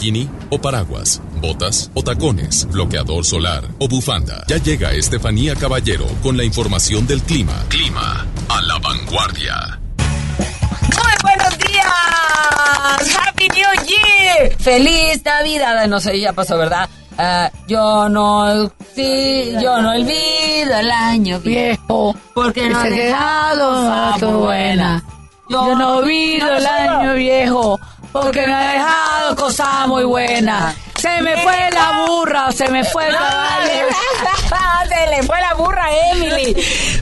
Bikini 0.00 0.28
o 0.48 0.58
paraguas, 0.58 1.20
botas 1.42 1.90
o 1.94 2.02
tacones, 2.02 2.66
bloqueador 2.72 3.24
solar 3.24 3.64
o 3.78 3.86
bufanda. 3.86 4.44
Ya 4.48 4.56
llega 4.56 4.92
Estefanía 4.92 5.54
Caballero 5.54 6.06
con 6.22 6.38
la 6.38 6.44
información 6.44 7.06
del 7.06 7.22
clima. 7.22 7.52
Clima 7.68 8.26
a 8.48 8.62
la 8.62 8.78
vanguardia. 8.78 9.78
Muy 9.98 11.12
buenos 11.22 11.58
días. 11.58 11.84
Happy 13.14 13.48
New 13.48 13.86
Year. 13.86 14.56
Feliz 14.58 15.22
Navidad. 15.22 15.86
No 15.86 16.00
sé, 16.00 16.18
ya 16.18 16.32
pasó, 16.32 16.56
¿verdad? 16.56 16.88
Ah, 17.18 17.50
yo 17.68 18.08
no, 18.08 18.72
sí, 18.94 19.52
yo 19.62 19.82
no 19.82 19.90
olvido 19.90 20.78
el 20.78 20.90
año 20.90 21.40
viejo. 21.40 22.16
Porque 22.34 22.70
no 22.70 22.82
he 22.84 23.12
ha 23.12 24.16
dejado 24.16 24.40
buena. 24.40 25.04
Yo 25.50 25.74
no 25.74 25.96
olvido 25.96 26.56
el 26.56 26.64
año 26.64 27.14
viejo, 27.14 27.80
porque 28.12 28.46
me 28.46 28.52
ha 28.52 28.72
dejado 28.72 29.36
cosas 29.36 29.88
muy 29.88 30.04
buenas. 30.04 30.89
Se 31.00 31.22
me 31.22 31.34
fue 31.38 31.70
la 31.72 32.04
burra, 32.06 32.52
se 32.52 32.68
me 32.68 32.84
fue 32.84 33.08
el 33.08 33.14
caballo. 33.14 33.70
Se 34.90 35.06
le 35.06 35.22
fue 35.22 35.40
la 35.40 35.54
burra 35.54 35.84
a 35.84 36.10
Emily. 36.12 36.56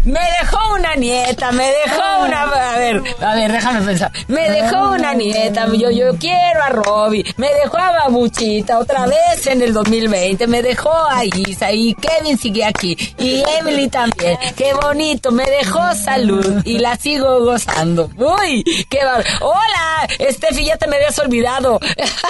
Me 0.05 0.21
dejó 0.41 0.75
una 0.75 0.95
nieta, 0.95 1.51
me 1.53 1.65
dejó 1.65 2.03
una. 2.23 2.43
A 2.43 2.79
ver, 2.79 3.03
a 3.21 3.35
ver, 3.35 3.51
déjame 3.51 3.81
pensar. 3.81 4.13
Me 4.27 4.51
dejó 4.51 4.91
una 4.91 5.15
nieta, 5.15 5.67
yo, 5.73 5.91
yo 5.91 6.15
quiero 6.19 6.63
a 6.63 6.69
Robbie. 6.69 7.25
Me 7.39 7.49
dejó 7.55 7.79
a 7.79 7.93
Babuchita 7.93 8.79
otra 8.79 9.07
vez 9.07 9.47
en 9.47 9.63
el 9.63 9.73
2020. 9.73 10.47
Me 10.49 10.63
dejó 10.63 10.93
a 10.93 11.25
Isa 11.25 11.73
y 11.73 11.95
Kevin 11.95 12.37
sigue 12.37 12.65
aquí. 12.65 12.97
Y 13.19 13.43
Emily 13.59 13.89
también. 13.89 14.39
Qué 14.55 14.75
bonito, 14.75 15.33
me 15.33 15.45
dejó 15.45 15.95
salud 15.95 16.61
y 16.65 16.79
la 16.79 16.97
sigo 16.97 17.41
gozando. 17.41 18.11
Uy, 18.17 18.65
qué 18.91 19.03
bar... 19.05 19.25
Hola, 19.41 20.09
Steffi, 20.31 20.67
ya 20.67 20.77
te 20.77 20.87
me 20.87 20.97
habías 20.97 21.19
olvidado. 21.19 21.81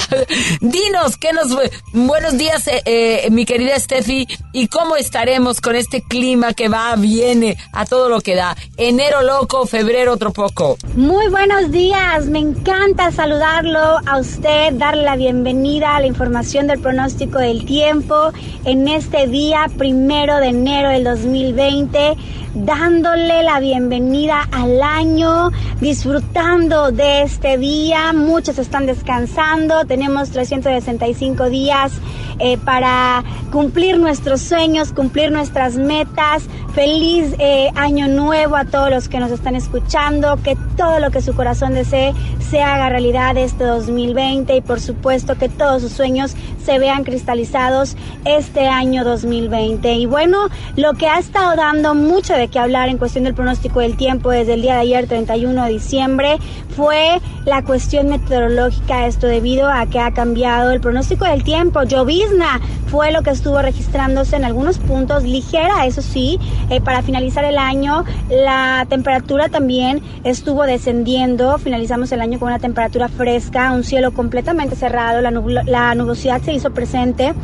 Dinos, 0.60 1.16
¿qué 1.16 1.32
nos. 1.32 1.48
Buenos 1.92 2.38
días, 2.38 2.66
eh, 2.68 2.82
eh, 2.84 3.28
mi 3.30 3.44
querida 3.44 3.78
Steffi. 3.78 4.26
¿Y 4.52 4.68
cómo 4.68 4.96
estaremos 4.96 5.60
con 5.60 5.74
este 5.74 6.02
clima 6.02 6.52
que 6.52 6.68
va, 6.68 6.94
viene 6.96 7.56
a 7.72 7.86
todo 7.86 8.08
lo 8.08 8.20
que 8.20 8.34
da? 8.34 8.56
Enero 8.76 9.22
loco, 9.22 9.66
febrero 9.66 10.12
otro 10.12 10.32
poco. 10.32 10.76
Muy 10.94 11.28
buenos 11.28 11.70
días, 11.70 12.26
me 12.26 12.38
encanta 12.38 13.10
saludarlo 13.10 13.78
a 13.78 14.18
usted, 14.18 14.72
darle 14.74 15.02
la 15.02 15.16
bienvenida 15.16 15.96
a 15.96 16.00
la 16.00 16.06
información 16.06 16.66
del 16.66 16.80
pronóstico 16.80 17.38
del 17.38 17.64
tiempo 17.64 18.32
en 18.64 18.88
este 18.88 19.26
día 19.26 19.66
primero 19.76 20.36
de 20.36 20.48
enero 20.48 20.90
del 20.90 21.04
2020, 21.04 22.16
dándole 22.54 23.42
la 23.42 23.60
bienvenida 23.60 24.48
al 24.52 24.82
año, 24.82 25.50
disfrutando 25.80 26.90
de 26.90 27.22
este 27.22 27.58
día. 27.58 28.12
Muchos 28.12 28.58
están 28.58 28.86
descansando, 28.86 29.84
tenemos 29.84 30.30
365 30.30 31.47
días 31.50 31.92
eh, 32.40 32.56
para 32.58 33.24
cumplir 33.50 33.98
nuestros 33.98 34.40
sueños, 34.40 34.92
cumplir 34.92 35.32
nuestras 35.32 35.76
metas. 35.76 36.44
Feliz 36.74 37.34
eh, 37.38 37.70
año 37.74 38.06
nuevo 38.06 38.54
a 38.54 38.64
todos 38.64 38.90
los 38.90 39.08
que 39.08 39.18
nos 39.18 39.32
están 39.32 39.56
escuchando, 39.56 40.38
que 40.42 40.56
todo 40.76 41.00
lo 41.00 41.10
que 41.10 41.20
su 41.20 41.34
corazón 41.34 41.74
desee 41.74 42.14
se 42.38 42.62
haga 42.62 42.88
realidad 42.88 43.36
este 43.36 43.64
2020 43.64 44.56
y 44.56 44.60
por 44.60 44.80
supuesto 44.80 45.36
que 45.36 45.48
todos 45.48 45.82
sus 45.82 45.92
sueños 45.92 46.36
se 46.64 46.78
vean 46.78 47.02
cristalizados 47.02 47.96
este 48.24 48.68
año 48.68 49.02
2020. 49.02 49.92
Y 49.94 50.06
bueno, 50.06 50.48
lo 50.76 50.94
que 50.94 51.08
ha 51.08 51.18
estado 51.18 51.56
dando 51.56 51.94
mucho 51.94 52.34
de 52.34 52.48
qué 52.48 52.58
hablar 52.58 52.88
en 52.88 52.98
cuestión 52.98 53.24
del 53.24 53.34
pronóstico 53.34 53.80
del 53.80 53.96
tiempo 53.96 54.30
desde 54.30 54.54
el 54.54 54.62
día 54.62 54.74
de 54.74 54.80
ayer, 54.80 55.06
31 55.08 55.64
de 55.64 55.70
diciembre, 55.70 56.38
fue 56.76 57.20
la 57.44 57.64
cuestión 57.64 58.08
meteorológica, 58.08 59.06
esto 59.06 59.26
debido 59.26 59.68
a 59.68 59.86
que 59.86 59.98
ha 59.98 60.12
cambiado 60.12 60.70
el 60.70 60.80
pronóstico 60.80 61.24
del 61.24 61.37
tiempo. 61.44 61.82
Llovizna 61.82 62.60
fue 62.86 63.12
lo 63.12 63.22
que 63.22 63.30
estuvo 63.30 63.60
registrándose 63.60 64.36
en 64.36 64.44
algunos 64.44 64.78
puntos, 64.78 65.24
ligera, 65.24 65.86
eso 65.86 66.02
sí, 66.02 66.38
eh, 66.70 66.80
para 66.80 67.02
finalizar 67.02 67.44
el 67.44 67.58
año. 67.58 68.04
La 68.30 68.86
temperatura 68.88 69.48
también 69.48 70.02
estuvo 70.24 70.64
descendiendo, 70.64 71.58
finalizamos 71.58 72.12
el 72.12 72.20
año 72.20 72.38
con 72.38 72.48
una 72.48 72.58
temperatura 72.58 73.08
fresca, 73.08 73.72
un 73.72 73.84
cielo 73.84 74.12
completamente 74.12 74.76
cerrado, 74.76 75.20
la, 75.20 75.30
la 75.30 75.94
nubosidad 75.94 76.42
se 76.42 76.52
hizo 76.52 76.70
presente 76.72 77.34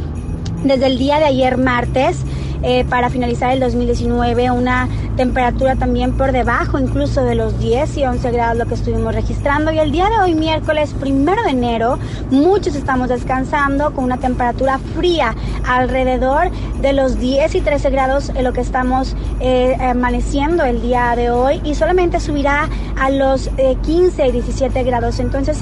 desde 0.64 0.86
el 0.86 0.98
día 0.98 1.18
de 1.18 1.26
ayer 1.26 1.58
martes. 1.58 2.24
Eh, 2.64 2.86
para 2.88 3.10
finalizar 3.10 3.52
el 3.52 3.60
2019, 3.60 4.50
una 4.50 4.88
temperatura 5.16 5.76
también 5.76 6.16
por 6.16 6.32
debajo 6.32 6.78
incluso 6.78 7.22
de 7.22 7.34
los 7.34 7.58
10 7.58 7.98
y 7.98 8.04
11 8.04 8.30
grados 8.30 8.56
lo 8.56 8.66
que 8.66 8.74
estuvimos 8.74 9.14
registrando. 9.14 9.70
Y 9.70 9.78
el 9.78 9.92
día 9.92 10.08
de 10.08 10.18
hoy, 10.18 10.34
miércoles 10.34 10.94
primero 10.98 11.42
de 11.42 11.50
enero, 11.50 11.98
muchos 12.30 12.74
estamos 12.74 13.10
descansando 13.10 13.92
con 13.92 14.04
una 14.04 14.16
temperatura 14.16 14.78
fría 14.96 15.34
alrededor 15.68 16.50
de 16.80 16.94
los 16.94 17.18
10 17.18 17.54
y 17.54 17.60
13 17.60 17.90
grados 17.90 18.30
en 18.30 18.44
lo 18.44 18.54
que 18.54 18.62
estamos 18.62 19.14
eh, 19.40 19.76
amaneciendo 19.80 20.64
el 20.64 20.80
día 20.80 21.14
de 21.16 21.30
hoy 21.30 21.60
y 21.64 21.74
solamente 21.74 22.18
subirá 22.18 22.70
a 22.98 23.10
los 23.10 23.50
eh, 23.58 23.76
15 23.82 24.28
y 24.28 24.32
17 24.32 24.82
grados. 24.84 25.20
Entonces 25.20 25.58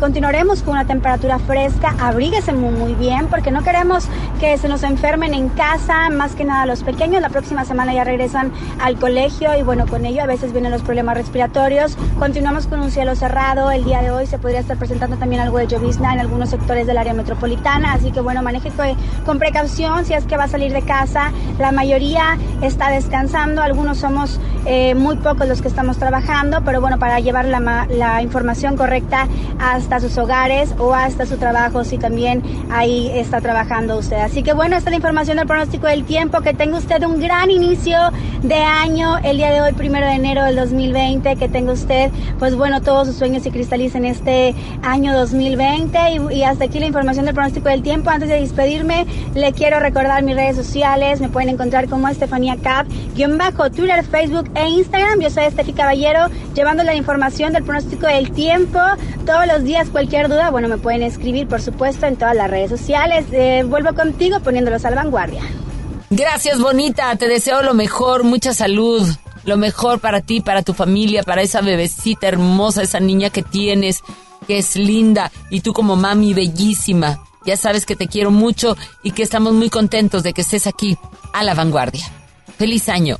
continuaremos 0.00 0.62
con 0.62 0.72
una 0.74 0.86
temperatura 0.86 1.38
fresca, 1.38 1.94
abríguese 2.00 2.52
muy, 2.52 2.72
muy 2.72 2.94
bien 2.94 3.28
porque 3.28 3.50
no 3.50 3.62
queremos 3.62 4.08
que 4.40 4.58
se 4.58 4.68
nos 4.68 4.82
enfermen 4.82 5.32
en 5.32 5.48
casa, 5.50 6.10
más 6.10 6.34
que 6.34 6.39
nada 6.44 6.66
los 6.66 6.82
pequeños. 6.82 7.20
La 7.22 7.28
próxima 7.28 7.64
semana 7.64 7.92
ya 7.94 8.04
regresan 8.04 8.52
al 8.80 8.96
colegio 8.98 9.56
y 9.58 9.62
bueno, 9.62 9.86
con 9.86 10.04
ello 10.06 10.22
a 10.22 10.26
veces 10.26 10.52
vienen 10.52 10.72
los 10.72 10.82
problemas 10.82 11.16
respiratorios. 11.16 11.96
Continuamos 12.18 12.66
con 12.66 12.80
un 12.80 12.90
cielo 12.90 13.14
cerrado. 13.16 13.70
El 13.70 13.84
día 13.84 14.02
de 14.02 14.10
hoy 14.10 14.26
se 14.26 14.38
podría 14.38 14.60
estar 14.60 14.76
presentando 14.76 15.16
también 15.16 15.40
algo 15.42 15.58
de 15.58 15.66
llovizna 15.66 16.12
en 16.14 16.20
algunos 16.20 16.50
sectores 16.50 16.86
del 16.86 16.98
área 16.98 17.14
metropolitana, 17.14 17.92
así 17.92 18.10
que 18.12 18.20
bueno, 18.20 18.42
maneje 18.42 18.70
co- 18.70 18.82
con 19.24 19.38
precaución 19.38 20.04
si 20.04 20.14
es 20.14 20.24
que 20.24 20.36
va 20.36 20.44
a 20.44 20.48
salir 20.48 20.72
de 20.72 20.82
casa. 20.82 21.32
La 21.58 21.72
mayoría 21.72 22.36
está 22.62 22.90
descansando, 22.90 23.62
algunos 23.62 23.98
somos 23.98 24.40
eh, 24.66 24.94
muy 24.94 25.16
pocos 25.16 25.48
los 25.48 25.62
que 25.62 25.68
estamos 25.68 25.98
trabajando, 25.98 26.62
pero 26.64 26.80
bueno, 26.80 26.98
para 26.98 27.20
llevar 27.20 27.44
la, 27.46 27.86
la 27.88 28.22
información 28.22 28.76
correcta 28.76 29.28
hasta 29.58 30.00
sus 30.00 30.16
hogares 30.18 30.74
o 30.78 30.94
hasta 30.94 31.26
su 31.26 31.36
trabajo, 31.36 31.84
si 31.84 31.98
también 31.98 32.42
ahí 32.70 33.10
está 33.14 33.40
trabajando 33.40 33.98
usted. 33.98 34.18
Así 34.18 34.42
que 34.42 34.52
bueno, 34.52 34.76
esta 34.76 34.90
es 34.90 34.92
la 34.92 34.96
información 34.96 35.36
del 35.38 35.46
pronóstico 35.46 35.86
del 35.86 36.04
tiempo. 36.04 36.40
Que 36.40 36.54
tenga 36.54 36.78
usted 36.78 37.02
un 37.04 37.20
gran 37.20 37.50
inicio 37.50 37.96
de 38.42 38.56
año. 38.56 39.18
El 39.22 39.36
día 39.36 39.50
de 39.50 39.60
hoy, 39.60 39.72
primero 39.72 40.06
de 40.06 40.12
enero 40.12 40.44
del 40.44 40.56
2020, 40.56 41.36
que 41.36 41.48
tenga 41.48 41.72
usted, 41.72 42.10
pues 42.38 42.54
bueno, 42.54 42.80
todos 42.80 43.08
sus 43.08 43.16
sueños 43.16 43.42
se 43.42 43.50
cristalicen 43.50 44.04
este 44.04 44.54
año 44.82 45.16
2020. 45.16 45.98
Y, 46.10 46.38
y 46.38 46.42
hasta 46.42 46.64
aquí 46.64 46.78
la 46.78 46.86
información 46.86 47.26
del 47.26 47.34
pronóstico 47.34 47.68
del 47.68 47.82
tiempo. 47.82 48.10
Antes 48.10 48.28
de 48.28 48.40
despedirme, 48.40 49.06
le 49.34 49.52
quiero 49.52 49.80
recordar 49.80 50.22
mis 50.22 50.34
redes 50.34 50.56
sociales. 50.56 51.20
Me 51.20 51.28
pueden 51.28 51.50
encontrar 51.50 51.88
como 51.88 52.08
Estefanía 52.08 52.56
Cap, 52.56 52.86
guion 53.14 53.36
bajo 53.38 53.70
Twitter, 53.70 54.04
Facebook 54.04 54.50
e 54.54 54.68
Instagram. 54.68 55.20
Yo 55.20 55.30
soy 55.30 55.44
Estefi 55.44 55.72
Caballero, 55.72 56.26
llevando 56.54 56.82
la 56.82 56.94
información 56.94 57.52
del 57.52 57.64
pronóstico 57.64 58.06
del 58.06 58.30
tiempo. 58.32 58.78
Todos 59.26 59.46
los 59.46 59.64
días, 59.64 59.88
cualquier 59.90 60.28
duda, 60.28 60.50
bueno, 60.50 60.68
me 60.68 60.78
pueden 60.78 61.02
escribir, 61.02 61.46
por 61.46 61.60
supuesto, 61.60 62.06
en 62.06 62.16
todas 62.16 62.36
las 62.36 62.50
redes 62.50 62.70
sociales. 62.70 63.26
Eh, 63.32 63.64
vuelvo 63.66 63.94
contigo 63.94 64.40
poniéndolos 64.40 64.84
a 64.84 64.90
la 64.90 64.96
vanguardia. 64.96 65.42
Gracias, 66.10 66.58
bonita. 66.58 67.14
Te 67.14 67.28
deseo 67.28 67.62
lo 67.62 67.72
mejor, 67.72 68.24
mucha 68.24 68.52
salud. 68.52 69.08
Lo 69.44 69.56
mejor 69.56 70.00
para 70.00 70.20
ti, 70.20 70.40
para 70.40 70.62
tu 70.62 70.74
familia, 70.74 71.22
para 71.22 71.42
esa 71.42 71.60
bebecita 71.60 72.26
hermosa, 72.26 72.82
esa 72.82 72.98
niña 72.98 73.30
que 73.30 73.42
tienes, 73.42 74.02
que 74.48 74.58
es 74.58 74.74
linda. 74.74 75.30
Y 75.50 75.60
tú 75.60 75.72
como 75.72 75.94
mami, 75.94 76.34
bellísima. 76.34 77.22
Ya 77.46 77.56
sabes 77.56 77.86
que 77.86 77.94
te 77.94 78.08
quiero 78.08 78.32
mucho 78.32 78.76
y 79.04 79.12
que 79.12 79.22
estamos 79.22 79.54
muy 79.54 79.70
contentos 79.70 80.24
de 80.24 80.32
que 80.32 80.40
estés 80.40 80.66
aquí 80.66 80.98
a 81.32 81.44
la 81.44 81.54
vanguardia. 81.54 82.04
Feliz 82.58 82.88
año. 82.88 83.18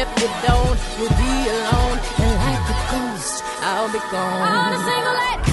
If 0.00 0.06
you 0.22 0.28
don't, 0.46 0.78
you'll 0.96 1.08
be 1.18 1.34
alone, 1.50 1.98
and 2.22 2.34
like 2.46 2.70
a 2.70 2.78
ghost, 2.92 3.42
I'll 3.62 3.90
be 3.90 3.98
gone. 4.12 5.47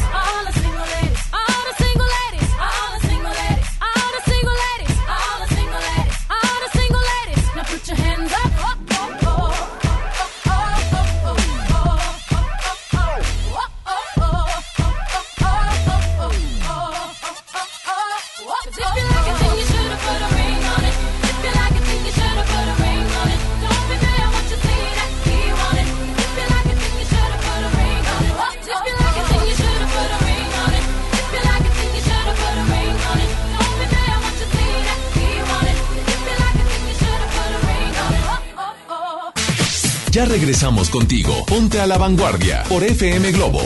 Regresamos 40.36 40.90
contigo. 40.90 41.46
Ponte 41.48 41.80
a 41.80 41.88
la 41.88 41.98
vanguardia 41.98 42.64
por 42.68 42.84
FM 42.84 43.32
Globo. 43.32 43.62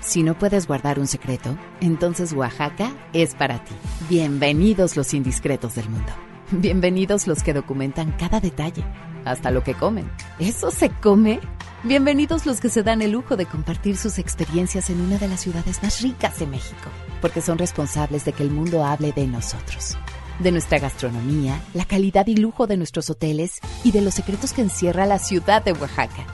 Si 0.00 0.22
no 0.22 0.38
puedes 0.38 0.66
guardar 0.66 0.98
un 0.98 1.06
secreto, 1.06 1.58
entonces 1.82 2.32
Oaxaca 2.32 2.96
es 3.12 3.34
para 3.34 3.62
ti. 3.62 3.74
Bienvenidos 4.08 4.96
los 4.96 5.12
indiscretos 5.12 5.74
del 5.74 5.90
mundo. 5.90 6.10
Bienvenidos 6.50 7.26
los 7.26 7.42
que 7.42 7.52
documentan 7.52 8.12
cada 8.12 8.40
detalle, 8.40 8.82
hasta 9.26 9.50
lo 9.50 9.62
que 9.64 9.74
comen. 9.74 10.10
¿Eso 10.38 10.70
se 10.70 10.88
come? 10.88 11.40
Bienvenidos 11.82 12.46
los 12.46 12.60
que 12.60 12.70
se 12.70 12.82
dan 12.82 13.02
el 13.02 13.10
lujo 13.10 13.36
de 13.36 13.44
compartir 13.44 13.98
sus 13.98 14.18
experiencias 14.18 14.88
en 14.88 14.98
una 14.98 15.18
de 15.18 15.28
las 15.28 15.42
ciudades 15.42 15.82
más 15.82 16.00
ricas 16.00 16.38
de 16.38 16.46
México, 16.46 16.88
porque 17.20 17.42
son 17.42 17.58
responsables 17.58 18.24
de 18.24 18.32
que 18.32 18.44
el 18.44 18.50
mundo 18.50 18.82
hable 18.82 19.12
de 19.12 19.26
nosotros, 19.26 19.98
de 20.38 20.52
nuestra 20.52 20.78
gastronomía, 20.78 21.60
la 21.74 21.84
calidad 21.84 22.26
y 22.26 22.36
lujo 22.36 22.66
de 22.66 22.76
nuestros 22.76 23.10
hoteles 23.10 23.60
y 23.84 23.92
de 23.92 24.00
los 24.00 24.14
secretos 24.14 24.52
que 24.52 24.62
encierra 24.62 25.06
la 25.06 25.18
ciudad 25.18 25.62
de 25.62 25.72
Oaxaca. 25.72 26.26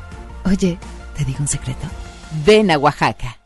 Oye, 0.45 0.79
¿te 1.17 1.25
digo 1.25 1.39
un 1.41 1.49
secreto? 1.49 1.87
Ven 2.45 2.71
a 2.71 2.79
Oaxaca. 2.79 3.39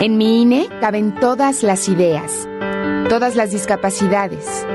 En 0.00 0.16
mi 0.16 0.42
INE 0.42 0.68
caben 0.80 1.14
todas 1.14 1.62
las 1.62 1.88
ideas, 1.88 2.48
todas 3.08 3.36
las 3.36 3.52
discapacidades, 3.52 4.66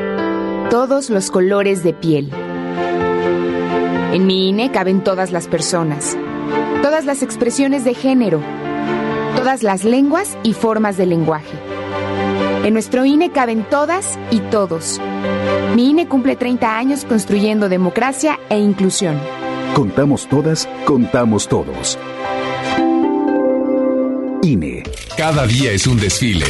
todos 0.69 1.09
los 1.09 1.29
colores 1.29 1.83
de 1.83 1.93
piel. 1.93 2.31
En 4.13 4.25
mi 4.25 4.49
INE 4.49 4.71
caben 4.71 5.03
todas 5.03 5.31
las 5.31 5.47
personas, 5.47 6.17
todas 6.81 7.05
las 7.05 7.21
expresiones 7.21 7.83
de 7.83 7.93
género, 7.95 8.41
todas 9.35 9.63
las 9.63 9.83
lenguas 9.83 10.37
y 10.43 10.53
formas 10.53 10.97
de 10.97 11.05
lenguaje. 11.05 11.72
En 12.63 12.73
nuestro 12.73 13.03
INE 13.03 13.29
caben 13.31 13.65
todas 13.69 14.17
y 14.31 14.39
todos. 14.39 15.01
Mi 15.75 15.89
INE 15.89 16.07
cumple 16.07 16.37
30 16.37 16.77
años 16.77 17.03
construyendo 17.03 17.67
democracia 17.67 18.39
e 18.49 18.57
inclusión. 18.57 19.19
Contamos 19.75 20.29
todas, 20.29 20.69
contamos 20.85 21.49
todos. 21.49 21.99
INE. 24.43 24.83
Cada 25.17 25.45
día 25.45 25.71
es 25.71 25.87
un 25.87 25.99
desfile. 25.99 26.45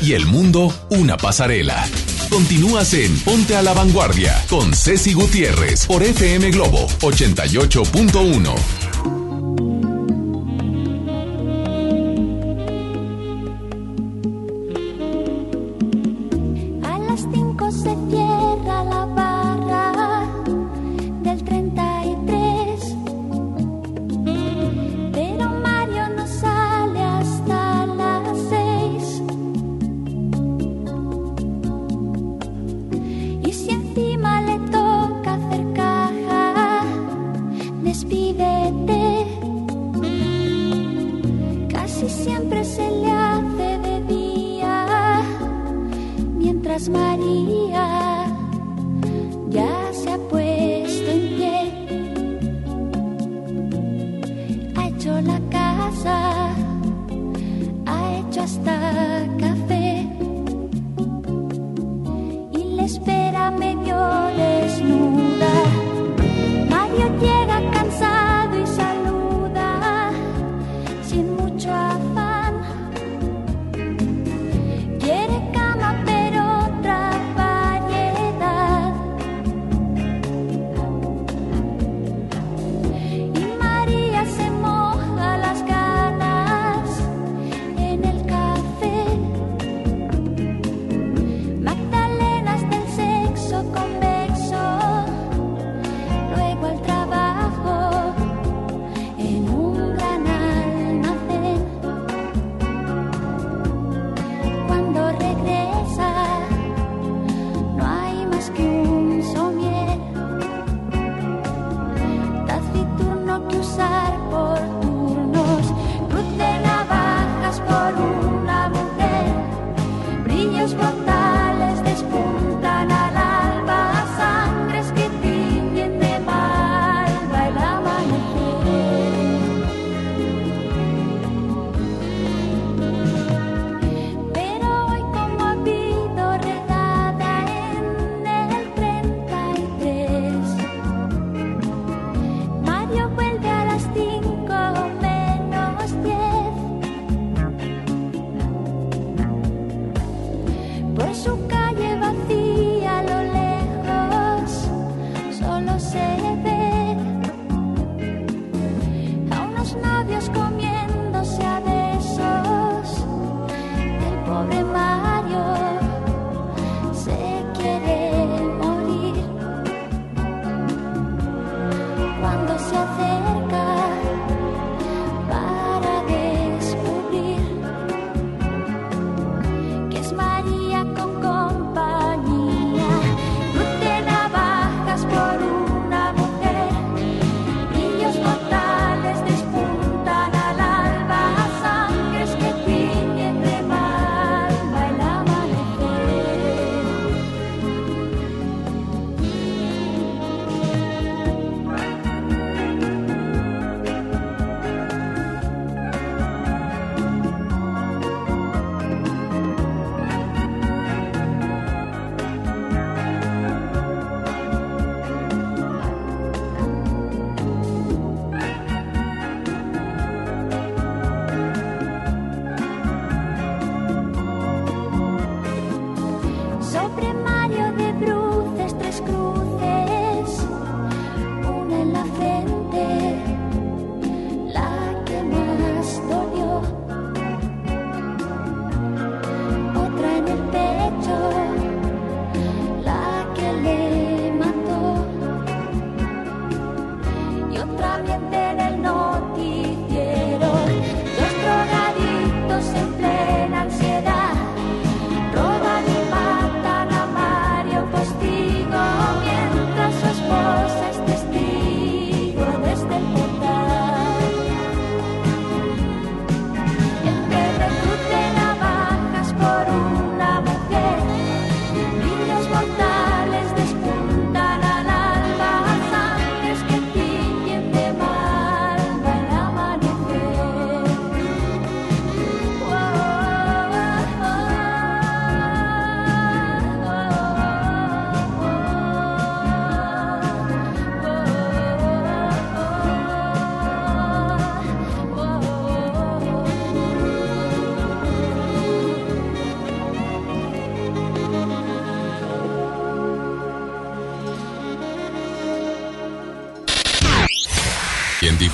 Y 0.00 0.14
el 0.14 0.26
mundo 0.26 0.74
una 0.90 1.16
pasarela. 1.16 1.84
Continúas 2.28 2.92
en 2.94 3.16
Ponte 3.20 3.54
a 3.54 3.62
la 3.62 3.74
Vanguardia 3.74 4.34
con 4.50 4.74
Ceci 4.74 5.12
Gutiérrez 5.12 5.86
por 5.86 6.02
FM 6.02 6.50
Globo 6.50 6.88
88.1. 7.00 8.81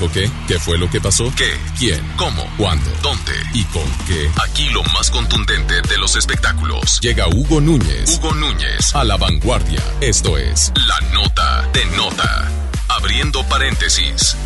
qué? 0.07 0.31
¿Qué 0.47 0.59
fue 0.61 0.79
lo 0.79 0.89
que 0.89 1.01
pasó? 1.01 1.33
¿Qué? 1.37 1.51
¿Quién? 1.77 2.01
¿Cómo? 2.17 2.49
¿Cuándo? 2.57 2.89
¿Dónde? 3.03 3.33
¿Y 3.53 3.65
con 3.65 3.91
qué? 4.07 4.31
Aquí 4.47 4.69
lo 4.71 4.83
más 4.95 5.11
contundente 5.11 5.83
de 5.83 5.99
los 5.99 6.15
espectáculos. 6.15 7.01
Llega 7.01 7.27
Hugo 7.27 7.61
Núñez. 7.61 8.19
Hugo 8.19 8.33
Núñez 8.35 8.95
a 8.95 9.03
la 9.03 9.17
vanguardia. 9.17 9.83
Esto 10.01 10.39
es 10.39 10.73
La 10.87 11.01
Nota 11.13 11.69
de 11.73 11.85
Nota. 11.97 12.49
Abriendo 12.89 13.43
paréntesis. 13.49 14.37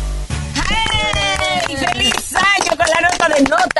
¡Hey! 0.55 1.75
¡Feliz 1.77 2.35
año 2.35 2.77
con 2.77 2.87
la 2.87 3.01
nota 3.01 3.29
de 3.29 3.41
nota! 3.43 3.72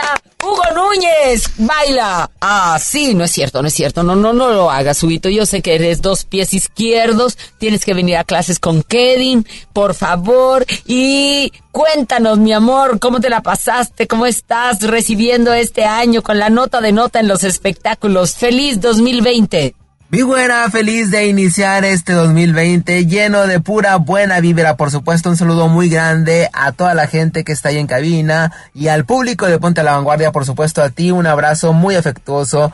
Núñez, 0.94 1.50
baila. 1.58 2.30
Ah, 2.40 2.78
sí, 2.80 3.16
no 3.16 3.24
es 3.24 3.32
cierto, 3.32 3.62
no 3.62 3.68
es 3.68 3.74
cierto. 3.74 4.04
No, 4.04 4.16
no, 4.16 4.32
no 4.32 4.50
lo 4.50 4.70
hagas, 4.70 5.02
Huguito. 5.02 5.30
Yo 5.30 5.46
sé 5.46 5.62
que 5.62 5.76
eres 5.76 6.02
dos 6.02 6.26
pies 6.26 6.54
izquierdos. 6.54 7.38
Tienes 7.58 7.84
que 7.84 7.94
venir 7.94 8.18
a 8.18 8.24
clases 8.24 8.60
con 8.60 8.84
Kevin, 8.84 9.48
por 9.74 9.96
favor. 9.96 10.66
Y 10.86 11.52
cuéntanos, 11.72 12.38
mi 12.38 12.54
amor, 12.54 13.00
¿cómo 13.00 13.20
te 13.20 13.30
la 13.30 13.42
pasaste? 13.42 14.08
¿Cómo 14.08 14.26
estás 14.28 14.82
recibiendo 14.82 15.52
este 15.54 15.86
año 15.86 16.22
con 16.22 16.38
la 16.38 16.50
nota 16.50 16.80
de 16.80 16.92
nota 16.92 17.20
en 17.20 17.28
los 17.28 17.44
espectáculos? 17.44 18.36
¡Feliz 18.36 18.80
2020! 18.80 19.76
Mi 20.14 20.22
güera, 20.22 20.70
feliz 20.70 21.10
de 21.10 21.26
iniciar 21.26 21.84
este 21.86 22.14
2020 22.14 23.08
lleno 23.08 23.48
de 23.48 23.60
pura 23.60 23.96
buena 23.96 24.42
vibra. 24.42 24.78
Por 24.78 24.92
supuesto, 24.92 25.32
un 25.32 25.38
saludo 25.38 25.70
muy 25.70 25.90
grande 25.90 26.50
a 26.54 26.72
toda 26.72 26.94
la 26.94 27.08
gente 27.08 27.44
que 27.44 27.52
está 27.52 27.70
ahí 27.70 27.80
en 27.80 27.88
cabina 27.88 28.54
y 28.76 28.90
al 28.90 29.06
público 29.06 29.48
de 29.48 29.58
Ponte 29.58 29.82
a 29.82 29.84
la 29.84 29.94
Vanguardia. 29.94 30.32
Por 30.32 30.46
supuesto, 30.46 30.84
a 30.84 30.92
ti 30.92 31.10
un 31.10 31.26
abrazo 31.26 31.74
muy 31.74 31.96
afectuoso. 31.96 32.72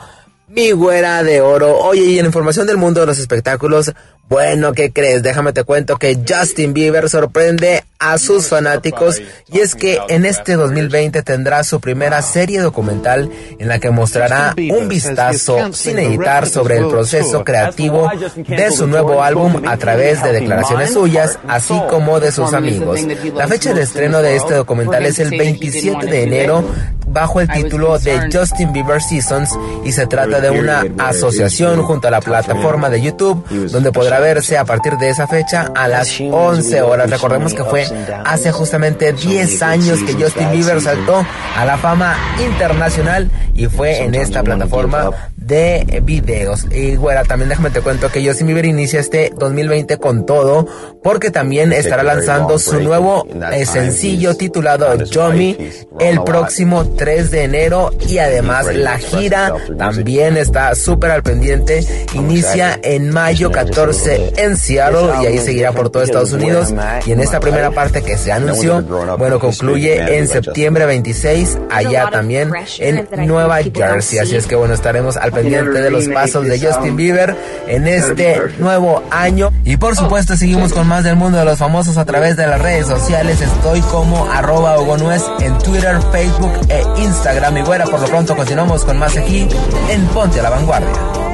Mi 0.49 0.71
güera 0.71 1.23
de 1.23 1.39
oro. 1.39 1.77
Oye, 1.77 2.03
y 2.07 2.19
en 2.19 2.25
información 2.25 2.67
del 2.67 2.75
mundo 2.75 2.99
de 2.99 3.05
los 3.05 3.19
espectáculos, 3.19 3.93
bueno, 4.29 4.73
¿qué 4.73 4.91
crees? 4.91 5.23
Déjame 5.23 5.53
te 5.53 5.63
cuento 5.63 5.97
que 5.97 6.17
Justin 6.27 6.73
Bieber 6.73 7.09
sorprende 7.09 7.83
a 7.97 8.17
sus 8.17 8.47
fanáticos 8.47 9.21
y 9.51 9.59
es 9.59 9.75
que 9.75 9.99
en 10.07 10.23
este 10.23 10.53
2020 10.53 11.21
tendrá 11.21 11.63
su 11.65 11.81
primera 11.81 12.21
serie 12.21 12.61
documental 12.61 13.29
en 13.57 13.67
la 13.67 13.79
que 13.79 13.89
mostrará 13.89 14.55
un 14.55 14.87
vistazo 14.87 15.73
sin 15.73 15.99
editar 15.99 16.47
sobre 16.47 16.77
el 16.77 16.87
proceso 16.87 17.43
creativo 17.43 18.09
de 18.47 18.71
su 18.71 18.87
nuevo 18.87 19.21
álbum 19.21 19.63
a 19.67 19.75
través 19.77 20.23
de 20.23 20.31
declaraciones 20.31 20.93
suyas, 20.93 21.39
así 21.47 21.77
como 21.89 22.21
de 22.21 22.31
sus 22.31 22.53
amigos. 22.53 23.01
La 23.35 23.47
fecha 23.47 23.73
de 23.73 23.81
estreno 23.81 24.21
de 24.21 24.35
este 24.35 24.53
documental 24.53 25.05
es 25.05 25.19
el 25.19 25.31
27 25.31 26.05
de 26.05 26.23
enero 26.23 26.63
bajo 27.11 27.41
el 27.41 27.49
título 27.49 27.97
de 27.99 28.29
Justin 28.31 28.71
Bieber 28.71 29.01
Seasons 29.01 29.57
y 29.83 29.91
se 29.91 30.07
trata 30.07 30.39
de 30.39 30.51
una 30.51 30.85
asociación 30.99 31.81
junto 31.83 32.07
a 32.07 32.11
la 32.11 32.21
plataforma 32.21 32.89
de 32.89 33.01
YouTube 33.01 33.43
donde 33.71 33.91
podrá 33.91 34.18
verse 34.19 34.57
a 34.57 34.65
partir 34.65 34.97
de 34.97 35.09
esa 35.09 35.27
fecha 35.27 35.71
a 35.75 35.87
las 35.87 36.19
11 36.19 36.81
horas. 36.81 37.09
Recordemos 37.09 37.53
que 37.53 37.63
fue 37.63 37.85
hace 38.25 38.51
justamente 38.51 39.13
10 39.13 39.61
años 39.61 39.99
que 40.03 40.13
Justin 40.13 40.51
Bieber 40.51 40.81
saltó 40.81 41.25
a 41.55 41.65
la 41.65 41.77
fama 41.77 42.15
internacional 42.43 43.29
y 43.53 43.67
fue 43.67 44.03
en 44.03 44.15
esta 44.15 44.43
plataforma 44.43 45.11
de 45.49 46.01
videos. 46.03 46.67
Y 46.71 46.95
bueno, 46.95 47.21
también 47.27 47.49
déjame 47.49 47.71
te 47.71 47.81
cuento 47.81 48.09
que 48.09 48.25
Justin 48.25 48.47
Bieber 48.47 48.65
inicia 48.65 48.99
este 48.99 49.31
2020 49.35 49.97
con 49.97 50.25
todo 50.25 50.67
porque 51.03 51.31
también 51.31 51.73
estará 51.73 52.03
lanzando 52.03 52.59
su 52.59 52.79
nuevo 52.79 53.27
eh, 53.51 53.65
sencillo 53.65 54.35
titulado 54.35 54.95
Yomi 55.03 55.57
el 55.99 56.23
próximo 56.23 56.85
3 56.95 57.31
de 57.31 57.43
enero. 57.43 57.91
Y 58.07 58.19
además 58.19 58.73
la 58.73 58.97
gira 58.97 59.53
también 59.77 60.37
está 60.37 60.75
súper 60.75 61.11
al 61.11 61.23
pendiente. 61.23 61.83
Inicia 62.13 62.79
en 62.83 63.09
mayo 63.09 63.51
14 63.51 64.08
en 64.15 64.57
Seattle 64.57 65.09
y 65.21 65.25
ahí 65.25 65.37
seguirá 65.39 65.71
por 65.71 65.89
todo 65.89 66.03
Estados 66.03 66.33
Unidos 66.33 66.73
y 67.05 67.11
en 67.11 67.19
esta 67.19 67.39
primera 67.39 67.71
parte 67.71 68.01
que 68.01 68.17
se 68.17 68.31
anunció, 68.31 68.81
bueno, 69.17 69.39
concluye 69.39 70.17
en 70.17 70.27
septiembre 70.27 70.85
26 70.85 71.57
allá 71.69 72.09
también 72.11 72.51
en 72.79 73.07
Nueva 73.27 73.59
Jersey. 73.63 74.19
Así 74.19 74.35
es 74.35 74.47
que 74.47 74.55
bueno, 74.55 74.73
estaremos 74.73 75.17
al 75.17 75.31
pendiente 75.31 75.81
de 75.81 75.91
los 75.91 76.07
pasos 76.07 76.45
de 76.45 76.59
Justin 76.59 76.95
Bieber 76.95 77.35
en 77.67 77.87
este 77.87 78.41
nuevo 78.59 79.03
año. 79.11 79.51
Y 79.63 79.77
por 79.77 79.95
supuesto 79.95 80.35
seguimos 80.35 80.73
con 80.73 80.87
más 80.87 81.03
del 81.03 81.15
mundo 81.15 81.37
de 81.37 81.45
los 81.45 81.57
famosos 81.57 81.97
a 81.97 82.05
través 82.05 82.35
de 82.35 82.47
las 82.47 82.61
redes 82.61 82.87
sociales. 82.87 83.41
Estoy 83.41 83.81
como 83.81 84.29
arroba 84.31 84.77
Nuez 84.97 85.23
en 85.41 85.57
Twitter, 85.59 85.97
Facebook 86.11 86.53
e 86.69 86.83
Instagram. 87.01 87.57
Y 87.57 87.61
bueno, 87.61 87.85
por 87.85 87.99
lo 87.99 88.07
pronto 88.07 88.35
continuamos 88.35 88.83
con 88.85 88.97
más 88.97 89.15
aquí 89.17 89.47
en 89.89 90.05
Ponte 90.07 90.39
a 90.39 90.43
la 90.43 90.49
Vanguardia. 90.49 91.28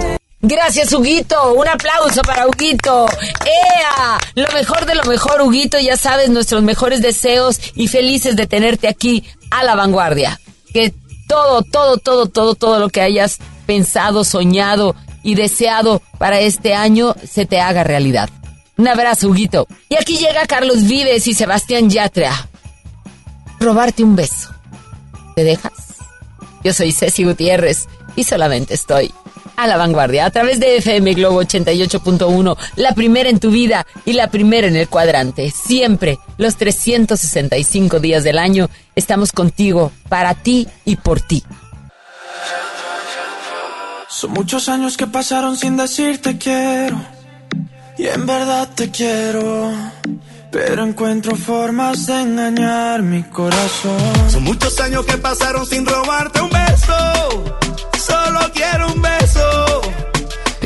Gracias, 0.48 0.94
Huguito. 0.94 1.54
Un 1.54 1.68
aplauso 1.68 2.22
para 2.22 2.48
Huguito. 2.48 3.08
¡Ea! 3.46 4.20
Lo 4.36 4.48
mejor 4.54 4.86
de 4.86 4.94
lo 4.94 5.04
mejor, 5.06 5.42
Huguito. 5.42 5.80
Ya 5.80 5.98
sabes, 5.98 6.30
nuestros 6.30 6.62
mejores 6.62 7.02
deseos 7.02 7.60
y 7.74 7.88
felices 7.88 8.36
de 8.36 8.46
tenerte 8.46 8.88
aquí 8.88 9.24
a 9.50 9.64
la 9.64 9.74
vanguardia. 9.74 10.40
Que 10.72 10.94
todo, 11.28 11.64
todo, 11.64 11.98
todo, 11.98 12.28
todo, 12.28 12.54
todo 12.54 12.78
lo 12.78 12.90
que 12.90 13.02
hayas 13.02 13.40
pensado, 13.66 14.24
soñado 14.24 14.96
y 15.24 15.34
deseado 15.34 16.04
para 16.20 16.40
este 16.40 16.76
año 16.76 17.16
se 17.28 17.48
te 17.48 17.60
haga 17.60 17.84
realidad. 17.84 18.30
Un 18.78 18.88
abrazo, 18.88 19.30
Huguito. 19.30 19.68
Y 19.90 19.96
aquí 19.96 20.18
llega 20.18 20.46
Carlos 20.46 20.84
Vives 20.84 21.26
y 21.28 21.34
Sebastián 21.34 21.90
Yatra. 21.90 22.50
Robarte 23.60 24.04
un 24.04 24.16
beso. 24.16 24.54
¿Te 25.36 25.44
dejas? 25.44 25.74
Yo 26.64 26.72
soy 26.72 26.92
Ceci 26.92 27.24
Gutiérrez 27.24 27.88
y 28.16 28.26
solamente 28.26 28.76
estoy 28.76 29.12
a 29.56 29.68
la 29.68 29.78
vanguardia 29.78 30.26
a 30.26 30.30
través 30.30 30.60
de 30.60 30.78
FM 30.78 31.14
Globo 31.14 31.42
88.1, 31.42 32.58
la 32.76 32.94
primera 32.94 33.30
en 33.30 33.40
tu 33.40 33.52
vida 33.52 33.86
y 34.06 34.14
la 34.14 34.30
primera 34.30 34.68
en 34.68 34.76
el 34.76 34.88
cuadrante. 34.88 35.52
Siempre, 35.52 36.20
los 36.38 36.56
365 36.56 38.00
días 38.00 38.24
del 38.24 38.38
año, 38.38 38.70
estamos 38.96 39.32
contigo, 39.32 39.92
para 40.10 40.34
ti 40.34 40.68
y 40.86 40.96
por 40.98 41.22
ti. 41.22 41.44
Son 44.08 44.32
muchos 44.32 44.70
años 44.70 44.96
que 44.96 45.08
pasaron 45.08 45.58
sin 45.58 45.76
decirte 45.76 46.38
quiero. 46.38 47.02
Y 47.98 48.08
en 48.08 48.26
verdad 48.26 48.70
te 48.74 48.90
quiero. 48.90 49.72
Pero 50.52 50.86
encuentro 50.86 51.36
formas 51.36 52.08
de 52.08 52.22
engañar 52.22 53.02
mi 53.02 53.24
corazón. 53.24 54.30
Son 54.30 54.44
muchos 54.44 54.80
años 54.80 55.06
que 55.06 55.18
pasaron 55.18 55.66
sin 55.66 55.86
robarte 55.86 56.42
un 56.42 56.50
beso. 56.50 57.54
Solo 58.00 58.40
quiero 58.54 58.88
un 58.94 59.02
beso. 59.02 59.25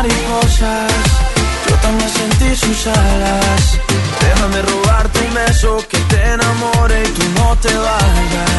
mariposas, 0.00 0.92
yo 1.68 1.74
también 1.76 2.08
sentí 2.08 2.56
sus 2.56 2.86
alas. 2.86 3.78
Déjame 4.20 4.62
robarte 4.62 5.18
un 5.28 5.34
beso 5.34 5.76
que 5.90 5.98
te 5.98 6.22
enamore 6.32 7.02
y 7.02 7.08
tú 7.12 7.22
no 7.36 7.56
te 7.56 7.74
vayas. 7.74 8.49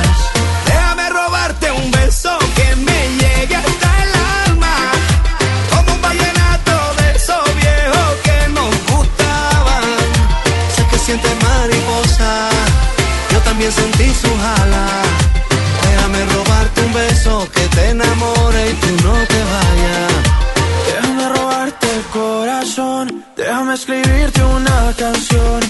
Canción, 25.01 25.60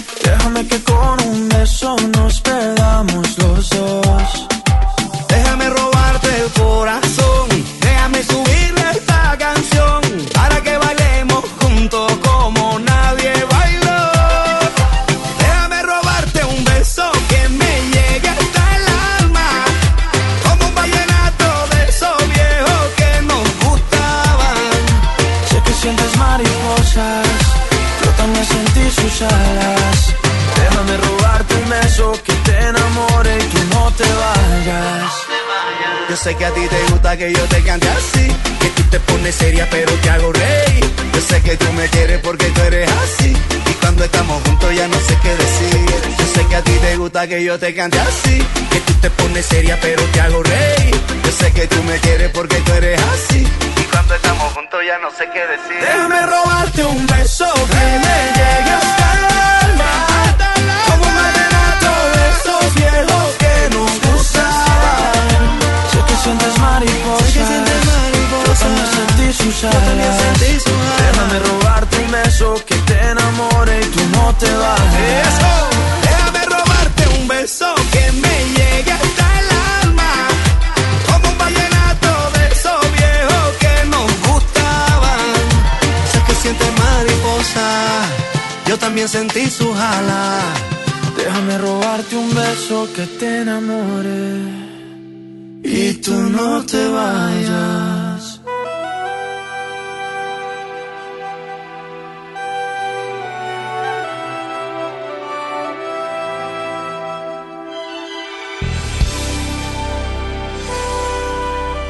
que 47.32 47.44
yo 47.44 47.58
te 47.58 47.74
cante 47.74 47.98
así. 47.98 48.44
Que 48.70 48.80
tú 48.80 48.92
te 49.00 49.08
pones 49.08 49.46
seria, 49.46 49.78
pero 49.80 50.02
te 50.12 50.20
hago 50.20 50.42
reír. 50.42 50.94
Yo 51.24 51.32
sé 51.32 51.50
que 51.52 51.66
tú 51.66 51.82
me 51.84 51.96
quieres 52.00 52.30
porque 52.30 52.56
tú 52.56 52.72
eres 52.74 53.00
así. 53.14 53.40
Y 53.80 53.84
cuando 53.90 54.14
estamos 54.14 54.52
juntos 54.52 54.80
ya 54.86 54.98
no 54.98 55.10
sé 55.16 55.24
qué 55.32 55.40
decir. 55.54 55.80
Déjame 55.80 56.26
robarte 56.26 56.84
un 56.84 57.06
beso 57.06 57.46
que 57.72 57.84
me 58.04 58.18
llegue 58.38 58.72
hasta 58.80 59.06
el 59.16 59.24
alma. 59.64 59.92
Como 60.88 61.04
un 61.08 61.14
vallenato 61.22 61.92
de 62.14 62.22
esos 62.34 62.74
viejos 62.74 63.26
que 63.42 63.54
nos 63.76 63.92
gustaban. 64.12 65.24
Sé 65.90 65.98
que 66.08 66.16
sientes 66.24 66.58
mariposa. 66.58 67.24
Sé 67.24 67.38
que 67.38 67.46
sientes. 67.46 67.82
Yo 68.42 69.70
también 69.70 70.12
sentí 70.20 70.60
sus 70.60 70.74
alas. 70.74 71.02
Déjame 71.02 71.38
robarte 71.48 71.96
un 71.96 72.10
beso 72.10 72.62
que 72.66 72.74
te 72.74 72.98
enamore 73.10 73.80
y 73.80 73.84
tú 73.86 74.00
no 74.16 74.34
te 74.34 74.50
vayas. 74.52 75.21
También 88.92 89.08
sentí 89.08 89.48
sus 89.48 89.74
alas. 89.74 90.44
Déjame 91.16 91.56
robarte 91.56 92.14
un 92.14 92.28
beso 92.28 92.86
que 92.94 93.06
te 93.06 93.40
enamore 93.40 94.42
y 95.64 95.94
tú 95.94 96.12
no 96.12 96.62
te 96.66 96.88
vayas. 96.88 98.40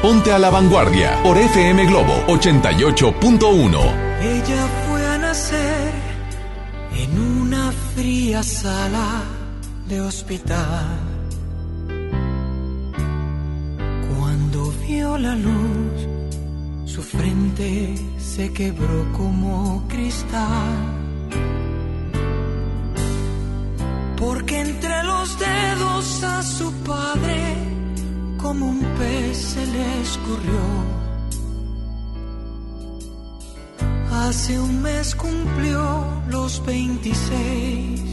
Ponte 0.01 0.31
a 0.31 0.39
la 0.39 0.49
vanguardia 0.49 1.21
por 1.21 1.37
FM 1.37 1.85
Globo 1.85 2.13
88.1. 2.27 4.13
Ella 4.21 4.67
fue 4.87 4.92
sala 8.43 9.23
de 9.87 10.01
hospital. 10.01 10.85
Cuando 14.17 14.71
vio 14.85 15.17
la 15.17 15.35
luz, 15.35 15.97
su 16.85 17.01
frente 17.01 17.95
se 18.17 18.51
quebró 18.51 19.11
como 19.13 19.85
cristal. 19.87 20.75
Porque 24.17 24.59
entre 24.59 25.03
los 25.03 25.37
dedos 25.39 26.23
a 26.23 26.43
su 26.43 26.71
padre, 26.83 27.55
como 28.37 28.67
un 28.67 28.81
pez 28.97 29.37
se 29.37 29.65
le 29.65 30.01
escurrió. 30.01 30.93
Hace 34.11 34.59
un 34.59 34.81
mes 34.81 35.15
cumplió 35.15 36.05
los 36.29 36.63
26, 36.65 38.12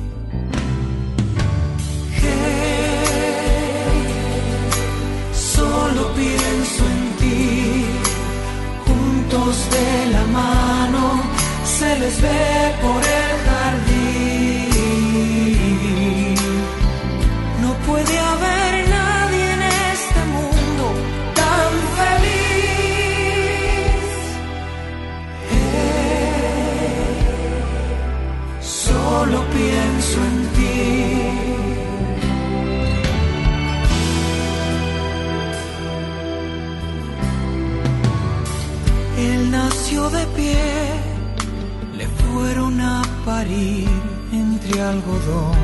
Algodón. 44.91 45.57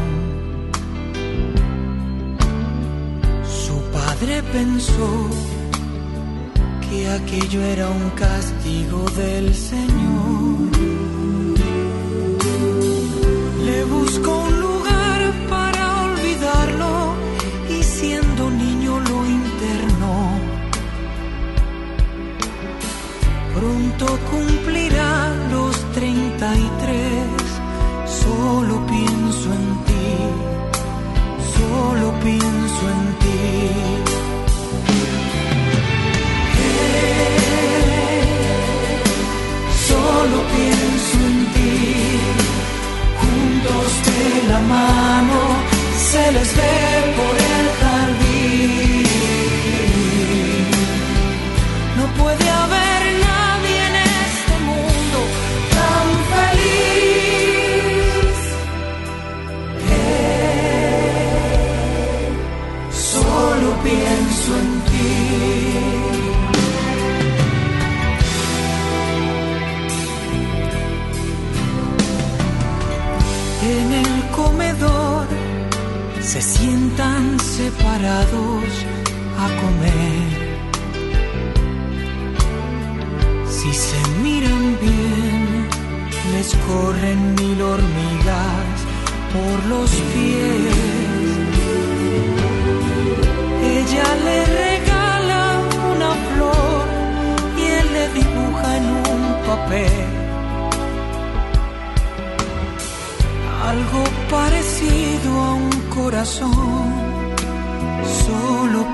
Su 3.64 3.76
padre 3.98 4.42
pensó 4.56 5.12
que 6.86 7.00
aquello 7.20 7.62
era 7.62 7.90
un 7.90 8.10
castigo 8.12 9.00
del 9.22 9.54
Señor. 9.54 10.72
Le 13.68 13.80
buscó 13.96 14.32
un 14.50 14.56
lugar 14.68 15.22
para 15.50 15.82
olvidarlo 16.06 16.94
y 17.76 17.84
siendo 17.84 18.50
niño 18.50 18.94
lo 19.10 19.18
internó. 19.40 20.18
Pronto 23.56 24.06
cumplirá 24.32 25.36
los 25.52 25.76
33, 25.94 27.48
solo 28.24 28.77
pienso 32.24 32.84
en 32.96 33.04
ti. 33.22 33.40
Solo 39.88 40.38
pienso 40.56 41.18
en 41.30 41.38
ti, 41.54 41.76
juntos 43.20 43.90
de 44.08 44.48
la 44.52 44.60
mano, 44.60 45.40
se 46.10 46.32
les 46.32 46.56
ve 46.58 47.17
separados 77.58 78.72
a 79.44 79.48
comer. 79.62 80.30
Si 83.58 83.72
se 83.74 84.00
miran 84.24 84.66
bien, 84.86 85.44
les 86.34 86.50
corren 86.68 87.20
mil 87.42 87.60
hormigas 87.72 88.76
por 89.36 89.56
los 89.74 89.90
pies. 90.12 90.76
Ella 93.78 94.08
le 94.28 94.38
regala 94.64 95.44
una 95.94 96.12
flor 96.30 96.86
y 97.62 97.64
él 97.80 97.88
le 97.98 98.06
dibuja 98.20 98.68
en 98.80 98.86
un 99.14 99.24
papel. 99.50 100.06
Algo 103.72 104.02
parecido 104.30 105.30
a 105.48 105.54
un 105.66 105.72
corazón. 105.98 107.07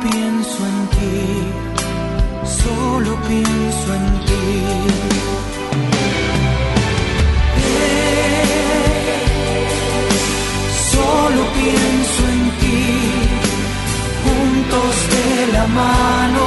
Pienso 0.01 0.59
en 0.65 0.87
ti, 0.95 1.17
solo 2.45 3.11
pienso 3.27 3.93
en 3.95 4.05
ti. 4.25 4.43
Solo 10.91 11.41
pienso 11.59 12.21
en 12.35 12.43
ti, 12.59 12.83
juntos 14.23 14.93
de 15.13 15.27
la 15.53 15.65
mano, 15.67 16.45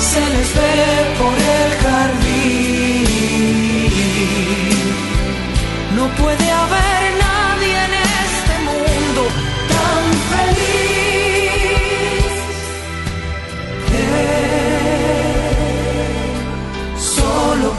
se 0.00 0.20
les 0.34 0.48
ve 0.58 0.74
por 1.18 1.36
el 1.58 1.70
jardín. 1.84 3.06
No 5.96 6.04
puede 6.20 6.46
haber 6.50 6.97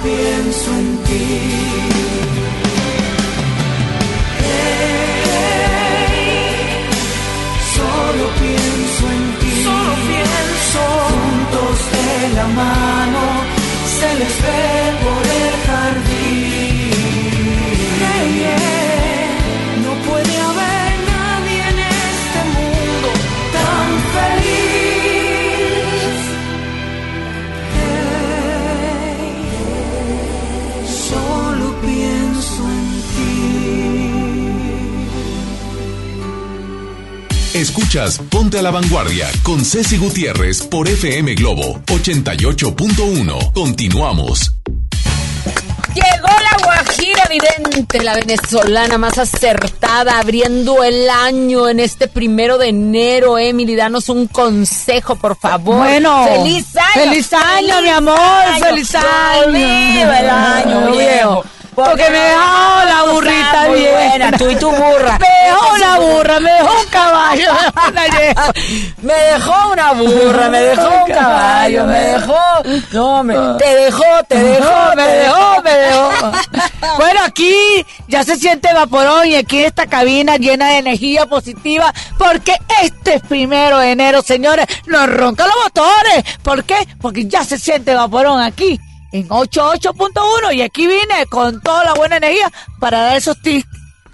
pienso 0.04 0.72
en 0.72 0.98
ti. 1.06 1.28
Solo 7.76 8.26
pienso 8.42 9.04
en 9.16 9.26
ti. 9.40 9.64
Solo 9.64 9.94
pienso. 10.08 10.82
Juntos 11.10 11.78
de 11.94 12.36
la 12.36 12.48
mano 12.48 13.24
se 14.00 14.10
les 14.20 14.36
ve 14.44 14.64
por 15.04 15.24
el 15.42 15.54
jardín. 15.68 16.49
Escuchas 37.90 38.20
Ponte 38.30 38.60
a 38.60 38.61
la 38.61 38.70
Vanguardia 38.70 39.28
con 39.41 39.66
Ceci 39.66 39.98
Gutiérrez 39.98 40.61
por 40.61 40.88
FM 40.88 41.34
Globo 41.34 41.82
88.1. 41.88 43.52
Continuamos. 43.52 44.53
Llegó 45.95 46.28
la 46.28 46.64
Guajira 46.64 47.24
Vidente, 47.28 48.03
la 48.03 48.14
venezolana 48.14 48.99
más 48.99 49.18
acertada, 49.18 50.20
abriendo 50.20 50.84
el 50.84 51.10
año 51.10 51.68
en 51.68 51.80
este 51.80 52.07
primero 52.07 52.60
de 52.60 52.68
enero. 52.68 53.40
Emily, 53.40 53.76
danos 53.76 54.07
un 54.10 54.28
consejo, 54.28 55.16
por 55.16 55.36
favor. 55.36 55.78
Bueno, 55.78 56.28
feliz 56.28 56.68
año. 56.76 57.10
feliz 57.10 57.34
año, 57.34 57.82
mi 57.82 57.90
amor, 57.90 58.20
feliz 58.60 58.94
año. 58.94 59.52
Viva 59.52 60.20
el 60.20 60.30
año, 60.30 60.91
viejo. 60.91 61.44
Porque 61.85 62.10
me 62.10 62.19
dejó 62.19 62.85
la 62.85 63.11
burrita 63.11 63.64
muy 63.68 63.80
bien. 63.80 63.93
buena, 63.93 64.38
tú 64.38 64.49
y 64.49 64.56
tu 64.56 64.72
burra. 64.72 65.19
Me 65.30 65.45
dejó 65.53 65.76
una 65.76 65.97
burra, 65.97 66.39
me 66.39 66.51
dejó 66.51 66.73
un 66.77 66.89
caballo, 66.91 67.51
me 69.01 69.14
dejó 69.14 69.72
una 69.72 69.93
burra, 69.93 70.49
me 70.49 70.61
dejó 70.61 70.89
un 71.06 71.11
caballo, 71.11 71.85
me 71.85 71.99
dejó. 71.99 72.39
No, 72.91 73.23
me, 73.23 73.35
te 73.57 73.76
dejó, 73.76 74.03
te 74.27 74.35
dejó, 74.38 74.95
me 74.95 75.07
dejó, 75.07 75.61
me 75.64 75.72
dejó. 75.72 76.11
Bueno, 76.97 77.22
aquí 77.26 77.56
ya 78.07 78.23
se 78.23 78.35
siente 78.35 78.73
vaporón 78.73 79.27
y 79.27 79.35
aquí 79.35 79.64
esta 79.64 79.88
cabina 79.88 80.38
llena 80.38 80.69
de 80.69 80.77
energía 80.77 81.26
positiva 81.26 81.93
porque 82.18 82.56
este 82.81 83.15
es 83.15 83.22
primero 83.22 83.80
de 83.80 83.91
enero, 83.91 84.22
señores. 84.22 84.65
Nos 84.85 85.07
roncan 85.10 85.47
los 85.47 85.57
motores. 85.64 86.23
¿Por 86.43 86.64
qué? 86.64 86.88
Porque 87.01 87.26
ya 87.26 87.43
se 87.43 87.57
siente 87.57 87.93
vaporón 87.93 88.41
aquí 88.41 88.80
en 89.11 89.27
88.1 89.27 90.53
y 90.53 90.61
aquí 90.61 90.88
vine 90.88 91.26
con 91.30 91.61
toda 91.61 91.84
la 91.84 91.94
buena 91.94 92.18
energía 92.18 92.52
para 92.80 93.02
dar 93.02 93.18
esos 93.18 93.40
tips 93.41 93.68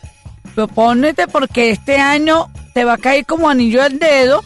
Propónete 0.56 1.28
porque 1.28 1.70
este 1.70 1.98
año 1.98 2.46
te 2.72 2.86
va 2.86 2.94
a 2.94 2.98
caer 2.98 3.26
como 3.26 3.50
anillo 3.50 3.82
al 3.82 3.98
dedo 3.98 4.42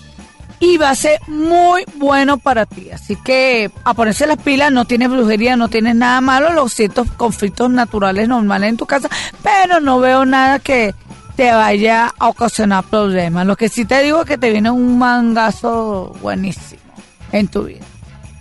y 0.58 0.76
va 0.76 0.90
a 0.90 0.94
ser 0.96 1.20
muy 1.28 1.84
bueno 1.94 2.36
para 2.36 2.66
ti. 2.66 2.90
Así 2.90 3.14
que 3.14 3.70
a 3.84 3.94
ponerse 3.94 4.26
las 4.26 4.38
pilas, 4.38 4.72
no 4.72 4.86
tienes 4.86 5.08
brujería, 5.08 5.56
no 5.56 5.68
tienes 5.68 5.94
nada 5.94 6.20
malo, 6.20 6.52
los 6.52 6.74
ciertos 6.74 7.12
conflictos 7.12 7.70
naturales 7.70 8.28
normales 8.28 8.70
en 8.70 8.76
tu 8.76 8.86
casa, 8.86 9.08
pero 9.44 9.80
no 9.80 10.00
veo 10.00 10.26
nada 10.26 10.58
que 10.58 10.96
te 11.36 11.52
vaya 11.52 12.12
a 12.18 12.28
ocasionar 12.28 12.82
problemas. 12.82 13.46
Lo 13.46 13.54
que 13.54 13.68
sí 13.68 13.84
te 13.84 14.02
digo 14.02 14.22
es 14.22 14.26
que 14.26 14.36
te 14.36 14.50
viene 14.50 14.68
un 14.68 14.98
mangazo 14.98 16.12
buenísimo 16.20 16.82
en 17.30 17.46
tu 17.46 17.62
vida. 17.66 17.86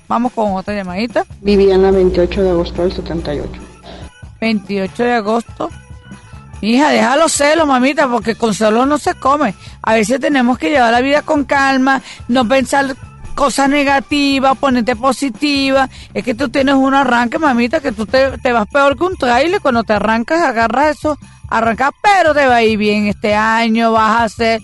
Vamos 0.08 0.34
con 0.34 0.54
otra 0.54 0.74
llamadita. 0.74 1.24
Viviana 1.42 1.92
28 1.92 2.42
de 2.42 2.50
agosto 2.50 2.82
del 2.82 2.94
78. 2.94 3.62
28 4.42 5.04
de 5.04 5.14
agosto. 5.14 5.70
Hija, 6.62 6.90
deja 6.90 7.16
los 7.16 7.32
celos, 7.32 7.68
mamita, 7.68 8.08
porque 8.08 8.36
con 8.36 8.54
celos 8.54 8.88
no 8.88 8.98
se 8.98 9.14
come. 9.14 9.56
A 9.82 9.94
veces 9.94 10.20
tenemos 10.20 10.58
que 10.58 10.70
llevar 10.70 10.92
la 10.92 11.02
vida 11.02 11.22
con 11.22 11.46
calma, 11.46 12.02
no 12.28 12.48
pensar 12.48 12.96
cosas 13.34 13.70
negativas, 13.70 14.58
ponerte 14.58 14.98
positiva. 14.98 15.90
Es 16.14 16.26
que 16.26 16.36
tú 16.36 16.50
tienes 16.50 16.76
un 16.76 16.94
arranque, 16.94 17.40
mamita, 17.40 17.80
que 17.80 17.94
tú 17.94 18.06
te, 18.06 18.38
te 18.40 18.52
vas 18.52 18.68
peor 18.68 18.98
que 18.98 19.06
un 19.06 19.16
trailer. 19.16 19.62
Cuando 19.62 19.84
te 19.84 19.94
arrancas, 19.94 20.42
agarras 20.42 20.98
eso, 20.98 21.18
arrancas, 21.50 21.92
pero 22.04 22.34
te 22.34 22.46
va 22.46 22.56
a 22.56 22.64
ir 22.64 22.78
bien 22.78 23.08
este 23.08 23.34
año, 23.36 23.94
vas 23.94 24.20
a 24.20 24.24
hacer... 24.26 24.62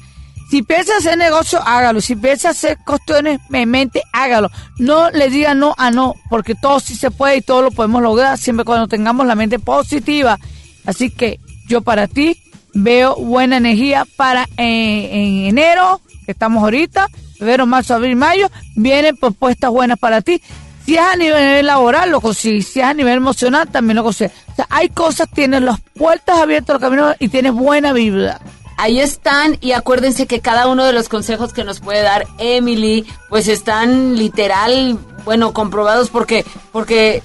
Si 0.51 0.61
piensas 0.61 0.97
hacer 0.97 1.17
negocio, 1.17 1.59
hágalo. 1.65 2.01
Si 2.01 2.15
piensas 2.15 2.57
hacer 2.57 2.77
cuestiones 2.85 3.39
en 3.51 3.69
mente, 3.69 4.03
hágalo. 4.13 4.51
No 4.77 5.09
le 5.09 5.29
diga 5.29 5.55
no 5.55 5.73
a 5.77 5.89
no, 5.89 6.13
porque 6.29 6.53
todo 6.53 6.79
sí 6.79 6.95
se 6.95 7.09
puede 7.09 7.37
y 7.37 7.41
todo 7.41 7.63
lo 7.63 7.71
podemos 7.71 8.01
lograr 8.03 8.37
siempre 8.37 8.63
cuando 8.63 8.87
tengamos 8.87 9.25
la 9.25 9.35
mente 9.35 9.57
positiva. 9.57 10.37
Así 10.85 11.09
que 11.09 11.39
yo 11.67 11.81
para 11.81 12.07
ti 12.07 12.41
veo 12.73 13.15
buena 13.15 13.57
energía 13.57 14.05
para 14.15 14.43
eh, 14.57 15.09
en 15.11 15.45
enero, 15.47 16.01
que 16.25 16.31
estamos 16.31 16.63
ahorita, 16.63 17.07
febrero, 17.37 17.65
marzo, 17.65 17.95
abril, 17.95 18.15
mayo, 18.15 18.49
vienen 18.75 19.17
propuestas 19.17 19.71
buenas 19.71 19.97
para 19.97 20.21
ti. 20.21 20.41
Si 20.85 20.95
es 20.95 21.01
a 21.01 21.15
nivel 21.15 21.65
laboral, 21.65 22.11
lo 22.11 22.21
consigues. 22.21 22.67
Si 22.67 22.79
es 22.79 22.85
a 22.85 22.93
nivel 22.93 23.17
emocional, 23.17 23.67
también 23.67 23.95
lo 23.95 24.03
consigues. 24.03 24.33
O 24.51 24.55
sea, 24.55 24.67
hay 24.69 24.89
cosas, 24.89 25.27
tienes 25.33 25.63
las 25.63 25.79
puertas 25.81 26.37
abiertas 26.37 26.75
al 26.75 26.81
camino 26.81 27.15
y 27.17 27.29
tienes 27.29 27.53
buena 27.53 27.91
vibra. 27.91 28.39
Ahí 28.77 28.99
están 28.99 29.57
y 29.61 29.71
acuérdense 29.71 30.27
que 30.27 30.41
cada 30.41 30.67
uno 30.67 30.83
de 30.85 30.91
los 30.91 31.07
consejos 31.07 31.53
que 31.53 31.63
nos 31.63 31.79
puede 31.79 32.01
dar 32.01 32.27
Emily, 32.37 33.05
pues 33.29 33.47
están 33.47 34.17
literal, 34.17 34.99
bueno, 35.23 35.53
comprobados 35.53 36.09
porque, 36.09 36.45
porque, 36.73 37.23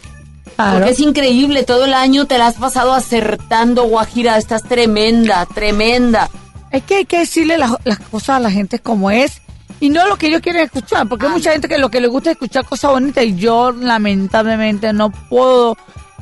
Claro. 0.60 0.78
porque 0.78 0.92
es 0.92 1.00
increíble. 1.00 1.64
Todo 1.64 1.86
el 1.86 1.94
año 1.94 2.26
te 2.26 2.38
la 2.38 2.48
has 2.48 2.56
pasado 2.56 2.92
acertando, 2.92 3.84
Guajira. 3.84 4.36
Estás 4.36 4.62
tremenda, 4.62 5.46
tremenda. 5.46 6.28
Es 6.70 6.82
que 6.84 6.96
hay 6.96 7.04
que 7.04 7.20
decirle 7.20 7.58
las, 7.58 7.72
las 7.84 7.98
cosas 7.98 8.36
a 8.36 8.40
la 8.40 8.50
gente 8.50 8.78
como 8.78 9.10
es 9.10 9.40
y 9.80 9.88
no 9.88 10.06
lo 10.06 10.16
que 10.16 10.26
ellos 10.26 10.42
quieren 10.42 10.62
escuchar, 10.62 11.08
porque 11.08 11.26
hay 11.26 11.32
mucha 11.32 11.52
gente 11.52 11.66
que 11.66 11.78
lo 11.78 11.90
que 11.90 12.00
le 12.00 12.08
gusta 12.08 12.30
es 12.30 12.34
escuchar 12.34 12.66
cosas 12.66 12.90
bonitas 12.90 13.24
y 13.24 13.34
yo 13.34 13.72
lamentablemente 13.72 14.92
no 14.92 15.10
puedo 15.10 15.76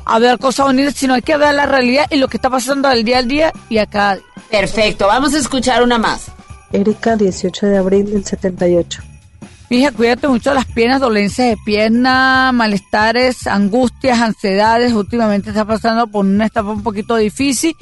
hablar 0.05 0.39
cosas 0.39 0.67
bonitas, 0.67 0.95
sino 0.95 1.13
hay 1.13 1.21
que 1.21 1.35
ver 1.35 1.53
la 1.53 1.65
realidad 1.65 2.05
y 2.09 2.15
lo 2.15 2.29
que 2.29 2.37
está 2.37 2.49
pasando 2.49 2.87
del 2.87 3.03
día 3.03 3.17
al 3.17 3.27
día 3.27 3.53
y 3.67 3.77
acá. 3.77 4.17
Perfecto, 4.49 5.07
vamos 5.07 5.33
a 5.33 5.39
escuchar 5.39 5.83
una 5.83 5.97
más. 5.97 6.31
Erika 6.71 7.17
18 7.17 7.65
de 7.67 7.77
abril 7.77 8.11
del 8.11 8.25
78. 8.25 9.01
Fija, 9.69 9.91
cuídate 9.91 10.27
mucho 10.27 10.51
las 10.55 10.65
piernas, 10.65 10.99
dolencias 10.99 11.49
de 11.49 11.57
pierna, 11.63 12.51
malestares, 12.51 13.45
angustias, 13.45 14.19
ansiedades. 14.19 14.93
Últimamente 14.93 15.49
está 15.49 15.63
pasando 15.63 16.07
por 16.07 16.25
una 16.25 16.47
etapa 16.47 16.71
un 16.71 16.81
poquito 16.81 17.15
difícil. 17.15 17.75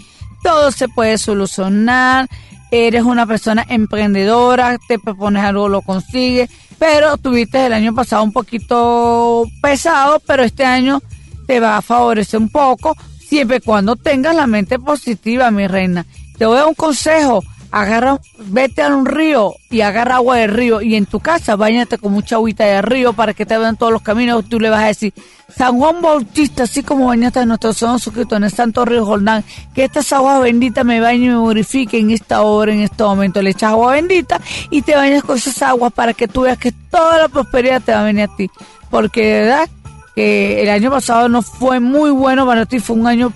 Todo 0.43 0.69
se 0.73 0.89
puede 0.89 1.17
solucionar. 1.17 2.27
Eres 2.71 3.03
una 3.03 3.25
persona 3.25 3.65
emprendedora, 3.69 4.77
te 4.89 4.99
propones 4.99 5.45
algo, 5.45 5.69
lo 5.69 5.81
consigues. 5.81 6.49
Pero 6.77 7.15
tuviste 7.15 7.65
el 7.65 7.71
año 7.71 7.95
pasado 7.95 8.21
un 8.21 8.33
poquito 8.33 9.45
pesado, 9.61 10.21
pero 10.27 10.43
este 10.43 10.65
año 10.65 11.01
te 11.47 11.61
va 11.61 11.77
a 11.77 11.81
favorecer 11.81 12.37
un 12.37 12.49
poco, 12.49 12.97
siempre 13.17 13.57
y 13.57 13.61
cuando 13.61 13.95
tengas 13.95 14.35
la 14.35 14.45
mente 14.45 14.77
positiva, 14.77 15.49
mi 15.51 15.67
reina. 15.67 16.05
Te 16.37 16.45
voy 16.45 16.57
a 16.57 16.59
dar 16.59 16.67
un 16.67 16.75
consejo 16.75 17.41
agarra, 17.71 18.19
vete 18.37 18.81
a 18.81 18.95
un 18.95 19.05
río 19.05 19.55
y 19.69 19.81
agarra 19.81 20.15
agua 20.15 20.37
del 20.37 20.51
río 20.51 20.81
y 20.81 20.95
en 20.95 21.05
tu 21.05 21.19
casa 21.19 21.55
bañate 21.55 21.97
con 21.97 22.13
mucha 22.13 22.35
agüita 22.35 22.65
del 22.65 22.83
río 22.83 23.13
para 23.13 23.33
que 23.33 23.45
te 23.45 23.57
vean 23.57 23.77
todos 23.77 23.91
los 23.91 24.01
caminos. 24.01 24.45
Tú 24.47 24.59
le 24.59 24.69
vas 24.69 24.83
a 24.83 24.87
decir, 24.87 25.13
San 25.55 25.77
Juan 25.77 26.01
Bautista, 26.01 26.63
así 26.63 26.83
como 26.83 27.07
bañaste 27.07 27.39
a 27.39 27.45
nuestro 27.45 27.73
Señor 27.73 27.99
Jesucristo 27.99 28.35
en 28.35 28.43
el 28.43 28.51
Santo 28.51 28.85
Río 28.85 29.05
Jordán, 29.05 29.43
que 29.73 29.85
estas 29.85 30.11
aguas 30.13 30.41
benditas 30.41 30.85
me 30.85 30.99
bañen 30.99 31.23
y 31.23 31.35
me 31.35 31.39
purifiquen 31.39 32.05
en 32.05 32.11
esta 32.11 32.41
hora, 32.41 32.73
en 32.73 32.81
este 32.81 33.03
momento. 33.03 33.41
Le 33.41 33.51
echas 33.51 33.71
agua 33.71 33.93
bendita 33.93 34.39
y 34.69 34.81
te 34.81 34.95
bañas 34.95 35.23
con 35.23 35.37
esas 35.37 35.61
aguas 35.61 35.91
para 35.93 36.13
que 36.13 36.27
tú 36.27 36.41
veas 36.41 36.57
que 36.57 36.71
toda 36.71 37.17
la 37.17 37.27
prosperidad 37.27 37.81
te 37.81 37.91
va 37.91 38.01
a 38.01 38.03
venir 38.03 38.29
a 38.29 38.35
ti. 38.35 38.49
Porque 38.89 39.25
de 39.25 39.41
verdad 39.41 39.69
que 40.15 40.63
el 40.63 40.69
año 40.69 40.89
pasado 40.89 41.29
no 41.29 41.41
fue 41.41 41.79
muy 41.79 42.11
bueno 42.11 42.45
para 42.45 42.65
ti, 42.65 42.79
fue 42.79 42.95
un 42.95 43.07
año 43.07 43.33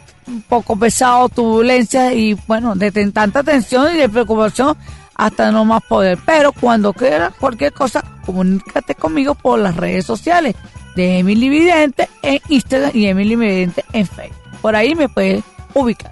poco 0.47 0.75
pesado, 0.75 1.29
turbulencia 1.29 2.13
y 2.13 2.33
bueno, 2.47 2.75
de 2.75 2.91
tanta 3.11 3.43
tensión 3.43 3.93
y 3.95 3.97
de 3.97 4.09
preocupación 4.09 4.75
hasta 5.15 5.51
no 5.51 5.65
más 5.65 5.83
poder. 5.83 6.17
Pero 6.25 6.51
cuando 6.51 6.93
quieras 6.93 7.33
cualquier 7.39 7.73
cosa, 7.73 8.03
comunícate 8.25 8.95
conmigo 8.95 9.35
por 9.35 9.59
las 9.59 9.75
redes 9.75 10.05
sociales 10.05 10.55
de 10.95 11.19
Emily 11.19 11.49
Vidente 11.49 12.09
en 12.21 12.39
Instagram 12.49 12.91
y 12.93 13.05
Emily 13.05 13.35
Vidente 13.35 13.85
en 13.93 14.07
Facebook. 14.07 14.37
Por 14.61 14.75
ahí 14.75 14.95
me 14.95 15.09
puedes 15.09 15.43
ubicar. 15.73 16.11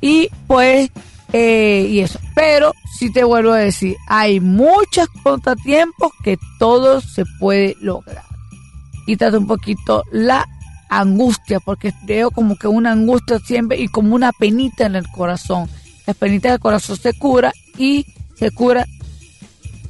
Y 0.00 0.28
pues, 0.46 0.90
eh, 1.32 1.86
y 1.90 2.00
eso. 2.00 2.18
Pero 2.34 2.72
si 2.98 3.12
te 3.12 3.24
vuelvo 3.24 3.52
a 3.52 3.58
decir, 3.58 3.96
hay 4.06 4.40
muchos 4.40 5.08
contratiempos 5.22 6.12
que 6.22 6.38
todo 6.58 7.00
se 7.00 7.24
puede 7.38 7.76
lograr. 7.80 8.24
Quítate 9.06 9.36
un 9.36 9.46
poquito 9.46 10.02
la 10.12 10.46
angustia, 10.98 11.60
porque 11.60 11.92
veo 12.04 12.30
como 12.30 12.56
que 12.56 12.68
una 12.68 12.92
angustia 12.92 13.38
siempre 13.38 13.80
y 13.80 13.88
como 13.88 14.14
una 14.14 14.32
penita 14.32 14.86
en 14.86 14.96
el 14.96 15.08
corazón. 15.08 15.68
La 16.06 16.14
penita 16.14 16.50
del 16.50 16.60
corazón 16.60 16.96
se 16.96 17.14
cura 17.14 17.52
y 17.78 18.06
se 18.36 18.50
cura 18.50 18.86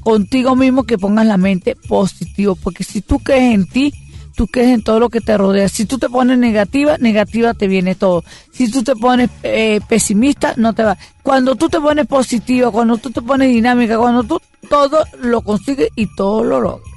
contigo 0.01 0.55
mismo 0.55 0.85
que 0.85 0.98
pongas 0.98 1.26
la 1.26 1.39
mente 1.39 1.76
positivo, 1.89 2.56
porque 2.56 2.85
si 2.85 3.01
tú 3.01 3.18
crees 3.18 3.55
en 3.55 3.66
ti, 3.66 3.93
tú 4.35 4.47
crees 4.47 4.70
en 4.70 4.82
todo 4.82 5.01
lo 5.01 5.09
que 5.09 5.20
te 5.20 5.36
rodea. 5.36 5.68
Si 5.68 5.86
tú 5.86 5.98
te 5.98 6.09
pones 6.09 6.39
negativa, 6.39 6.98
negativa 6.98 7.55
te 7.55 7.68
viene 7.68 7.94
todo. 7.94 8.24
Si 8.52 8.70
tú 8.70 8.82
te 8.82 8.94
pones 8.97 9.31
eh, 9.43 9.81
pesimista, 9.89 10.55
no 10.56 10.72
te 10.74 10.82
va. 10.82 10.98
Cuando 11.22 11.55
tú 11.55 11.68
te 11.68 11.81
pones 11.81 12.06
positiva, 12.06 12.70
cuando 12.70 12.98
tú 12.98 13.10
te 13.10 13.22
pones 13.22 13.48
dinámica, 13.48 13.97
cuando 13.98 14.24
tú 14.24 14.40
todo 14.68 15.05
lo 15.20 15.43
consigues 15.43 15.89
y 15.97 16.06
todo 16.14 16.44
lo 16.44 16.60
logras. 16.60 16.89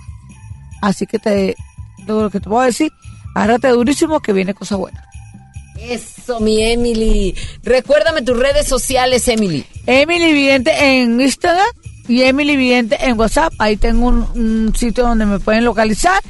Así 0.81 1.05
que 1.05 1.19
te, 1.19 1.55
lo 2.05 2.29
que 2.29 2.39
te 2.39 2.49
puedo 2.49 2.63
decir, 2.63 2.91
agárrate 3.37 3.67
durísimo 3.69 4.19
que 4.19 4.33
viene 4.33 4.53
cosa 4.53 4.75
buena. 4.75 5.03
Eso, 5.79 6.39
mi 6.39 6.63
Emily. 6.63 7.35
Recuérdame 7.63 8.21
tus 8.23 8.37
redes 8.37 8.67
sociales, 8.67 9.27
Emily. 9.27 9.63
Emily 9.85 10.33
Vidente 10.33 10.71
en 10.73 11.21
Instagram 11.21 11.67
y 12.07 12.23
Emily 12.23 12.55
Vidente 12.55 12.97
en 12.99 13.19
WhatsApp. 13.19 13.53
Ahí 13.59 13.77
tengo 13.77 14.07
un, 14.07 14.27
un 14.33 14.75
sitio 14.75 15.05
donde 15.05 15.25
me 15.25 15.39
pueden 15.39 15.63
localizar. 15.65 16.21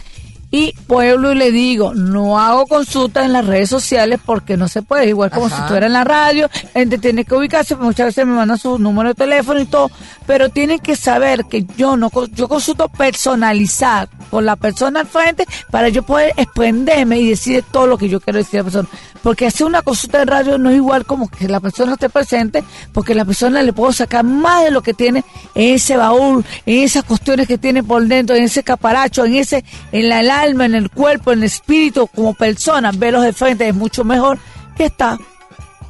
Y 0.50 0.74
pueblo 0.88 1.34
y 1.34 1.36
le 1.36 1.52
digo, 1.52 1.94
no 1.94 2.40
hago 2.40 2.68
consultas 2.68 3.26
en 3.26 3.34
las 3.34 3.46
redes 3.46 3.70
sociales 3.70 4.20
porque 4.26 4.56
no 4.56 4.70
se 4.70 4.82
puede, 4.82 5.10
igual 5.10 5.30
como 5.30 5.48
Ajá. 5.48 5.56
si 5.56 5.62
estuviera 5.64 5.88
en 5.88 5.94
la 5.94 6.06
radio, 6.06 6.50
gente 6.74 6.98
tiene 6.98 7.26
que 7.26 7.36
ubicarse, 7.36 7.76
muchas 7.76 8.08
veces 8.08 8.26
me 8.26 8.34
mandan 8.34 8.58
su 8.58 8.80
número 8.80 9.10
de 9.10 9.16
teléfono 9.16 9.60
y 9.60 9.66
todo, 9.66 9.92
pero 10.26 10.48
tienen 10.48 10.80
que 10.80 10.96
saber 10.96 11.46
que 11.46 11.66
yo 11.76 11.98
no 11.98 12.10
yo 12.34 12.48
consulto 12.48 12.88
personalizar 12.88 14.08
con 14.30 14.46
la 14.46 14.56
persona 14.56 15.02
al 15.02 15.08
frente 15.08 15.46
para 15.70 15.90
yo 15.90 16.04
poder 16.04 16.34
expenderme 16.38 17.20
y 17.20 17.30
decir 17.30 17.64
todo 17.70 17.88
lo 17.88 17.98
que 17.98 18.10
yo 18.10 18.20
quiero 18.20 18.40
decir 18.40 18.60
a 18.60 18.64
la 18.64 18.64
persona. 18.66 18.90
Porque 19.24 19.48
hacer 19.48 19.68
una 19.68 19.82
consulta 19.82 20.20
de 20.20 20.26
radio 20.26 20.58
no 20.58 20.70
es 20.70 20.78
igual 20.78 21.06
como 21.06 21.28
que 21.30 21.48
la 21.48 21.60
persona 21.60 21.94
esté 21.94 22.10
presente, 22.10 22.64
porque 22.94 23.16
la 23.16 23.26
persona 23.26 23.62
le 23.62 23.74
puedo 23.74 23.92
sacar 23.92 24.24
más 24.24 24.64
de 24.64 24.72
lo 24.72 24.82
que 24.82 24.94
tiene 24.94 25.26
en 25.56 25.76
ese 25.76 25.98
baúl, 25.98 26.46
en 26.66 26.84
esas 26.84 27.04
cuestiones 27.04 27.48
que 27.48 27.58
tiene 27.58 27.84
por 27.84 28.06
dentro, 28.06 28.36
en 28.36 28.44
ese 28.44 28.64
caparacho, 28.64 29.26
en 29.26 29.36
ese, 29.36 29.66
en 29.92 30.08
la, 30.10 30.24
alma, 30.42 30.66
en 30.66 30.76
el 30.76 30.90
cuerpo, 30.90 31.32
en 31.32 31.40
el 31.40 31.46
espíritu, 31.46 32.08
como 32.08 32.34
persona, 32.34 32.92
verlos 32.94 33.24
de 33.24 33.34
frente 33.34 33.68
es 33.68 33.76
mucho 33.76 34.04
mejor 34.04 34.40
que 34.76 34.86
está. 34.86 35.18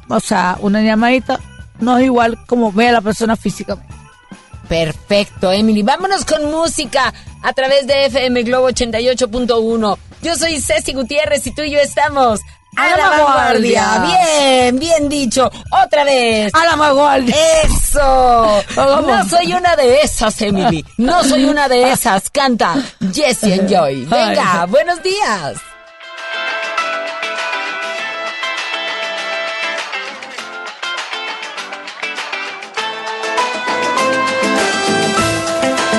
O 0.08 0.20
sea, 0.20 0.56
una 0.60 0.82
llamadita 0.82 1.38
no 1.80 1.98
es 1.98 2.04
igual 2.06 2.38
como 2.46 2.72
ve 2.72 2.88
a 2.88 2.92
la 2.92 3.00
persona 3.00 3.36
físicamente. 3.36 3.94
Perfecto, 4.68 5.50
Emily. 5.50 5.82
Vámonos 5.82 6.24
con 6.24 6.50
música 6.50 7.12
a 7.42 7.52
través 7.52 7.86
de 7.86 8.06
FM 8.06 8.42
Globo 8.42 8.68
88.1. 8.68 9.98
Yo 10.22 10.36
soy 10.36 10.60
Ceci 10.60 10.92
Gutiérrez 10.92 11.46
y 11.46 11.54
tú 11.54 11.62
y 11.62 11.70
yo 11.70 11.78
estamos 11.78 12.40
a, 12.78 12.96
la 12.96 13.08
vanguardia. 13.10 14.04
Bien, 14.06 14.78
bien 14.78 15.08
dicho. 15.08 15.50
Otra 15.84 16.04
vez. 16.04 16.54
A 16.54 16.64
la 16.64 16.76
vanguardia. 16.76 17.34
Eso. 17.64 18.62
No 18.76 19.28
soy 19.28 19.52
una 19.52 19.74
de 19.76 20.02
esas, 20.02 20.40
Emily. 20.42 20.84
No 20.96 21.24
soy 21.24 21.44
una 21.44 21.68
de 21.68 21.90
esas. 21.90 22.30
Canta 22.30 22.74
Jesse 23.12 23.58
and 23.58 23.68
Joy. 23.68 24.04
Venga, 24.06 24.66
buenos 24.66 25.02
días. 25.02 25.56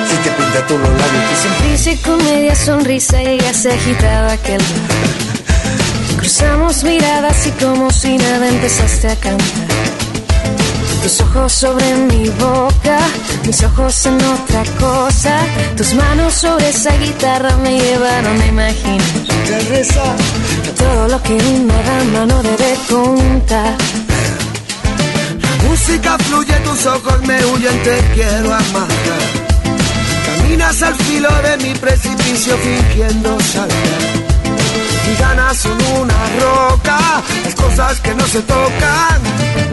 Si 0.08 0.16
te 0.16 0.30
pintas 0.30 0.66
tú 0.66 0.78
los 0.78 0.88
labios, 0.88 1.42
tú 1.42 1.48
Sonrisa 1.48 1.90
y 1.90 1.96
comedia, 1.98 2.54
sonrisa 2.54 3.22
y 3.22 3.26
ella 3.26 3.52
se 3.52 3.72
agitaba 3.72 4.32
aquel 4.32 4.58
día. 4.58 5.39
Cruzamos 6.20 6.84
miradas 6.84 7.46
y 7.46 7.50
como 7.52 7.90
si 7.90 8.18
nada 8.18 8.46
empezaste 8.46 9.08
a 9.08 9.16
cantar. 9.16 9.68
Tus 11.02 11.18
ojos 11.22 11.50
sobre 11.50 11.94
mi 11.94 12.28
boca, 12.28 12.98
mis 13.46 13.62
ojos 13.62 14.04
en 14.04 14.16
otra 14.22 14.62
cosa. 14.78 15.34
Tus 15.78 15.94
manos 15.94 16.34
sobre 16.34 16.68
esa 16.68 16.94
guitarra 16.98 17.56
me 17.56 17.80
llevaron 17.80 18.38
a 18.38 18.46
imaginar 18.46 19.00
todo 20.76 21.08
lo 21.08 21.22
que 21.22 21.34
una 21.34 21.82
dama 21.82 22.26
no 22.26 22.42
debe 22.42 22.76
contar. 22.86 23.76
Música 25.66 26.18
fluye, 26.18 26.54
tus 26.64 26.84
ojos 26.84 27.22
me 27.26 27.42
huyen, 27.46 27.82
te 27.82 27.98
quiero 28.14 28.52
amar. 28.52 28.88
Caminas 30.26 30.82
al 30.82 30.94
filo 30.96 31.30
de 31.42 31.56
mi 31.64 31.74
precipicio 31.78 32.58
fingiendo 32.58 33.40
saltar. 33.40 34.09
Son 35.52 35.72
una 36.00 36.14
roca, 36.38 37.22
las 37.44 37.54
cosas 37.56 38.00
que 38.00 38.14
no 38.14 38.24
se 38.24 38.40
tocan. 38.42 39.20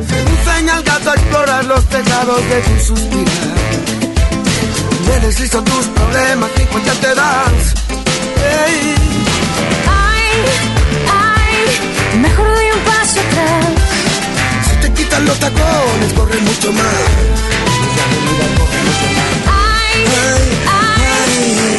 Seducen 0.10 0.70
al 0.72 0.82
gato 0.82 1.12
a 1.12 1.14
explorar 1.14 1.66
los 1.66 1.86
tejados 1.86 2.42
de 2.50 2.62
tu 2.62 2.80
suspirar. 2.84 3.58
Me 5.08 5.20
deslizo 5.20 5.62
tus 5.64 5.86
problemas 5.86 6.50
y 6.58 6.66
cuenta 6.66 6.94
te 6.94 7.14
das. 7.14 7.74
Ey. 8.66 8.96
Ay, 9.88 10.30
ay, 11.14 12.18
mejor 12.22 12.48
doy 12.56 12.66
un 12.72 12.80
paso 12.80 13.20
atrás. 13.20 13.68
Si 14.68 14.76
te 14.82 14.94
quitan 14.94 15.26
los 15.26 15.40
tacones, 15.40 16.14
corre 16.16 16.40
mucho 16.40 16.74
más. 16.74 16.84
Ay, 19.46 20.06
ay, 20.26 21.06
no 21.46 21.56
soy 21.56 21.77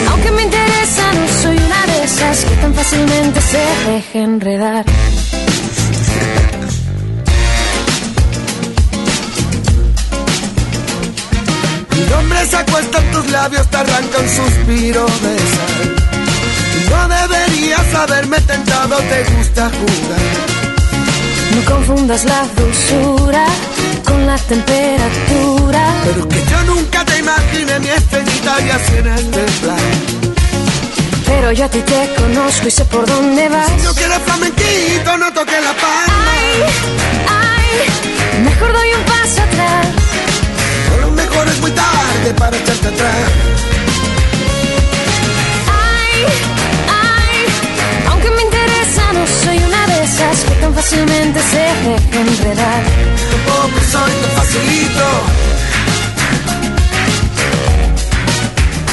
esas 2.18 2.44
que 2.44 2.56
tan 2.56 2.74
fácilmente 2.74 3.40
se 3.40 3.90
deja 3.90 4.18
enredar. 4.18 4.84
Mi 11.94 12.00
nombre 12.10 12.46
se 12.46 12.56
acuesta 12.56 12.98
en 12.98 13.10
tus 13.12 13.30
labios, 13.30 13.68
te 13.68 13.76
arranca 13.76 14.18
un 14.18 14.28
suspiro 14.28 15.06
de 15.06 15.38
sal. 15.54 15.86
No 16.90 17.08
deberías 17.08 17.94
haberme 17.94 18.40
tentado, 18.40 18.96
te 18.96 19.24
gusta 19.34 19.70
jugar. 19.78 20.28
No 21.54 21.72
confundas 21.72 22.24
la 22.24 22.46
dulzura 22.56 23.46
con 24.04 24.26
la 24.26 24.38
temperatura. 24.38 25.82
Pero 26.04 26.28
que 26.28 26.44
yo 26.50 26.64
nunca 26.64 27.04
te 27.04 27.18
imaginé 27.18 27.78
mi 27.80 27.88
estrellita 27.88 28.60
y 28.60 28.70
así 28.70 28.96
en 28.96 29.06
este 29.06 29.42
plan. 29.60 30.17
Pero 31.28 31.52
yo 31.52 31.64
a 31.66 31.68
ti 31.68 31.80
te 31.82 32.14
conozco 32.16 32.68
y 32.68 32.70
sé 32.70 32.84
por 32.86 33.06
dónde 33.06 33.48
vas. 33.48 33.70
Si 33.76 33.82
no 33.86 33.94
quieres 33.94 34.18
flamenquito, 34.24 35.18
no 35.18 35.32
toques 35.32 35.62
la 35.62 35.74
palma. 35.74 36.24
Ay, 36.32 36.62
ay, 37.28 38.40
mejor 38.42 38.72
doy 38.72 38.88
un 38.98 39.04
paso 39.04 39.42
atrás. 39.42 39.86
A 40.92 40.96
lo 41.02 41.10
mejor 41.10 41.46
es 41.48 41.60
muy 41.60 41.70
tarde 41.70 42.34
para 42.38 42.56
echarte 42.56 42.88
atrás. 42.88 43.28
Ay, 45.70 46.24
ay, 47.04 47.38
aunque 48.10 48.30
me 48.30 48.42
interesa, 48.42 49.12
no 49.12 49.26
soy 49.44 49.58
una 49.58 49.86
de 49.86 50.04
esas 50.04 50.36
que 50.46 50.54
tan 50.62 50.74
fácilmente 50.74 51.40
se 51.50 51.58
deja 51.58 52.20
enredar. 52.20 52.82
Tampoco 53.32 53.78
soy 53.92 54.12
tan 54.22 54.30
facilito. 54.38 55.06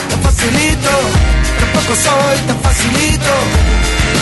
Tan 0.09 0.21
facilito. 0.21 1.44
Tampoco 1.75 1.95
soy 1.95 2.37
tan 2.47 2.59
facilito. 2.61 3.33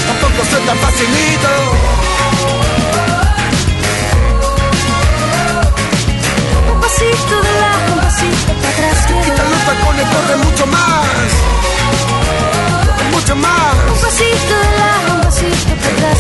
Tampoco 0.08 0.44
soy 0.50 0.62
tan 0.66 0.78
facilito. 0.80 1.50
Un 6.74 6.82
pasito 6.82 7.36
de 7.46 7.54
lado, 7.62 7.94
un 7.94 8.00
pasito 8.00 8.54
para 8.60 8.70
atrás. 8.70 9.06
Quita 9.06 9.44
los 9.52 9.62
tacones, 9.68 10.08
corre 10.14 10.36
mucho 10.38 10.66
más. 10.66 11.30
Mucho 13.12 13.36
más. 13.36 13.74
Un 13.94 14.02
pasito 14.02 14.54
de 14.66 14.72
lado, 14.82 15.14
un 15.14 15.22
pasito 15.22 15.76
para 15.76 15.94
atrás. 15.94 16.20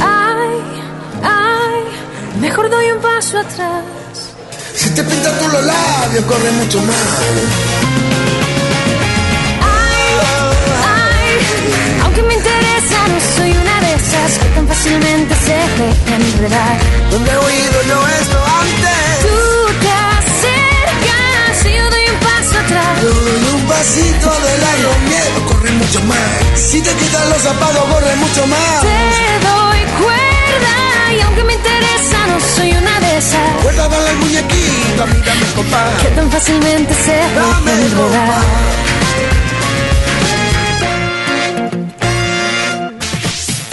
Ay, 0.00 0.56
ay, 1.24 2.40
mejor 2.40 2.70
doy 2.70 2.92
un 2.92 3.00
paso 3.00 3.40
atrás. 3.40 4.01
Si 4.82 4.90
te 4.90 5.04
pintas 5.04 5.38
tú 5.38 5.46
los 5.46 5.64
labios, 5.64 6.24
corre 6.24 6.50
mucho 6.50 6.82
más. 6.82 6.96
Ay, 9.62 10.04
ay, 10.82 12.02
aunque 12.02 12.22
me 12.24 12.34
interesa, 12.34 12.98
no 13.06 13.18
soy 13.36 13.52
una 13.52 13.80
de 13.80 13.94
esas 13.94 14.38
que 14.40 14.48
tan 14.56 14.66
fácilmente 14.66 15.36
se 15.36 15.54
dejan 15.54 16.20
enredar. 16.20 16.78
Donde 17.12 17.30
he 17.30 17.36
oído 17.36 17.82
yo 17.90 18.08
esto 18.20 18.38
antes. 18.60 18.98
Tú 19.22 19.38
te 19.82 19.92
acercas 20.18 21.64
y 21.64 21.76
yo 21.78 21.84
doy 21.88 22.04
un 22.10 22.18
paso 22.26 22.58
atrás. 22.58 23.02
Yo 23.02 23.08
doy 23.08 23.54
un 23.54 23.62
pasito 23.68 24.30
adelante, 24.30 24.88
miedo, 25.06 25.46
corre 25.46 25.70
mucho 25.70 26.00
más. 26.10 26.28
Si 26.56 26.82
te 26.82 26.92
quitas 26.94 27.28
los 27.28 27.40
zapatos, 27.40 27.84
corre 27.84 28.16
mucho 28.16 28.46
más. 28.48 28.80
Te 28.80 28.98
doy 29.46 29.80
cuerda 30.02 30.74
y 31.16 31.20
aunque 31.20 31.44
me 31.44 31.54
interesa, 31.54 32.26
no 32.26 32.40
soy 32.56 32.72
una 32.72 32.98
de 32.98 33.01
Cuerda, 33.62 33.88
dale 33.88 34.08
al 34.10 34.16
muñequito, 34.16 35.02
a 35.02 35.06
mí 35.06 35.16
dame 35.24 35.46
copa. 35.54 35.90
Que 36.02 36.08
tan 36.08 36.30
fácilmente 36.30 36.94
se 36.94 37.20
enredar. 37.20 38.42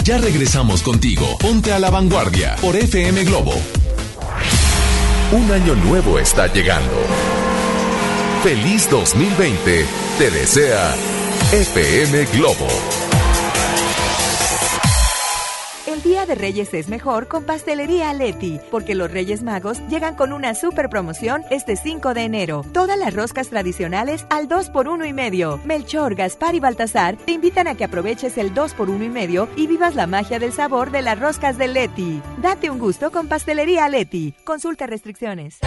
Ya 0.04 0.18
regresamos 0.18 0.82
contigo. 0.82 1.38
Ponte 1.38 1.72
a 1.72 1.78
la 1.78 1.90
vanguardia 1.90 2.56
por 2.60 2.74
FM 2.74 3.24
Globo. 3.24 3.54
Un 5.32 5.50
año 5.52 5.74
nuevo 5.76 6.18
está 6.18 6.52
llegando. 6.52 6.96
Feliz 8.42 8.88
2020. 8.90 9.86
Te 10.18 10.30
desea 10.30 10.94
FM 11.52 12.24
Globo. 12.32 12.66
Reyes 16.34 16.74
es 16.74 16.88
mejor 16.88 17.28
con 17.28 17.44
Pastelería 17.44 18.12
Leti, 18.12 18.60
porque 18.70 18.94
los 18.94 19.10
Reyes 19.10 19.42
Magos 19.42 19.80
llegan 19.88 20.14
con 20.14 20.32
una 20.32 20.54
super 20.54 20.88
promoción 20.88 21.42
este 21.50 21.76
5 21.76 22.14
de 22.14 22.24
enero. 22.24 22.64
Todas 22.72 22.98
las 22.98 23.14
roscas 23.14 23.48
tradicionales 23.48 24.26
al 24.30 24.48
2 24.48 24.70
por 24.70 24.88
1 24.88 25.04
y 25.06 25.12
medio. 25.12 25.60
Melchor, 25.64 26.14
Gaspar 26.14 26.54
y 26.54 26.60
Baltasar 26.60 27.16
te 27.16 27.32
invitan 27.32 27.68
a 27.68 27.74
que 27.74 27.84
aproveches 27.84 28.38
el 28.38 28.54
2 28.54 28.74
por 28.74 28.90
1 28.90 29.04
y 29.04 29.08
medio 29.08 29.48
y 29.56 29.66
vivas 29.66 29.94
la 29.94 30.06
magia 30.06 30.38
del 30.38 30.52
sabor 30.52 30.90
de 30.90 31.02
las 31.02 31.18
roscas 31.18 31.58
de 31.58 31.68
Leti. 31.68 32.22
Date 32.38 32.70
un 32.70 32.78
gusto 32.78 33.10
con 33.10 33.28
Pastelería 33.28 33.88
Leti. 33.88 34.34
Consulta 34.44 34.86
restricciones. 34.86 35.58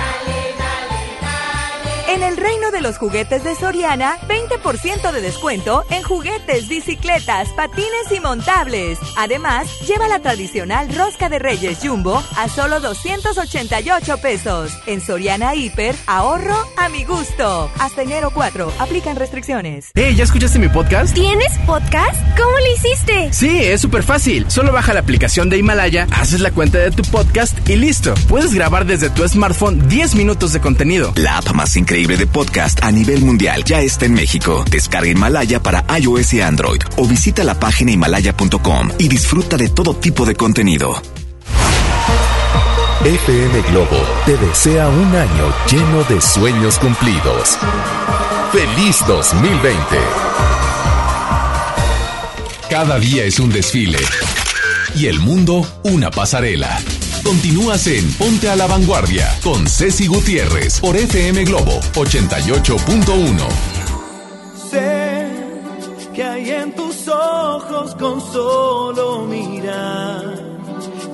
En 2.09 2.21
el 2.21 2.35
reino 2.35 2.69
de 2.71 2.81
los 2.81 2.97
juguetes 2.97 3.43
de 3.43 3.55
Soriana, 3.55 4.17
20% 4.27 5.11
de 5.11 5.21
descuento 5.21 5.85
en 5.89 6.03
juguetes, 6.03 6.67
bicicletas, 6.67 7.47
patines 7.55 8.11
y 8.15 8.19
montables. 8.19 8.99
Además, 9.17 9.67
lleva 9.87 10.07
la 10.09 10.19
tradicional 10.19 10.93
rosca 10.93 11.29
de 11.29 11.39
Reyes 11.39 11.79
Jumbo 11.81 12.21
a 12.35 12.49
solo 12.49 12.81
288 12.81 14.17
pesos. 14.17 14.77
En 14.85 14.99
Soriana 14.99 15.55
Hiper, 15.55 15.95
ahorro 16.05 16.57
a 16.77 16.89
mi 16.89 17.05
gusto. 17.05 17.71
Hasta 17.79 18.01
enero 18.01 18.31
4, 18.33 18.73
aplican 18.79 19.15
restricciones. 19.15 19.91
Hey, 19.95 20.15
¿ya 20.15 20.25
escuchaste 20.25 20.59
mi 20.59 20.67
podcast? 20.67 21.15
¿Tienes 21.15 21.57
podcast? 21.65 22.21
¿Cómo 22.37 22.59
lo 22.59 22.73
hiciste? 22.75 23.31
Sí, 23.31 23.59
es 23.63 23.79
súper 23.79 24.03
fácil. 24.03 24.51
Solo 24.51 24.73
baja 24.73 24.93
la 24.93 24.99
aplicación 24.99 25.49
de 25.49 25.57
Himalaya, 25.57 26.07
haces 26.11 26.41
la 26.41 26.51
cuenta 26.51 26.79
de 26.79 26.91
tu 26.91 27.03
podcast 27.03 27.57
y 27.67 27.77
listo. 27.77 28.13
Puedes 28.27 28.53
grabar 28.53 28.85
desde 28.85 29.09
tu 29.09 29.27
smartphone 29.27 29.87
10 29.87 30.15
minutos 30.15 30.51
de 30.51 30.59
contenido. 30.59 31.13
La 31.15 31.37
app 31.37 31.51
más 31.53 31.75
increíble 31.77 31.92
de 31.93 32.25
podcast 32.25 32.83
a 32.83 32.91
nivel 32.91 33.21
mundial 33.21 33.63
ya 33.63 33.79
está 33.79 34.05
en 34.05 34.15
México. 34.15 34.65
Descarga 34.67 35.07
Himalaya 35.07 35.61
para 35.61 35.85
iOS 35.99 36.33
y 36.33 36.41
Android 36.41 36.81
o 36.97 37.05
visita 37.05 37.43
la 37.43 37.59
página 37.59 37.91
himalaya.com 37.91 38.89
y 38.97 39.07
disfruta 39.07 39.57
de 39.57 39.69
todo 39.69 39.95
tipo 39.95 40.25
de 40.25 40.33
contenido. 40.33 40.99
FM 43.05 43.61
Globo 43.69 43.97
te 44.25 44.35
desea 44.37 44.89
un 44.89 45.15
año 45.15 45.53
lleno 45.69 46.03
de 46.05 46.19
sueños 46.19 46.79
cumplidos. 46.79 47.59
Feliz 48.51 48.97
2020. 49.07 49.77
Cada 52.71 52.97
día 52.97 53.23
es 53.23 53.39
un 53.39 53.51
desfile 53.51 53.99
y 54.95 55.05
el 55.05 55.19
mundo 55.19 55.63
una 55.83 56.09
pasarela. 56.09 56.79
Continúas 57.23 57.87
en 57.87 58.11
Ponte 58.13 58.49
a 58.49 58.55
la 58.55 58.67
Vanguardia 58.67 59.39
con 59.41 59.65
Ceci 59.65 60.07
Gutiérrez 60.07 60.79
por 60.81 60.95
FM 60.95 61.45
Globo 61.45 61.79
88.1. 61.93 63.47
Sé 64.69 65.27
que 66.13 66.23
hay 66.23 66.49
en 66.49 66.75
tus 66.75 67.07
ojos 67.07 67.95
con 67.95 68.19
solo 68.19 69.25
mirar 69.25 70.35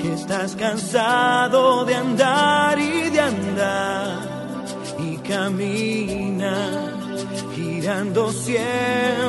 que 0.01 0.13
estás 0.13 0.55
cansado 0.55 1.85
de 1.85 1.95
andar 1.95 2.79
y 2.79 3.09
de 3.09 3.19
andar 3.19 4.65
y 4.99 5.17
camina 5.17 6.95
girando 7.55 8.31
siempre 8.31 9.28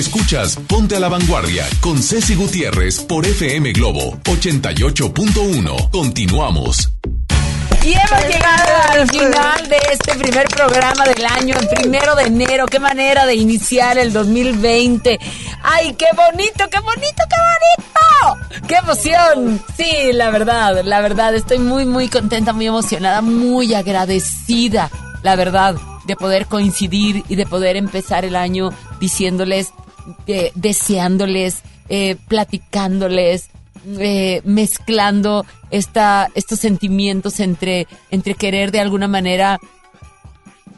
Escuchas 0.00 0.56
Ponte 0.66 0.96
a 0.96 1.00
la 1.00 1.10
Vanguardia 1.10 1.66
con 1.82 2.02
Ceci 2.02 2.34
Gutiérrez 2.34 3.00
por 3.00 3.26
FM 3.26 3.70
Globo 3.72 4.18
88.1. 4.24 5.90
Continuamos. 5.90 6.90
Y 7.84 7.92
hemos 7.92 8.26
llegado 8.26 8.92
al 8.92 9.10
final 9.10 9.68
de 9.68 9.76
este 9.92 10.14
primer 10.14 10.48
programa 10.48 11.04
del 11.04 11.26
año, 11.26 11.54
el 11.54 11.68
primero 11.68 12.14
de 12.14 12.24
enero. 12.24 12.64
Qué 12.64 12.80
manera 12.80 13.26
de 13.26 13.34
iniciar 13.34 13.98
el 13.98 14.10
2020. 14.14 15.18
¡Ay, 15.62 15.94
qué 15.98 16.06
bonito, 16.16 16.64
qué 16.70 16.80
bonito, 16.80 17.22
qué 17.28 17.36
bonito! 17.50 18.66
¡Qué 18.66 18.76
emoción! 18.76 19.62
Sí, 19.76 20.12
la 20.14 20.30
verdad, 20.30 20.82
la 20.82 21.02
verdad, 21.02 21.34
estoy 21.34 21.58
muy, 21.58 21.84
muy 21.84 22.08
contenta, 22.08 22.54
muy 22.54 22.66
emocionada, 22.66 23.20
muy 23.20 23.74
agradecida, 23.74 24.90
la 25.22 25.36
verdad, 25.36 25.76
de 26.06 26.16
poder 26.16 26.46
coincidir 26.46 27.22
y 27.28 27.36
de 27.36 27.44
poder 27.44 27.76
empezar 27.76 28.24
el 28.24 28.34
año 28.34 28.70
diciéndoles, 29.00 29.72
deseándoles, 30.54 31.62
eh, 31.88 32.16
platicándoles, 32.28 33.50
eh, 33.98 34.42
mezclando 34.44 35.44
esta, 35.70 36.28
estos 36.34 36.60
sentimientos 36.60 37.40
entre, 37.40 37.88
entre 38.10 38.34
querer 38.34 38.70
de 38.70 38.80
alguna 38.80 39.08
manera 39.08 39.58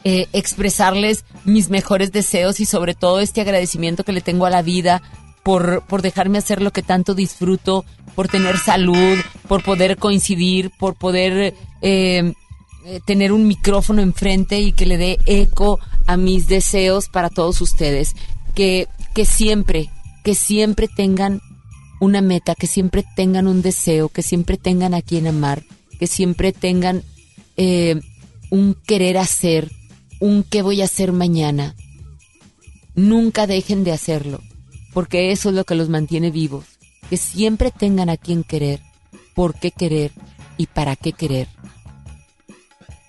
eh, 0.03 0.27
expresarles 0.33 1.23
mis 1.45 1.69
mejores 1.69 2.11
deseos 2.11 2.59
y 2.59 2.65
sobre 2.65 2.95
todo 2.95 3.19
este 3.19 3.41
agradecimiento 3.41 4.03
que 4.03 4.11
le 4.11 4.21
tengo 4.21 4.45
a 4.45 4.49
la 4.49 4.61
vida 4.61 5.01
por, 5.43 5.83
por 5.83 6.01
dejarme 6.01 6.39
hacer 6.39 6.61
lo 6.61 6.71
que 6.71 6.81
tanto 6.81 7.13
disfruto, 7.13 7.85
por 8.15 8.27
tener 8.27 8.57
salud, 8.57 9.19
por 9.47 9.63
poder 9.63 9.97
coincidir, 9.97 10.71
por 10.79 10.95
poder 10.95 11.53
tener 13.05 13.31
un 13.33 13.47
micrófono 13.47 14.01
enfrente 14.01 14.59
y 14.61 14.71
que 14.71 14.85
le 14.85 14.97
dé 14.97 15.19
eco 15.25 15.79
a 16.07 16.17
mis 16.17 16.47
deseos 16.47 17.09
para 17.09 17.29
todos 17.29 17.61
ustedes. 17.61 18.15
Que, 18.55 18.87
que 19.13 19.25
siempre, 19.25 19.89
que 20.23 20.35
siempre 20.35 20.87
tengan 20.87 21.41
una 21.99 22.21
meta, 22.21 22.55
que 22.55 22.67
siempre 22.67 23.05
tengan 23.15 23.47
un 23.47 23.61
deseo, 23.61 24.09
que 24.09 24.23
siempre 24.23 24.57
tengan 24.57 24.93
a 24.93 25.01
quien 25.01 25.27
amar, 25.27 25.63
que 25.99 26.07
siempre 26.07 26.51
tengan 26.51 27.03
eh, 27.55 28.01
un 28.49 28.73
querer 28.73 29.17
hacer, 29.17 29.71
un 30.19 30.43
qué 30.43 30.61
voy 30.61 30.81
a 30.81 30.85
hacer 30.85 31.11
mañana. 31.11 31.75
Nunca 32.95 33.47
dejen 33.47 33.83
de 33.83 33.91
hacerlo, 33.91 34.41
porque 34.93 35.31
eso 35.31 35.49
es 35.49 35.55
lo 35.55 35.63
que 35.63 35.75
los 35.75 35.89
mantiene 35.89 36.31
vivos. 36.31 36.65
Que 37.09 37.17
siempre 37.17 37.71
tengan 37.71 38.09
a 38.09 38.17
quien 38.17 38.43
querer, 38.43 38.81
por 39.33 39.55
qué 39.55 39.71
querer 39.71 40.11
y 40.57 40.67
para 40.67 40.95
qué 40.95 41.13
querer. 41.13 41.47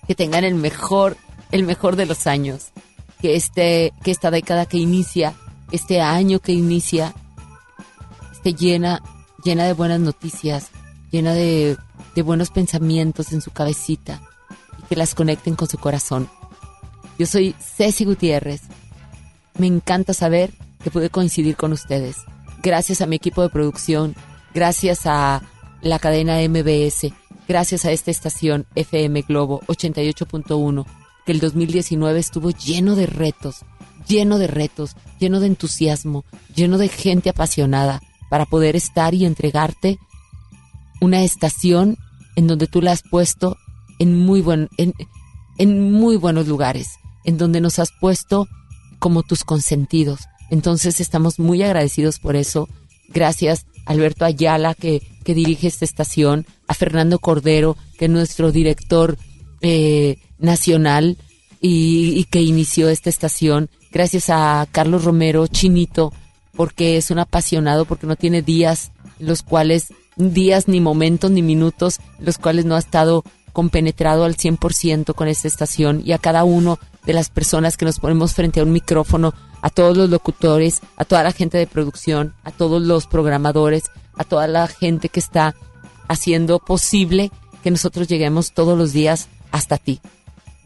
Que 0.07 0.15
tengan 0.15 0.43
el 0.43 0.55
mejor, 0.55 1.17
el 1.51 1.63
mejor 1.63 1.95
de 1.95 2.05
los 2.05 2.27
años. 2.27 2.67
Que 3.21 3.35
este, 3.35 3.93
que 4.03 4.11
esta 4.11 4.31
década 4.31 4.65
que 4.65 4.77
inicia, 4.77 5.35
este 5.71 6.01
año 6.01 6.39
que 6.39 6.51
inicia, 6.51 7.13
esté 8.31 8.53
llena, 8.53 9.01
llena 9.43 9.65
de 9.65 9.73
buenas 9.73 9.99
noticias, 9.99 10.69
llena 11.11 11.33
de, 11.33 11.77
de 12.15 12.21
buenos 12.21 12.49
pensamientos 12.49 13.31
en 13.33 13.41
su 13.41 13.51
cabecita 13.51 14.21
y 14.79 14.87
que 14.87 14.95
las 14.95 15.15
conecten 15.15 15.55
con 15.55 15.67
su 15.67 15.77
corazón. 15.77 16.29
Yo 17.17 17.25
soy 17.25 17.55
Ceci 17.59 18.05
Gutiérrez. 18.05 18.61
Me 19.57 19.67
encanta 19.67 20.13
saber 20.13 20.53
que 20.83 20.91
pude 20.91 21.09
coincidir 21.09 21.55
con 21.55 21.71
ustedes. 21.71 22.17
Gracias 22.61 23.01
a 23.01 23.05
mi 23.05 23.15
equipo 23.15 23.41
de 23.41 23.49
producción, 23.49 24.15
gracias 24.53 25.05
a 25.05 25.41
la 25.81 25.99
cadena 25.99 26.37
MBS, 26.47 27.13
gracias 27.47 27.85
a 27.85 27.91
esta 27.91 28.11
estación 28.11 28.65
FM 28.75 29.21
Globo 29.21 29.61
88.1, 29.67 30.85
que 31.25 31.31
el 31.31 31.39
2019 31.39 32.19
estuvo 32.19 32.49
lleno 32.51 32.95
de 32.95 33.05
retos, 33.05 33.65
lleno 34.07 34.37
de 34.37 34.47
retos, 34.47 34.95
lleno 35.19 35.39
de 35.39 35.47
entusiasmo, 35.47 36.25
lleno 36.55 36.77
de 36.77 36.89
gente 36.89 37.29
apasionada 37.29 38.01
para 38.29 38.45
poder 38.45 38.75
estar 38.75 39.13
y 39.13 39.25
entregarte 39.25 39.99
una 41.01 41.23
estación 41.23 41.97
en 42.35 42.47
donde 42.47 42.67
tú 42.67 42.81
la 42.81 42.91
has 42.91 43.03
puesto 43.03 43.57
en 43.99 44.17
muy 44.17 44.41
buen 44.41 44.69
en, 44.77 44.93
en 45.57 45.91
muy 45.91 46.17
buenos 46.17 46.47
lugares, 46.47 46.95
en 47.23 47.37
donde 47.37 47.61
nos 47.61 47.79
has 47.79 47.91
puesto 47.91 48.47
como 48.99 49.23
tus 49.23 49.43
consentidos. 49.43 50.21
Entonces 50.49 50.99
estamos 50.99 51.39
muy 51.39 51.63
agradecidos 51.63 52.19
por 52.19 52.35
eso. 52.35 52.67
Gracias 53.09 53.65
Alberto 53.85 54.25
Ayala 54.25 54.73
que, 54.73 55.01
que 55.23 55.33
dirige 55.33 55.67
esta 55.67 55.85
estación, 55.85 56.45
a 56.67 56.73
Fernando 56.73 57.19
Cordero, 57.19 57.77
que 57.97 58.05
es 58.05 58.11
nuestro 58.11 58.51
director 58.51 59.17
eh, 59.61 60.17
nacional 60.39 61.17
y, 61.61 62.13
y 62.17 62.25
que 62.25 62.41
inició 62.41 62.89
esta 62.89 63.09
estación. 63.09 63.69
Gracias 63.95 64.29
a 64.29 64.67
Carlos 64.73 65.05
Romero, 65.05 65.47
Chinito, 65.47 66.11
porque 66.53 66.97
es 66.97 67.11
un 67.11 67.19
apasionado, 67.19 67.85
porque 67.85 68.05
no 68.05 68.17
tiene 68.17 68.41
días 68.41 68.91
los 69.19 69.41
cuales, 69.41 69.93
días 70.17 70.67
ni 70.67 70.81
momentos 70.81 71.31
ni 71.31 71.41
minutos, 71.41 72.01
los 72.19 72.37
cuales 72.37 72.65
no 72.65 72.75
ha 72.75 72.79
estado 72.79 73.23
compenetrado 73.53 74.25
al 74.25 74.35
100% 74.35 75.15
con 75.15 75.29
esta 75.29 75.47
estación 75.47 76.01
y 76.03 76.11
a 76.11 76.17
cada 76.17 76.43
uno 76.43 76.77
de 77.05 77.13
las 77.13 77.29
personas 77.29 77.77
que 77.77 77.85
nos 77.85 77.99
ponemos 77.99 78.33
frente 78.33 78.59
a 78.59 78.63
un 78.63 78.73
micrófono, 78.73 79.33
a 79.61 79.69
todos 79.69 79.95
los 79.95 80.09
locutores, 80.09 80.81
a 80.97 81.05
toda 81.05 81.23
la 81.23 81.31
gente 81.31 81.57
de 81.57 81.65
producción, 81.65 82.33
a 82.43 82.51
todos 82.51 82.81
los 82.81 83.07
programadores, 83.07 83.85
a 84.17 84.25
toda 84.25 84.47
la 84.47 84.67
gente 84.67 85.07
que 85.07 85.21
está 85.21 85.55
haciendo 86.09 86.59
posible 86.59 87.31
que 87.63 87.71
nosotros 87.71 88.09
lleguemos 88.09 88.51
todos 88.51 88.77
los 88.77 88.91
días 88.91 89.29
hasta 89.53 89.77
ti. 89.77 90.01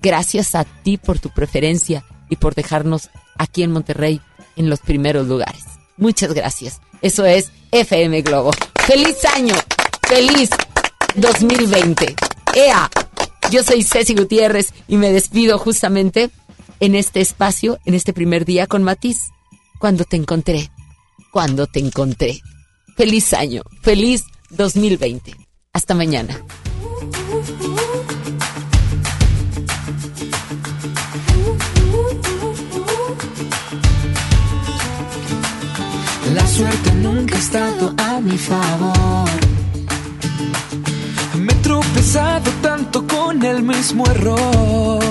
Gracias 0.01 0.55
a 0.55 0.63
ti 0.63 0.97
por 0.97 1.19
tu 1.19 1.29
preferencia 1.29 2.03
y 2.29 2.37
por 2.37 2.55
dejarnos 2.55 3.09
aquí 3.37 3.63
en 3.63 3.71
Monterrey 3.71 4.21
en 4.55 4.69
los 4.69 4.79
primeros 4.79 5.27
lugares. 5.27 5.63
Muchas 5.97 6.33
gracias. 6.33 6.81
Eso 7.01 7.25
es 7.25 7.51
FM 7.71 8.21
Globo. 8.21 8.51
¡Feliz 8.85 9.23
año! 9.25 9.55
¡Feliz 10.07 10.49
2020! 11.15 12.15
¡Ea! 12.55 12.89
Yo 13.51 13.63
soy 13.63 13.83
Ceci 13.83 14.15
Gutiérrez 14.15 14.73
y 14.87 14.97
me 14.97 15.11
despido 15.11 15.57
justamente 15.57 16.29
en 16.79 16.95
este 16.95 17.19
espacio, 17.19 17.79
en 17.85 17.93
este 17.95 18.13
primer 18.13 18.45
día 18.45 18.67
con 18.67 18.83
Matiz. 18.83 19.29
Cuando 19.79 20.03
te 20.03 20.17
encontré. 20.17 20.69
Cuando 21.31 21.67
te 21.67 21.79
encontré. 21.79 22.39
Feliz 22.95 23.33
año. 23.33 23.63
Feliz 23.81 24.25
2020. 24.51 25.35
Hasta 25.73 25.95
mañana. 25.95 26.43
Estado 37.39 37.93
a 37.97 38.19
mi 38.19 38.37
favor. 38.37 39.29
Me 41.37 41.53
he 41.53 41.55
tropezado 41.67 42.51
tanto 42.61 43.07
con 43.07 43.43
el 43.43 43.63
mismo 43.63 44.05
error. 44.07 45.01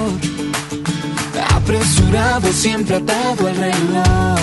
Apresurado, 1.54 2.52
siempre 2.52 2.96
atado 2.96 3.48
al 3.48 3.56
reloj. 3.56 4.38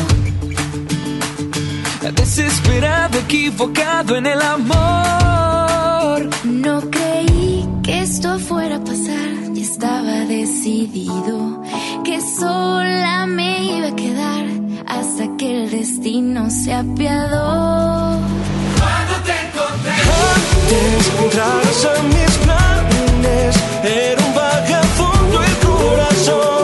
Desesperado, 2.16 3.20
equivocado 3.20 4.16
en 4.16 4.26
el 4.26 4.41
amor. 4.41 6.30
No 6.44 6.82
creí 6.90 7.68
que 7.84 8.02
esto 8.02 8.40
fuera 8.40 8.78
a 8.78 8.84
pasar, 8.84 9.32
ya 9.53 9.62
estaba 9.62 10.26
decidido 10.26 11.62
que 12.03 12.20
sola 12.20 13.28
me 13.28 13.78
iba 13.78 13.88
a 13.90 13.95
quedar 13.95 14.65
hasta 15.00 15.26
que 15.38 15.64
el 15.64 15.72
destino 15.72 16.50
se 16.50 16.74
apiadó. 16.74 18.20
Cuando 18.80 19.16
te 19.26 19.34
encontré, 19.46 19.96
antes 20.36 21.04
entraras 21.24 21.86
a 21.86 22.04
mis 22.14 22.34
planes, 22.44 23.56
era 23.84 24.22
un 24.26 24.34
vagabundo 24.36 25.44
el 25.44 25.56
corazón, 25.68 26.55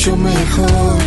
mucho 0.00 0.16
mejor. 0.16 0.98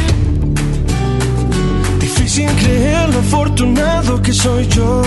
Difícil 1.99 2.47
creer 2.61 3.09
lo 3.09 3.19
afortunado 3.21 4.21
que 4.21 4.31
soy 4.31 4.67
yo. 4.67 5.01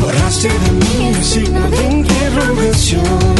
Borraste 0.00 0.48
de 0.48 0.70
mí 0.70 1.08
el 1.14 1.22
signo 1.22 1.60
de 1.68 1.92
interrogación. 1.92 3.34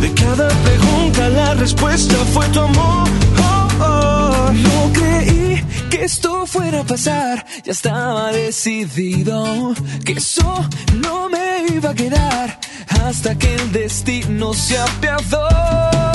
De 0.00 0.12
cada 0.14 0.48
pregunta 0.48 1.28
la 1.28 1.54
respuesta 1.54 2.16
fue 2.32 2.48
tu 2.48 2.58
amor. 2.58 3.08
Oh, 3.38 3.68
oh. 3.80 4.52
No 4.52 4.92
creí 4.92 5.62
que 5.90 6.04
esto 6.04 6.44
fuera 6.44 6.80
a 6.80 6.84
pasar. 6.84 7.46
Ya 7.62 7.70
estaba 7.70 8.32
decidido 8.32 9.74
que 10.04 10.14
eso 10.14 10.68
no 11.00 11.28
me 11.28 11.72
iba 11.72 11.90
a 11.90 11.94
quedar 11.94 12.58
hasta 13.04 13.38
que 13.38 13.54
el 13.54 13.70
destino 13.70 14.52
se 14.54 14.76
apiadó. 14.76 16.13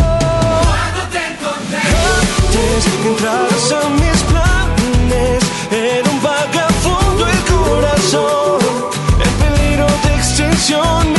Antes 1.41 2.85
que 3.01 3.07
entraras 3.07 3.71
a 3.71 3.89
mis 3.89 4.21
planes, 4.23 5.43
era 5.71 6.09
un 6.09 6.21
vagabundo 6.21 7.27
el 7.27 7.39
corazón, 7.53 8.59
en 9.23 9.31
peligro 9.41 9.87
de 10.03 10.15
extinción 10.15 11.18